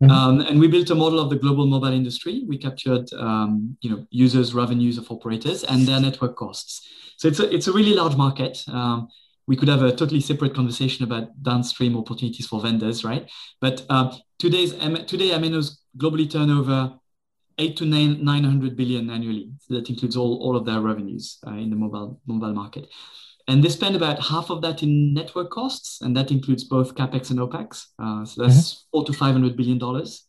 Mm-hmm. 0.00 0.12
Um, 0.12 0.40
and 0.42 0.60
we 0.60 0.68
built 0.68 0.88
a 0.90 0.94
model 0.94 1.18
of 1.18 1.30
the 1.30 1.36
global 1.36 1.66
mobile 1.66 1.92
industry. 1.92 2.44
We 2.46 2.58
captured, 2.58 3.12
um, 3.14 3.76
you 3.80 3.90
know, 3.90 4.06
users' 4.10 4.54
revenues 4.54 4.98
of 4.98 5.10
operators 5.10 5.64
and 5.64 5.84
their 5.84 6.00
network 6.00 6.36
costs. 6.36 6.86
So 7.16 7.26
it's 7.26 7.40
a 7.40 7.52
it's 7.52 7.66
a 7.66 7.72
really 7.72 7.94
large 7.94 8.14
market. 8.14 8.62
Um, 8.68 9.08
we 9.48 9.56
could 9.56 9.68
have 9.68 9.82
a 9.82 9.90
totally 9.90 10.20
separate 10.20 10.54
conversation 10.54 11.04
about 11.04 11.42
downstream 11.42 11.96
opportunities 11.96 12.46
for 12.46 12.60
vendors, 12.60 13.02
right? 13.02 13.28
But 13.62 13.84
uh, 13.88 14.14
today's 14.38 14.72
today 14.72 15.30
MNOs 15.30 15.78
globally 15.96 16.30
turnover 16.30 16.94
eight 17.56 17.76
to 17.78 17.86
nine 17.86 18.22
nine 18.22 18.44
hundred 18.44 18.76
billion 18.76 19.08
annually. 19.10 19.50
So 19.60 19.74
that 19.74 19.88
includes 19.88 20.16
all 20.16 20.36
all 20.42 20.54
of 20.54 20.66
their 20.66 20.80
revenues 20.80 21.38
uh, 21.46 21.54
in 21.54 21.70
the 21.70 21.76
mobile 21.76 22.20
mobile 22.26 22.52
market. 22.52 22.88
And 23.48 23.64
they 23.64 23.70
spend 23.70 23.96
about 23.96 24.20
half 24.22 24.50
of 24.50 24.60
that 24.60 24.82
in 24.82 25.14
network 25.14 25.50
costs, 25.50 26.02
and 26.02 26.14
that 26.14 26.30
includes 26.30 26.64
both 26.64 26.94
capex 26.94 27.30
and 27.30 27.40
opex. 27.40 27.86
Uh, 27.98 28.26
so 28.26 28.42
that's 28.42 28.60
mm-hmm. 28.60 28.80
four 28.92 29.04
to 29.06 29.14
five 29.14 29.32
hundred 29.32 29.56
billion 29.56 29.78
dollars 29.78 30.26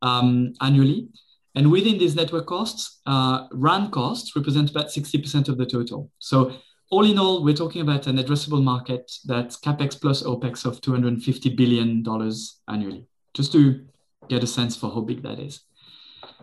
um, 0.00 0.54
annually. 0.62 1.08
And 1.54 1.70
within 1.70 1.98
these 1.98 2.16
network 2.16 2.46
costs, 2.46 3.02
uh, 3.04 3.46
RAN 3.52 3.90
costs 3.90 4.34
represent 4.34 4.70
about 4.70 4.90
sixty 4.90 5.18
percent 5.18 5.50
of 5.50 5.58
the 5.58 5.66
total. 5.66 6.10
So 6.18 6.54
all 6.92 7.06
in 7.06 7.18
all, 7.18 7.42
we're 7.42 7.54
talking 7.54 7.80
about 7.80 8.06
an 8.06 8.18
addressable 8.18 8.62
market 8.62 9.10
that's 9.24 9.58
capex 9.58 9.98
plus 9.98 10.22
opex 10.24 10.66
of 10.66 10.78
two 10.82 10.90
hundred 10.90 11.14
and 11.14 11.24
fifty 11.24 11.48
billion 11.48 12.02
dollars 12.02 12.60
annually. 12.68 13.06
Just 13.32 13.50
to 13.52 13.86
get 14.28 14.44
a 14.44 14.46
sense 14.46 14.76
for 14.76 14.90
how 14.90 15.00
big 15.00 15.22
that 15.22 15.40
is. 15.40 15.62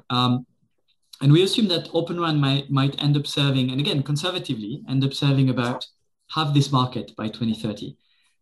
Um, 0.09 0.47
and 1.21 1.31
we 1.31 1.43
assume 1.43 1.67
that 1.67 1.89
Open 1.93 2.19
RAN 2.19 2.37
might, 2.37 2.71
might 2.71 3.01
end 3.01 3.15
up 3.15 3.27
serving, 3.27 3.69
and 3.69 3.79
again, 3.79 4.01
conservatively, 4.01 4.81
end 4.89 5.03
up 5.03 5.13
serving 5.13 5.51
about 5.51 5.85
half 6.31 6.51
this 6.55 6.71
market 6.71 7.15
by 7.15 7.27
2030. 7.27 7.95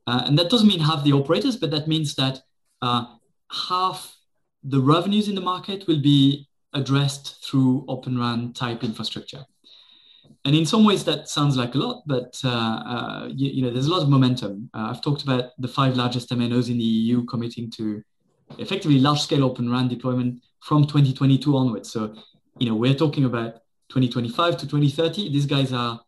Uh, 0.06 0.24
and 0.26 0.40
that 0.40 0.50
doesn't 0.50 0.68
mean 0.68 0.80
half 0.80 1.04
the 1.04 1.12
operators, 1.12 1.58
but 1.58 1.72
that 1.72 1.90
means 1.90 2.16
that 2.16 2.40
uh, 2.82 3.06
half 3.52 4.16
the 4.64 4.80
revenues 4.80 5.28
in 5.28 5.36
the 5.36 5.42
market 5.42 5.86
will 5.88 6.02
be 6.02 6.48
addressed 6.74 7.44
through 7.44 7.84
Open 7.90 8.18
RAN 8.18 8.54
type 8.54 8.86
infrastructure. 8.86 9.44
And 10.48 10.56
in 10.56 10.66
some 10.66 10.86
ways, 10.86 11.04
that 11.04 11.28
sounds 11.28 11.58
like 11.58 11.76
a 11.76 11.78
lot, 11.78 12.04
but 12.06 12.40
uh, 12.46 12.78
uh 12.94 13.28
you, 13.30 13.50
you, 13.56 13.62
know, 13.64 13.70
there's 13.70 13.88
a 13.88 13.92
lot 13.92 14.02
of 14.02 14.08
momentum. 14.08 14.70
Uh, 14.74 14.88
I've 14.92 15.02
talked 15.02 15.24
about 15.24 15.52
the 15.60 15.68
five 15.68 15.98
largest 15.98 16.30
MNOs 16.30 16.70
in 16.70 16.78
the 16.78 16.90
EU 17.02 17.26
committing 17.26 17.70
to 17.72 18.02
effectively 18.58 18.98
large-scale 18.98 19.44
Open 19.44 19.70
RAN 19.70 19.90
deployment 19.90 20.42
from 20.62 20.84
2022 20.84 21.54
onwards. 21.54 21.92
So 21.92 22.16
you 22.60 22.70
know, 22.70 22.76
we're 22.76 22.94
talking 22.94 23.26
about 23.26 23.56
2025 23.90 24.58
to 24.60 24.68
2030. 24.68 25.34
These 25.34 25.48
guys 25.48 25.74
are 25.74 26.00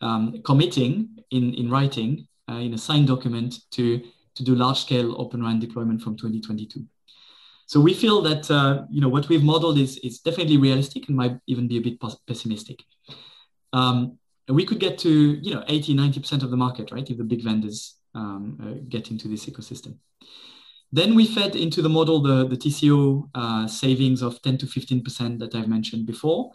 um, 0.00 0.42
committing 0.42 1.10
in, 1.30 1.54
in 1.54 1.70
writing 1.70 2.26
uh, 2.50 2.56
in 2.56 2.74
a 2.74 2.78
signed 2.78 3.06
document 3.06 3.60
to, 3.74 4.02
to 4.34 4.42
do 4.42 4.56
large 4.56 4.80
scale 4.80 5.14
Open 5.20 5.40
RAN 5.40 5.60
deployment 5.60 6.02
from 6.02 6.16
2022. 6.16 6.84
So 7.66 7.78
we 7.78 7.94
feel 7.94 8.20
that 8.22 8.50
uh, 8.50 8.86
you 8.90 9.00
know 9.00 9.08
what 9.08 9.28
we've 9.28 9.44
modeled 9.44 9.78
is, 9.78 9.98
is 9.98 10.18
definitely 10.18 10.56
realistic 10.56 11.06
and 11.06 11.16
might 11.16 11.38
even 11.46 11.68
be 11.68 11.78
a 11.78 11.80
bit 11.80 12.02
pessimistic. 12.26 12.82
Um, 13.74 14.18
we 14.48 14.64
could 14.64 14.78
get 14.78 14.98
to 14.98 15.10
you 15.10 15.54
know 15.54 15.64
80, 15.66 15.94
90% 15.94 16.42
of 16.42 16.50
the 16.50 16.56
market, 16.56 16.92
right? 16.92 17.08
If 17.08 17.18
the 17.18 17.24
big 17.24 17.42
vendors 17.42 17.96
um, 18.14 18.58
uh, 18.62 18.84
get 18.88 19.10
into 19.10 19.28
this 19.28 19.46
ecosystem. 19.46 19.96
Then 20.92 21.16
we 21.16 21.26
fed 21.26 21.56
into 21.56 21.82
the 21.82 21.88
model 21.88 22.22
the, 22.22 22.46
the 22.46 22.56
TCO 22.56 23.28
uh, 23.34 23.66
savings 23.66 24.22
of 24.22 24.40
10 24.42 24.58
to 24.58 24.66
15% 24.66 25.40
that 25.40 25.54
I've 25.54 25.66
mentioned 25.66 26.06
before 26.06 26.52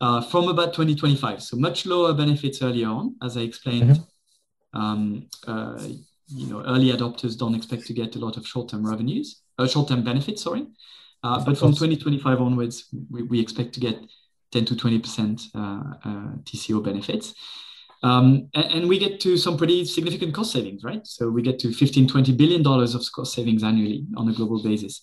uh, 0.00 0.22
from 0.22 0.48
about 0.48 0.72
2025. 0.72 1.42
So 1.42 1.58
much 1.58 1.84
lower 1.84 2.14
benefits 2.14 2.62
earlier 2.62 2.88
on, 2.88 3.16
as 3.22 3.36
I 3.36 3.42
explained. 3.42 3.90
Mm-hmm. 3.90 4.80
Um, 4.80 5.26
uh, 5.46 5.86
you 6.28 6.46
know, 6.46 6.62
early 6.64 6.90
adopters 6.90 7.36
don't 7.36 7.54
expect 7.54 7.86
to 7.86 7.92
get 7.92 8.16
a 8.16 8.18
lot 8.18 8.38
of 8.38 8.46
short-term 8.46 8.88
revenues, 8.88 9.42
uh, 9.58 9.68
short-term 9.68 10.02
benefits, 10.02 10.42
sorry. 10.42 10.66
Uh, 11.22 11.44
but 11.44 11.58
from 11.58 11.72
2025 11.72 12.40
onwards, 12.40 12.88
we, 13.10 13.22
we, 13.22 13.38
expect 13.38 13.74
to 13.74 13.80
get 13.80 14.00
10 14.52 14.64
to 14.66 14.74
20% 14.74 15.48
uh, 15.54 15.98
TCO 16.44 16.82
benefits. 16.82 17.34
Um, 18.02 18.48
and, 18.54 18.64
and, 18.64 18.88
we 18.88 18.98
get 18.98 19.20
to 19.20 19.36
some 19.36 19.56
pretty 19.56 19.84
significant 19.84 20.34
cost 20.34 20.52
savings, 20.52 20.82
right? 20.82 21.06
So 21.06 21.30
we 21.30 21.40
get 21.40 21.60
to 21.60 21.72
15, 21.72 22.08
20 22.08 22.32
billion 22.32 22.62
dollars 22.62 22.96
of 22.96 23.04
cost 23.14 23.32
savings 23.32 23.62
annually 23.62 24.04
on 24.16 24.28
a 24.28 24.32
global 24.32 24.60
basis. 24.60 25.02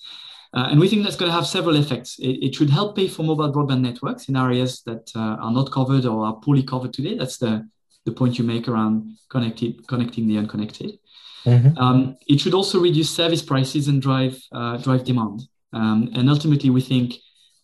Uh, 0.54 0.68
and 0.72 0.80
we 0.80 0.90
think 0.90 1.04
that's 1.04 1.16
going 1.16 1.30
to 1.30 1.36
have 1.36 1.48
several 1.48 1.76
effects. 1.76 2.18
It, 2.20 2.44
it, 2.44 2.56
should 2.56 2.70
help 2.70 2.96
pay 2.96 3.08
for 3.08 3.24
mobile 3.24 3.54
broadband 3.54 3.82
networks 3.82 4.28
in 4.30 4.36
areas 4.36 4.82
that 4.82 5.12
uh, 5.16 5.20
are 5.20 5.52
not 5.52 5.72
covered 5.72 6.06
or 6.06 6.26
are 6.26 6.36
poorly 6.38 6.64
covered 6.64 6.92
today. 6.92 7.16
That's 7.16 7.38
the, 7.38 7.70
the 8.06 8.12
point 8.12 8.38
you 8.38 8.44
make 8.44 8.68
around 8.68 9.18
connected, 9.30 9.88
connecting 9.88 10.28
the 10.28 10.38
unconnected. 10.38 10.98
Mm-hmm. 11.46 11.78
Um, 11.78 12.18
it 12.28 12.42
should 12.42 12.56
also 12.56 12.80
reduce 12.80 13.10
service 13.12 13.44
prices 13.44 13.88
and 13.88 14.02
drive, 14.02 14.42
uh, 14.52 14.78
drive 14.78 15.06
demand. 15.06 15.44
Um, 15.72 16.10
and 16.16 16.30
ultimately, 16.30 16.72
we 16.72 16.82
think 16.82 17.14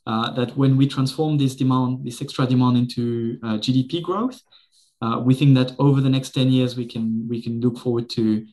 uh, 0.08 0.32
that 0.32 0.56
when 0.56 0.78
we 0.78 0.88
transform 0.88 1.38
this 1.38 1.56
demand, 1.56 2.06
this 2.06 2.22
extra 2.22 2.45
demand 2.45 2.78
into 2.78 3.39
uh, 3.43 3.58
GDP 3.58 4.03
growth, 4.03 4.39
uh, 5.01 5.20
we 5.20 5.34
think 5.34 5.56
that 5.56 5.74
over 5.80 5.99
the 5.99 6.10
next 6.10 6.30
10 6.32 6.51
years, 6.51 6.78
we 6.78 6.86
can, 6.86 7.28
we 7.28 7.41
can 7.41 7.60
look 7.60 7.78
forward 7.78 8.10
to 8.12 8.45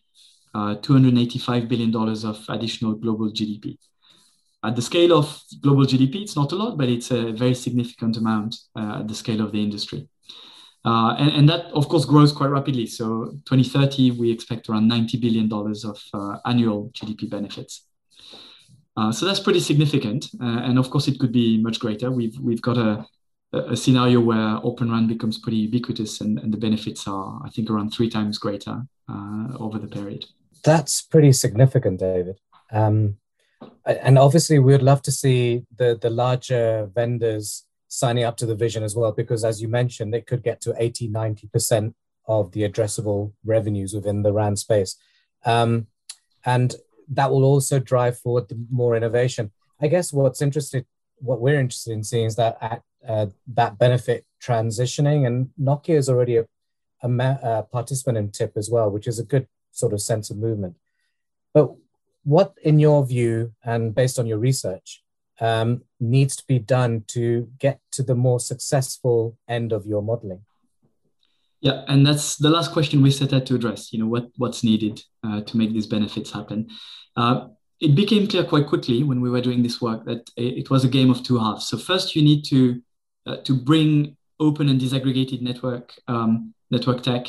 uh, 0.54 0.76
$285 0.76 1.68
billion 1.68 1.94
of 1.94 2.44
additional 2.48 2.94
global 2.94 3.30
GDP. 3.30 3.76
At 4.64 4.76
the 4.76 4.82
scale 4.82 5.12
of 5.12 5.42
global 5.60 5.84
GDP, 5.84 6.22
it's 6.22 6.36
not 6.36 6.52
a 6.52 6.56
lot, 6.56 6.78
but 6.78 6.88
it's 6.88 7.10
a 7.10 7.32
very 7.32 7.54
significant 7.54 8.16
amount 8.16 8.56
uh, 8.76 9.00
at 9.00 9.08
the 9.08 9.14
scale 9.14 9.40
of 9.40 9.52
the 9.52 9.62
industry. 9.62 10.08
And, 10.84 11.30
and, 11.30 11.48
that, 11.48 11.66
of 11.66 11.88
course, 11.88 12.04
grows 12.04 12.32
quite 12.32 12.48
rapidly. 12.48 12.86
So 12.86 13.38
2030, 13.44 14.12
we 14.12 14.30
expect 14.30 14.68
around 14.68 14.90
$90 14.90 15.20
billion 15.20 15.52
of 15.52 16.40
annual 16.44 16.90
GDP 16.94 17.28
benefits. 17.28 17.84
Uh, 18.96 19.10
so 19.10 19.26
that's 19.26 19.40
pretty 19.40 19.60
significant. 19.60 20.28
Uh, 20.40 20.60
and 20.64 20.78
of 20.78 20.90
course, 20.90 21.08
it 21.08 21.18
could 21.18 21.32
be 21.32 21.60
much 21.60 21.80
greater. 21.80 22.10
We've, 22.10 22.38
we've 22.38 22.62
got 22.62 22.76
a, 22.76 23.06
a 23.52 23.76
scenario 23.76 24.20
where 24.20 24.58
Open 24.62 24.90
RAN 24.90 25.06
becomes 25.06 25.38
pretty 25.38 25.58
ubiquitous 25.58 26.20
and, 26.20 26.38
and 26.38 26.52
the 26.52 26.58
benefits 26.58 27.06
are, 27.06 27.40
I 27.44 27.50
think, 27.50 27.70
around 27.70 27.90
three 27.90 28.10
times 28.10 28.38
greater 28.38 28.82
uh, 29.08 29.46
over 29.58 29.78
the 29.78 29.88
period. 29.88 30.26
That's 30.64 31.02
pretty 31.02 31.32
significant, 31.32 32.00
David. 32.00 32.38
Um, 32.70 33.16
and 33.84 34.18
obviously, 34.18 34.58
we 34.58 34.72
would 34.72 34.82
love 34.82 35.02
to 35.02 35.12
see 35.12 35.64
the, 35.76 35.98
the 36.00 36.10
larger 36.10 36.90
vendors 36.94 37.64
signing 37.88 38.24
up 38.24 38.36
to 38.38 38.46
the 38.46 38.54
vision 38.54 38.82
as 38.82 38.96
well, 38.96 39.12
because 39.12 39.44
as 39.44 39.60
you 39.60 39.68
mentioned, 39.68 40.14
it 40.14 40.26
could 40.26 40.42
get 40.42 40.60
to 40.62 40.74
80, 40.78 41.10
90% 41.10 41.94
of 42.26 42.52
the 42.52 42.66
addressable 42.68 43.32
revenues 43.44 43.92
within 43.92 44.22
the 44.22 44.32
RAN 44.32 44.56
space. 44.56 44.96
Um, 45.44 45.88
and 46.44 46.74
that 47.14 47.30
will 47.30 47.44
also 47.44 47.78
drive 47.78 48.18
forward 48.18 48.46
more 48.70 48.96
innovation. 48.96 49.50
I 49.80 49.88
guess 49.88 50.12
what's 50.12 50.42
interesting, 50.42 50.84
what 51.16 51.40
we're 51.40 51.60
interested 51.60 51.92
in 51.92 52.04
seeing 52.04 52.26
is 52.26 52.36
that 52.36 52.82
uh, 53.06 53.26
that 53.54 53.78
benefit 53.78 54.24
transitioning. 54.42 55.26
And 55.26 55.50
Nokia 55.60 55.96
is 55.96 56.08
already 56.08 56.36
a, 56.36 56.46
a, 57.02 57.08
a, 57.08 57.62
participant 57.70 58.18
in 58.18 58.30
TIP 58.30 58.52
as 58.56 58.70
well, 58.70 58.90
which 58.90 59.06
is 59.06 59.18
a 59.18 59.24
good 59.24 59.48
sort 59.72 59.92
of 59.92 60.00
sense 60.00 60.30
of 60.30 60.36
movement. 60.36 60.76
But 61.52 61.74
what, 62.24 62.54
in 62.62 62.78
your 62.78 63.04
view, 63.04 63.52
and 63.64 63.94
based 63.94 64.18
on 64.18 64.26
your 64.26 64.38
research, 64.38 65.02
um, 65.40 65.82
needs 65.98 66.36
to 66.36 66.44
be 66.46 66.58
done 66.58 67.04
to 67.08 67.50
get 67.58 67.80
to 67.92 68.02
the 68.02 68.14
more 68.14 68.38
successful 68.38 69.36
end 69.48 69.72
of 69.72 69.86
your 69.86 70.02
modeling? 70.02 70.44
Yeah, 71.62 71.84
and 71.86 72.04
that's 72.04 72.36
the 72.36 72.50
last 72.50 72.72
question 72.72 73.02
we 73.02 73.12
set 73.12 73.32
out 73.32 73.46
to 73.46 73.54
address. 73.54 73.92
You 73.92 74.00
know, 74.00 74.08
what 74.08 74.26
what's 74.36 74.64
needed 74.64 75.02
uh, 75.24 75.42
to 75.42 75.56
make 75.56 75.72
these 75.72 75.86
benefits 75.86 76.30
happen. 76.30 76.68
Uh, 77.16 77.48
it 77.80 77.94
became 77.94 78.26
clear 78.26 78.44
quite 78.44 78.66
quickly 78.66 79.02
when 79.04 79.20
we 79.20 79.30
were 79.30 79.40
doing 79.40 79.62
this 79.62 79.80
work 79.80 80.04
that 80.04 80.28
it 80.36 80.70
was 80.70 80.84
a 80.84 80.88
game 80.88 81.10
of 81.10 81.22
two 81.22 81.38
halves. 81.38 81.66
So 81.66 81.78
first, 81.78 82.14
you 82.14 82.22
need 82.22 82.44
to 82.46 82.82
uh, 83.26 83.36
to 83.44 83.54
bring 83.54 84.16
open 84.40 84.68
and 84.68 84.80
disaggregated 84.80 85.40
network 85.40 85.94
um, 86.08 86.52
network 86.70 87.02
tech 87.02 87.28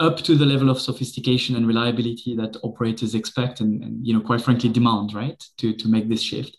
up 0.00 0.18
to 0.18 0.36
the 0.36 0.46
level 0.46 0.70
of 0.70 0.80
sophistication 0.80 1.56
and 1.56 1.66
reliability 1.66 2.36
that 2.36 2.56
operators 2.62 3.14
expect 3.14 3.60
and, 3.60 3.82
and, 3.82 4.06
you 4.06 4.14
know 4.14 4.20
quite 4.20 4.40
frankly 4.40 4.68
demand 4.68 5.14
right 5.14 5.42
to, 5.58 5.72
to 5.74 5.88
make 5.88 6.08
this 6.08 6.22
shift 6.22 6.56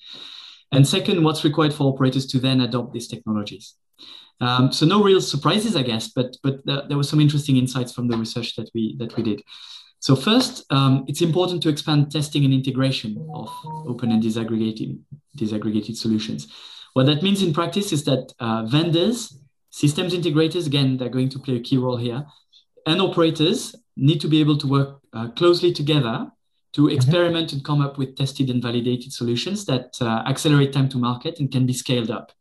and 0.71 0.87
second 0.87 1.23
what's 1.23 1.43
required 1.43 1.73
for 1.73 1.91
operators 1.91 2.25
to 2.25 2.39
then 2.39 2.61
adopt 2.61 2.93
these 2.93 3.07
technologies 3.07 3.75
um, 4.41 4.71
so 4.71 4.85
no 4.85 5.01
real 5.03 5.21
surprises 5.21 5.75
i 5.75 5.81
guess 5.81 6.09
but 6.09 6.35
but 6.43 6.65
th- 6.65 6.85
there 6.87 6.97
were 6.97 7.03
some 7.03 7.21
interesting 7.21 7.57
insights 7.57 7.91
from 7.93 8.07
the 8.07 8.17
research 8.17 8.55
that 8.55 8.69
we 8.73 8.95
that 8.97 9.15
we 9.15 9.23
did. 9.23 9.41
So 9.99 10.15
first 10.15 10.71
um, 10.71 11.03
it's 11.07 11.21
important 11.21 11.63
to 11.63 11.69
expand 11.69 12.11
testing 12.11 12.45
and 12.45 12.53
integration 12.53 13.17
of 13.33 13.49
open 13.87 14.11
and 14.11 14.21
disaggregated 14.21 14.99
disaggregated 15.35 15.95
solutions. 15.95 16.47
What 16.93 17.07
that 17.07 17.23
means 17.23 17.41
in 17.41 17.53
practice 17.53 17.91
is 17.91 18.03
that 18.05 18.31
uh, 18.39 18.65
vendors, 18.65 19.37
systems 19.69 20.13
integrators, 20.13 20.67
again, 20.67 20.97
they're 20.97 21.09
going 21.09 21.29
to 21.29 21.39
play 21.39 21.55
a 21.57 21.59
key 21.59 21.77
role 21.77 21.97
here, 21.97 22.25
and 22.85 23.01
operators 23.01 23.75
need 23.97 24.21
to 24.21 24.27
be 24.27 24.39
able 24.39 24.57
to 24.59 24.67
work 24.67 24.99
uh, 25.13 25.29
closely 25.29 25.73
together 25.73 26.31
to 26.73 26.81
mm-hmm. 26.83 26.95
experiment 26.95 27.51
and 27.51 27.65
come 27.65 27.81
up 27.81 27.97
with 27.97 28.15
tested 28.15 28.49
and 28.49 28.61
validated 28.61 29.11
solutions 29.11 29.65
that 29.65 29.97
uh, 30.01 30.23
accelerate 30.27 30.71
time 30.71 30.89
to 30.89 30.97
market 30.97 31.39
and 31.39 31.51
can 31.51 31.65
be 31.65 31.73
scaled 31.73 32.11
up, 32.11 32.31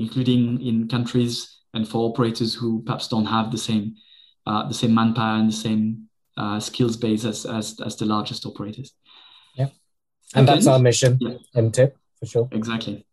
including 0.00 0.60
in 0.66 0.88
countries 0.88 1.58
and 1.74 1.86
for 1.86 2.10
operators 2.10 2.54
who 2.54 2.82
perhaps 2.82 3.08
don't 3.08 3.26
have 3.26 3.50
the 3.50 3.58
same 3.58 3.94
uh, 4.46 4.66
the 4.66 4.74
same 4.74 4.94
manpower 4.94 5.38
and 5.38 5.48
the 5.48 5.56
same 5.56 6.08
uh, 6.36 6.58
skills 6.58 6.96
base 6.96 7.24
as, 7.24 7.46
as 7.46 7.80
as 7.84 7.96
the 7.96 8.06
largest 8.06 8.46
operators. 8.46 8.94
Yeah, 9.54 9.68
and 10.34 10.48
that's 10.48 10.66
our 10.66 10.78
mission 10.78 11.18
yeah. 11.20 11.36
in 11.54 11.70
TIP 11.70 11.96
for 12.18 12.26
sure. 12.26 12.48
Exactly. 12.52 13.06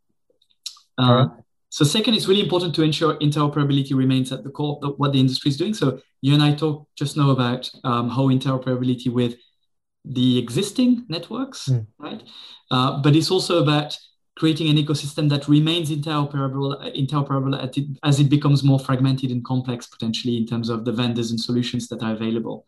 Uh, 0.97 1.27
so 1.69 1.85
second, 1.85 2.15
it's 2.15 2.27
really 2.27 2.41
important 2.41 2.73
to 2.75 2.83
ensure 2.83 3.15
interoperability 3.19 3.93
remains 3.93 4.31
at 4.31 4.43
the 4.43 4.49
core 4.49 4.79
of 4.83 4.95
what 4.97 5.13
the 5.13 5.19
industry 5.19 5.49
is 5.49 5.57
doing. 5.57 5.73
So 5.73 5.99
you 6.21 6.33
and 6.33 6.41
I 6.41 6.55
talked 6.55 6.95
just 6.95 7.17
now 7.17 7.29
about 7.31 7.69
um, 7.83 8.09
how 8.09 8.27
interoperability 8.29 9.11
with 9.11 9.35
the 10.05 10.39
existing 10.39 11.05
networks, 11.09 11.67
mm. 11.67 11.85
right? 11.99 12.23
Uh, 12.71 13.01
but 13.01 13.15
it's 13.15 13.29
also 13.29 13.61
about 13.61 13.97
creating 14.37 14.69
an 14.69 14.77
ecosystem 14.77 15.27
that 15.29 15.47
remains 15.47 15.89
interoperable, 15.89 16.69
interoperable 16.95 17.97
as 18.03 18.19
it 18.19 18.29
becomes 18.29 18.63
more 18.63 18.79
fragmented 18.79 19.31
and 19.31 19.43
complex 19.43 19.87
potentially 19.87 20.37
in 20.37 20.45
terms 20.45 20.69
of 20.69 20.85
the 20.85 20.91
vendors 20.91 21.31
and 21.31 21.39
solutions 21.39 21.87
that 21.87 22.03
are 22.03 22.13
available. 22.13 22.65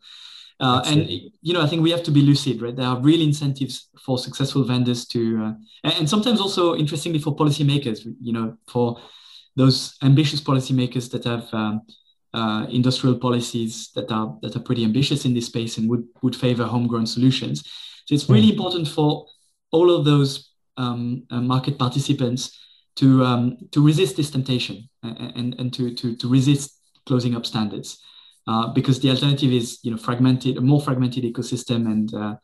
Uh, 0.58 0.82
and 0.86 1.08
you 1.08 1.54
know, 1.54 1.62
I 1.62 1.66
think 1.66 1.82
we 1.82 1.90
have 1.92 2.02
to 2.02 2.10
be 2.10 2.20
lucid, 2.20 2.60
right? 2.60 2.76
There 2.76 2.86
are 2.86 3.00
real 3.00 3.22
incentives 3.22 3.88
for 4.04 4.18
successful 4.18 4.64
vendors 4.64 5.06
to, 5.06 5.54
uh, 5.84 5.90
and, 5.98 6.10
sometimes 6.10 6.40
also 6.40 6.74
interestingly 6.74 7.18
for 7.18 7.34
policymakers, 7.34 8.04
you 8.20 8.32
know, 8.32 8.58
for 8.68 9.00
those 9.56 9.96
ambitious 10.02 10.40
policymakers 10.40 11.10
that 11.12 11.24
have 11.24 11.48
um, 11.54 11.82
uh, 12.34 12.66
industrial 12.68 13.16
policies 13.18 13.90
that 13.94 14.12
are 14.12 14.36
that 14.42 14.54
are 14.54 14.60
pretty 14.60 14.84
ambitious 14.84 15.24
in 15.24 15.34
this 15.34 15.46
space 15.46 15.78
and 15.78 15.88
would 15.88 16.06
would 16.22 16.36
favor 16.36 16.64
homegrown 16.64 17.06
solutions. 17.06 17.62
So 18.04 18.14
it's 18.14 18.28
really 18.28 18.48
mm. 18.48 18.52
important 18.52 18.86
for 18.88 19.26
all 19.70 19.90
of 19.90 20.04
those 20.04 20.49
um, 20.80 21.24
uh, 21.30 21.40
market 21.40 21.78
participants 21.78 22.58
to 22.96 23.24
um, 23.24 23.44
to 23.72 23.84
resist 23.90 24.16
this 24.16 24.30
temptation 24.30 24.88
and 25.02 25.32
and, 25.38 25.48
and 25.60 25.68
to, 25.74 25.94
to 25.94 26.16
to 26.16 26.28
resist 26.28 26.66
closing 27.06 27.34
up 27.36 27.46
standards 27.46 27.98
uh, 28.46 28.66
because 28.72 29.00
the 29.00 29.10
alternative 29.10 29.52
is 29.52 29.78
you 29.82 29.90
know 29.90 29.96
fragmented, 29.96 30.56
a 30.56 30.60
more 30.60 30.80
fragmented 30.80 31.24
ecosystem, 31.24 31.86
and 31.86 32.14
uh, 32.14 32.34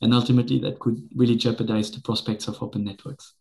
and 0.00 0.14
ultimately 0.14 0.58
that 0.58 0.78
could 0.78 0.98
really 1.14 1.36
jeopardize 1.36 1.90
the 1.90 2.00
prospects 2.00 2.48
of 2.48 2.62
open 2.62 2.84
networks. 2.84 3.34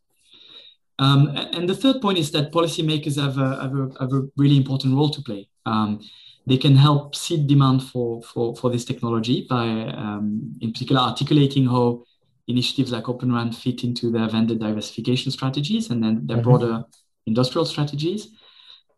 Um, 0.99 1.35
and 1.35 1.67
the 1.67 1.75
third 1.75 1.99
point 2.01 2.19
is 2.19 2.29
that 2.31 2.51
policymakers 2.51 3.19
have 3.19 3.37
a, 3.39 3.49
have 3.63 3.75
a, 3.75 3.89
have 3.99 4.13
a 4.13 4.27
really 4.37 4.57
important 4.57 4.95
role 4.95 5.09
to 5.09 5.21
play. 5.23 5.49
Um, 5.65 5.99
they 6.45 6.57
can 6.57 6.75
help 6.75 7.15
seed 7.15 7.47
demand 7.47 7.81
for, 7.83 8.21
for, 8.21 8.55
for 8.55 8.69
this 8.69 8.85
technology 8.85 9.47
by, 9.49 9.65
um, 9.65 10.55
in 10.61 10.71
particular, 10.71 11.01
articulating 11.01 11.65
how 11.65 12.03
initiatives 12.47 12.91
like 12.91 13.09
Open 13.09 13.33
RAN 13.33 13.51
fit 13.51 13.83
into 13.83 14.11
their 14.11 14.27
vendor 14.27 14.55
diversification 14.55 15.31
strategies 15.31 15.89
and 15.89 16.03
then 16.03 16.25
their 16.25 16.37
mm-hmm. 16.37 16.43
broader 16.43 16.83
industrial 17.25 17.65
strategies. 17.65 18.29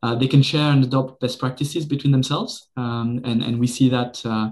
Uh, 0.01 0.15
they 0.15 0.27
can 0.27 0.41
share 0.41 0.71
and 0.71 0.83
adopt 0.83 1.21
best 1.21 1.39
practices 1.39 1.85
between 1.85 2.11
themselves. 2.11 2.69
Um, 2.75 3.21
and, 3.23 3.41
and 3.41 3.59
we 3.59 3.67
see 3.67 3.89
that, 3.89 4.21
uh, 4.25 4.49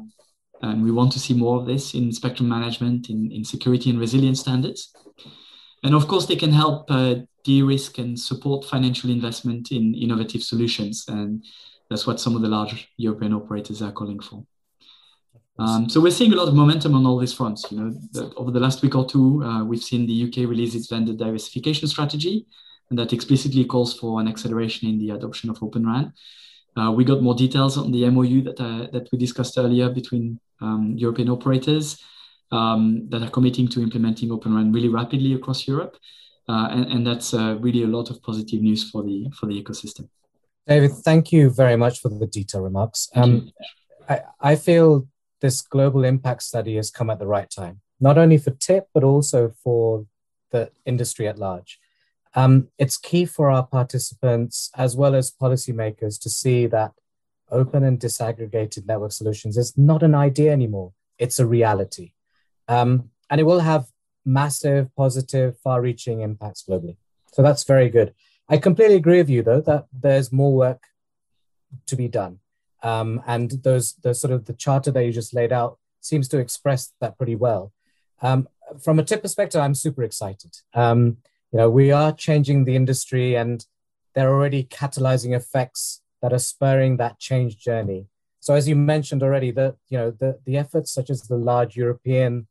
and 0.61 0.83
we 0.83 0.91
want 0.91 1.11
to 1.13 1.19
see 1.19 1.33
more 1.33 1.59
of 1.59 1.65
this 1.65 1.93
in 1.93 2.11
spectrum 2.13 2.47
management, 2.47 3.09
in, 3.09 3.31
in 3.31 3.43
security 3.43 3.89
and 3.89 3.99
resilience 3.99 4.39
standards. 4.39 4.93
And 5.83 5.95
of 5.95 6.07
course, 6.07 6.25
they 6.25 6.35
can 6.35 6.51
help 6.51 6.89
uh, 6.89 7.15
de 7.43 7.63
risk 7.63 7.97
and 7.97 8.17
support 8.19 8.65
financial 8.65 9.09
investment 9.09 9.71
in 9.71 9.95
innovative 9.95 10.43
solutions. 10.43 11.05
And 11.07 11.43
that's 11.89 12.07
what 12.07 12.19
some 12.19 12.35
of 12.35 12.41
the 12.41 12.47
large 12.47 12.89
European 12.97 13.33
operators 13.33 13.81
are 13.81 13.91
calling 13.91 14.19
for. 14.19 14.45
Um, 15.61 15.89
so 15.89 16.01
we're 16.01 16.11
seeing 16.11 16.33
a 16.33 16.35
lot 16.35 16.47
of 16.47 16.55
momentum 16.55 16.95
on 16.95 17.05
all 17.05 17.19
these 17.19 17.33
fronts. 17.33 17.71
You 17.71 17.79
know, 17.79 17.93
the, 18.13 18.33
over 18.35 18.49
the 18.49 18.59
last 18.59 18.81
week 18.81 18.95
or 18.95 19.05
two, 19.05 19.43
uh, 19.43 19.63
we've 19.63 19.83
seen 19.83 20.07
the 20.07 20.23
UK 20.23 20.49
release 20.49 20.73
its 20.73 20.87
vendor 20.87 21.13
diversification 21.13 21.87
strategy, 21.87 22.47
and 22.89 22.97
that 22.97 23.13
explicitly 23.13 23.65
calls 23.65 23.93
for 23.97 24.19
an 24.19 24.27
acceleration 24.27 24.89
in 24.89 24.97
the 24.97 25.11
adoption 25.11 25.49
of 25.51 25.61
Open 25.61 25.85
RAN. 25.85 26.13
Uh, 26.75 26.91
we 26.91 27.03
got 27.03 27.21
more 27.21 27.35
details 27.35 27.77
on 27.77 27.91
the 27.91 28.09
MOU 28.09 28.41
that 28.43 28.59
uh, 28.59 28.87
that 28.91 29.07
we 29.11 29.17
discussed 29.19 29.57
earlier 29.57 29.89
between 29.89 30.39
um, 30.61 30.95
European 30.97 31.29
operators 31.29 32.01
um, 32.51 33.07
that 33.09 33.21
are 33.21 33.29
committing 33.29 33.67
to 33.67 33.83
implementing 33.83 34.31
Open 34.31 34.55
RAN 34.55 34.71
really 34.71 34.89
rapidly 34.89 35.33
across 35.33 35.67
Europe, 35.67 35.95
uh, 36.49 36.69
and, 36.71 36.85
and, 36.91 37.05
that's 37.05 37.33
uh, 37.33 37.57
really 37.59 37.83
a 37.83 37.87
lot 37.87 38.09
of 38.09 38.23
positive 38.23 38.61
news 38.61 38.89
for 38.89 39.03
the 39.03 39.29
for 39.37 39.45
the 39.45 39.61
ecosystem. 39.61 40.07
David, 40.65 40.91
thank 41.03 41.31
you 41.31 41.51
very 41.51 41.75
much 41.75 41.99
for 41.99 42.09
the 42.09 42.25
detailed 42.25 42.63
remarks. 42.63 43.09
Um, 43.15 43.51
I, 44.07 44.21
I 44.39 44.55
feel 44.55 45.07
this 45.41 45.61
global 45.61 46.03
impact 46.03 46.43
study 46.43 46.75
has 46.75 46.91
come 46.91 47.09
at 47.09 47.19
the 47.19 47.27
right 47.27 47.49
time, 47.49 47.81
not 47.99 48.17
only 48.17 48.37
for 48.37 48.51
TIP, 48.51 48.87
but 48.93 49.03
also 49.03 49.49
for 49.63 50.05
the 50.51 50.71
industry 50.85 51.27
at 51.27 51.39
large. 51.39 51.79
Um, 52.33 52.69
it's 52.77 52.97
key 52.97 53.25
for 53.25 53.49
our 53.49 53.65
participants 53.65 54.71
as 54.77 54.95
well 54.95 55.15
as 55.15 55.31
policymakers 55.31 56.19
to 56.21 56.29
see 56.29 56.65
that 56.67 56.93
open 57.51 57.83
and 57.83 57.99
disaggregated 57.99 58.85
network 58.85 59.11
solutions 59.11 59.57
is 59.57 59.77
not 59.77 60.03
an 60.03 60.15
idea 60.15 60.51
anymore, 60.51 60.93
it's 61.19 61.39
a 61.39 61.45
reality. 61.45 62.13
Um, 62.67 63.09
and 63.29 63.41
it 63.41 63.43
will 63.43 63.59
have 63.59 63.87
massive, 64.25 64.95
positive, 64.95 65.57
far 65.59 65.81
reaching 65.81 66.21
impacts 66.21 66.63
globally. 66.67 66.97
So 67.33 67.41
that's 67.41 67.63
very 67.63 67.89
good. 67.89 68.13
I 68.47 68.57
completely 68.57 68.95
agree 68.95 69.17
with 69.17 69.29
you, 69.29 69.43
though, 69.43 69.61
that 69.61 69.87
there's 69.93 70.31
more 70.31 70.53
work 70.53 70.83
to 71.87 71.95
be 71.95 72.07
done. 72.07 72.39
Um, 72.83 73.21
and 73.27 73.51
those 73.63 73.93
the 74.01 74.13
sort 74.13 74.33
of 74.33 74.45
the 74.45 74.53
charter 74.53 74.91
that 74.91 75.05
you 75.05 75.11
just 75.11 75.33
laid 75.33 75.51
out 75.51 75.77
seems 75.99 76.27
to 76.29 76.39
express 76.39 76.93
that 76.99 77.17
pretty 77.17 77.35
well. 77.35 77.71
Um, 78.21 78.47
from 78.81 78.99
a 78.99 79.03
tip 79.03 79.21
perspective, 79.21 79.61
I'm 79.61 79.75
super 79.75 80.03
excited. 80.03 80.57
Um, 80.73 81.17
you 81.51 81.57
know, 81.57 81.69
we 81.69 81.91
are 81.91 82.11
changing 82.11 82.65
the 82.65 82.75
industry, 82.75 83.35
and 83.35 83.65
there 84.15 84.29
are 84.29 84.33
already 84.33 84.63
catalyzing 84.63 85.35
effects 85.35 86.01
that 86.21 86.33
are 86.33 86.39
spurring 86.39 86.97
that 86.97 87.19
change 87.19 87.57
journey. 87.57 88.07
So, 88.39 88.55
as 88.55 88.67
you 88.67 88.75
mentioned 88.75 89.21
already, 89.21 89.51
the 89.51 89.75
you 89.89 89.97
know 89.97 90.11
the 90.11 90.39
the 90.45 90.57
efforts 90.57 90.91
such 90.91 91.09
as 91.09 91.23
the 91.23 91.35
large 91.35 91.75
European 91.75 92.47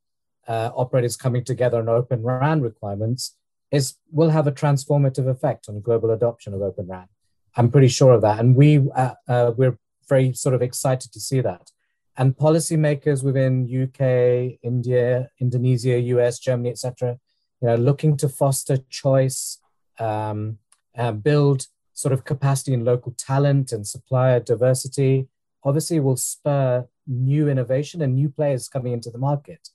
uh, 0.47 0.71
operators 0.75 1.17
coming 1.17 1.45
together 1.45 1.79
on 1.79 1.89
open 1.89 2.23
RAN 2.23 2.61
requirements 2.61 3.37
is 3.71 3.95
will 4.11 4.31
have 4.31 4.47
a 4.47 4.53
transformative 4.53 5.29
effect 5.29 5.69
on 5.69 5.81
global 5.81 6.11
adoption 6.11 6.55
of 6.55 6.63
open 6.63 6.87
RAN. 6.87 7.09
I'm 7.57 7.71
pretty 7.71 7.89
sure 7.89 8.13
of 8.13 8.23
that, 8.23 8.39
and 8.39 8.55
we 8.55 8.89
uh, 8.95 9.15
uh, 9.27 9.53
we're 9.57 9.79
very 10.11 10.35
sort 10.35 10.55
of 10.55 10.61
excited 10.61 11.11
to 11.13 11.21
see 11.21 11.41
that. 11.41 11.71
And 12.19 12.37
policymakers 12.37 13.25
within 13.25 13.65
UK, 13.65 14.59
India, 14.63 15.31
Indonesia, 15.41 15.99
US, 16.15 16.39
Germany, 16.39 16.71
etc., 16.71 17.19
you 17.63 17.69
know, 17.69 17.77
looking 17.77 18.17
to 18.19 18.29
foster 18.29 18.79
choice, 18.91 19.59
um, 19.99 20.59
uh, 20.99 21.13
build 21.13 21.67
sort 21.95 22.13
of 22.13 22.25
capacity 22.25 22.73
in 22.75 22.85
local 22.85 23.15
talent 23.17 23.73
and 23.73 23.87
supplier 23.87 24.41
diversity, 24.41 25.29
obviously 25.65 26.01
will 26.01 26.17
spur 26.17 26.87
new 27.07 27.49
innovation 27.49 28.03
and 28.03 28.15
new 28.15 28.29
players 28.29 28.69
coming 28.69 28.93
into 28.93 29.11
the 29.11 29.19
market. 29.19 29.69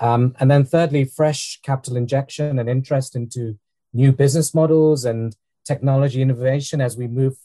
Um, 0.00 0.34
and 0.38 0.50
then 0.50 0.64
thirdly, 0.64 1.04
fresh 1.04 1.60
capital 1.62 1.96
injection 1.96 2.58
and 2.58 2.68
interest 2.68 3.16
into 3.16 3.58
new 3.92 4.12
business 4.12 4.54
models 4.54 5.04
and 5.04 5.36
technology 5.64 6.22
innovation 6.22 6.80
as 6.80 6.96
we 6.96 7.06
move 7.06 7.36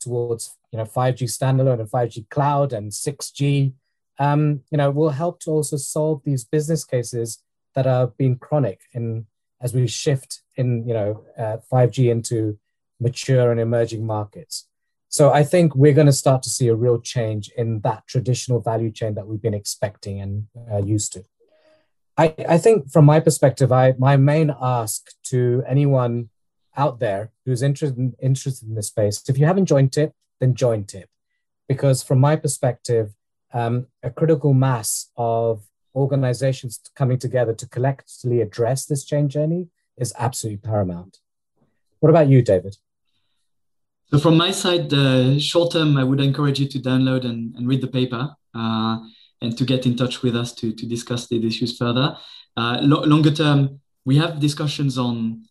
towards 0.00 0.56
you 0.72 0.78
know 0.78 0.84
5G 0.84 1.24
standalone 1.24 1.80
and 1.80 1.90
5G 1.90 2.28
cloud 2.28 2.72
and 2.72 2.90
6G, 2.90 3.72
um, 4.18 4.60
you 4.70 4.78
know, 4.78 4.90
will 4.90 5.10
help 5.10 5.40
to 5.40 5.50
also 5.50 5.76
solve 5.76 6.22
these 6.24 6.44
business 6.44 6.84
cases 6.84 7.42
that 7.74 7.86
are 7.86 8.08
being 8.08 8.36
chronic 8.36 8.80
in 8.92 9.26
as 9.60 9.74
we 9.74 9.86
shift 9.86 10.42
in 10.56 10.86
you 10.86 10.94
know 10.94 11.24
uh, 11.36 11.58
5G 11.70 12.10
into 12.10 12.58
mature 13.00 13.50
and 13.50 13.60
emerging 13.60 14.04
markets. 14.06 14.66
So 15.10 15.32
I 15.32 15.42
think 15.42 15.74
we're 15.74 15.94
going 15.94 16.06
to 16.06 16.12
start 16.12 16.42
to 16.42 16.50
see 16.50 16.68
a 16.68 16.74
real 16.74 17.00
change 17.00 17.50
in 17.56 17.80
that 17.80 18.06
traditional 18.06 18.60
value 18.60 18.90
chain 18.90 19.14
that 19.14 19.26
we've 19.26 19.40
been 19.40 19.54
expecting 19.54 20.20
and 20.20 20.46
uh, 20.70 20.82
used 20.82 21.14
to. 21.14 21.24
I, 22.18 22.34
I 22.46 22.58
think 22.58 22.90
from 22.90 23.04
my 23.04 23.20
perspective, 23.20 23.72
I 23.72 23.94
my 23.98 24.16
main 24.16 24.52
ask 24.60 25.10
to 25.24 25.62
anyone 25.66 26.28
out 26.78 27.00
there 27.00 27.32
who's 27.44 27.62
interested 27.62 27.98
in, 27.98 28.14
interested 28.22 28.68
in 28.68 28.74
this 28.76 28.86
space, 28.86 29.22
if 29.28 29.36
you 29.36 29.44
haven't 29.44 29.66
joined 29.66 29.92
TIP, 29.92 30.12
then 30.40 30.54
join 30.54 30.84
TIP. 30.84 31.10
Because 31.68 32.02
from 32.02 32.20
my 32.20 32.36
perspective, 32.36 33.14
um, 33.52 33.88
a 34.02 34.10
critical 34.10 34.54
mass 34.54 35.10
of 35.16 35.64
organizations 35.94 36.80
coming 36.94 37.18
together 37.18 37.52
to 37.54 37.68
collectively 37.68 38.40
address 38.40 38.86
this 38.86 39.04
change 39.04 39.32
journey 39.32 39.68
is 39.96 40.14
absolutely 40.18 40.58
paramount. 40.58 41.18
What 42.00 42.10
about 42.10 42.28
you, 42.28 42.40
David? 42.40 42.76
So 44.10 44.18
from 44.18 44.36
my 44.36 44.52
side, 44.52 44.92
uh, 44.94 45.38
short 45.38 45.72
term, 45.72 45.96
I 45.96 46.04
would 46.04 46.20
encourage 46.20 46.60
you 46.60 46.68
to 46.68 46.78
download 46.78 47.24
and, 47.24 47.54
and 47.56 47.68
read 47.68 47.82
the 47.82 47.88
paper 47.88 48.34
uh, 48.54 48.98
and 49.42 49.58
to 49.58 49.64
get 49.64 49.84
in 49.84 49.96
touch 49.96 50.22
with 50.22 50.34
us 50.36 50.54
to, 50.54 50.72
to 50.72 50.86
discuss 50.86 51.26
these 51.26 51.44
issues 51.44 51.76
further. 51.76 52.16
Uh, 52.56 52.78
lo- 52.80 53.02
longer 53.02 53.30
term, 53.30 53.80
we 54.04 54.16
have 54.16 54.40
discussions 54.40 54.96
on 54.96 55.44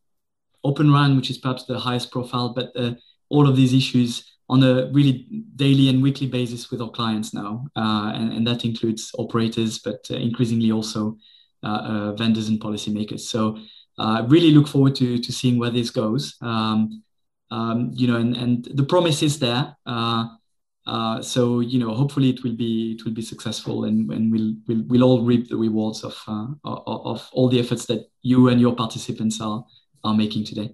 Open 0.68 0.92
RAN, 0.92 1.16
which 1.16 1.30
is 1.30 1.38
perhaps 1.38 1.64
the 1.64 1.80
highest 1.80 2.12
profile, 2.12 2.50
but 2.50 2.72
uh, 2.76 2.92
all 3.30 3.48
of 3.48 3.56
these 3.56 3.74
issues 3.74 4.38
on 4.50 4.64
a 4.64 4.90
really 4.92 5.28
daily 5.56 5.90
and 5.90 6.04
weekly 6.04 6.28
basis 6.28 6.70
with 6.72 6.82
our 6.82 6.90
clients 6.90 7.34
now. 7.34 7.66
Uh, 7.76 8.12
and, 8.16 8.34
and, 8.34 8.48
that 8.48 8.64
includes 8.64 9.12
operators, 9.18 9.80
but 9.80 10.06
uh, 10.12 10.16
increasingly 10.16 10.72
also 10.72 11.18
uh, 11.64 11.68
uh, 11.68 12.12
vendors 12.14 12.50
and 12.50 12.60
policymakers. 12.60 13.22
So 13.22 13.58
I 13.98 14.22
really 14.22 14.52
look 14.52 14.68
forward 14.68 14.96
to, 14.96 15.18
to 15.18 15.32
seeing 15.32 15.58
where 15.58 15.72
this 15.72 15.90
goes. 15.90 16.36
Um, 16.42 17.04
um, 17.50 17.92
you 17.94 18.08
know, 18.08 18.18
and, 18.18 18.36
and 18.36 18.66
the 18.74 18.84
promise 18.84 19.24
is 19.24 19.40
there. 19.40 19.76
Uh, 19.86 21.22
so 21.22 21.60
you 21.60 21.80
know, 21.80 21.94
hopefully 21.94 22.30
it 22.30 22.44
will 22.44 22.56
be 22.56 22.96
it 22.98 23.04
will 23.04 23.12
be 23.14 23.22
successful, 23.22 23.84
and, 23.84 24.10
and 24.10 24.32
we'll, 24.32 24.54
we'll 24.68 24.84
we'll 24.88 25.04
all 25.04 25.22
reap 25.22 25.50
the 25.50 25.58
rewards 25.58 26.06
of 26.06 26.18
uh, 26.30 26.48
of 26.64 27.28
all 27.34 27.50
the 27.50 27.60
efforts 27.60 27.86
that 27.88 28.10
you 28.22 28.48
and 28.48 28.62
your 28.62 28.74
participants 28.74 29.42
are 29.42 29.66
are 30.08 30.16
making 30.16 30.46
today. 30.46 30.74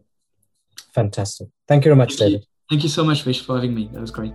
Fantastic. 0.94 1.48
Thank 1.68 1.86
you 1.86 1.90
very 1.90 1.98
much, 1.98 2.16
Thank 2.16 2.32
David. 2.32 2.42
You. 2.42 2.48
Thank 2.70 2.84
you 2.84 2.90
so 2.90 3.04
much, 3.04 3.24
Vish, 3.24 3.46
for 3.46 3.56
having 3.56 3.74
me. 3.74 3.90
That 3.92 4.02
was 4.02 4.12
great. 4.12 4.34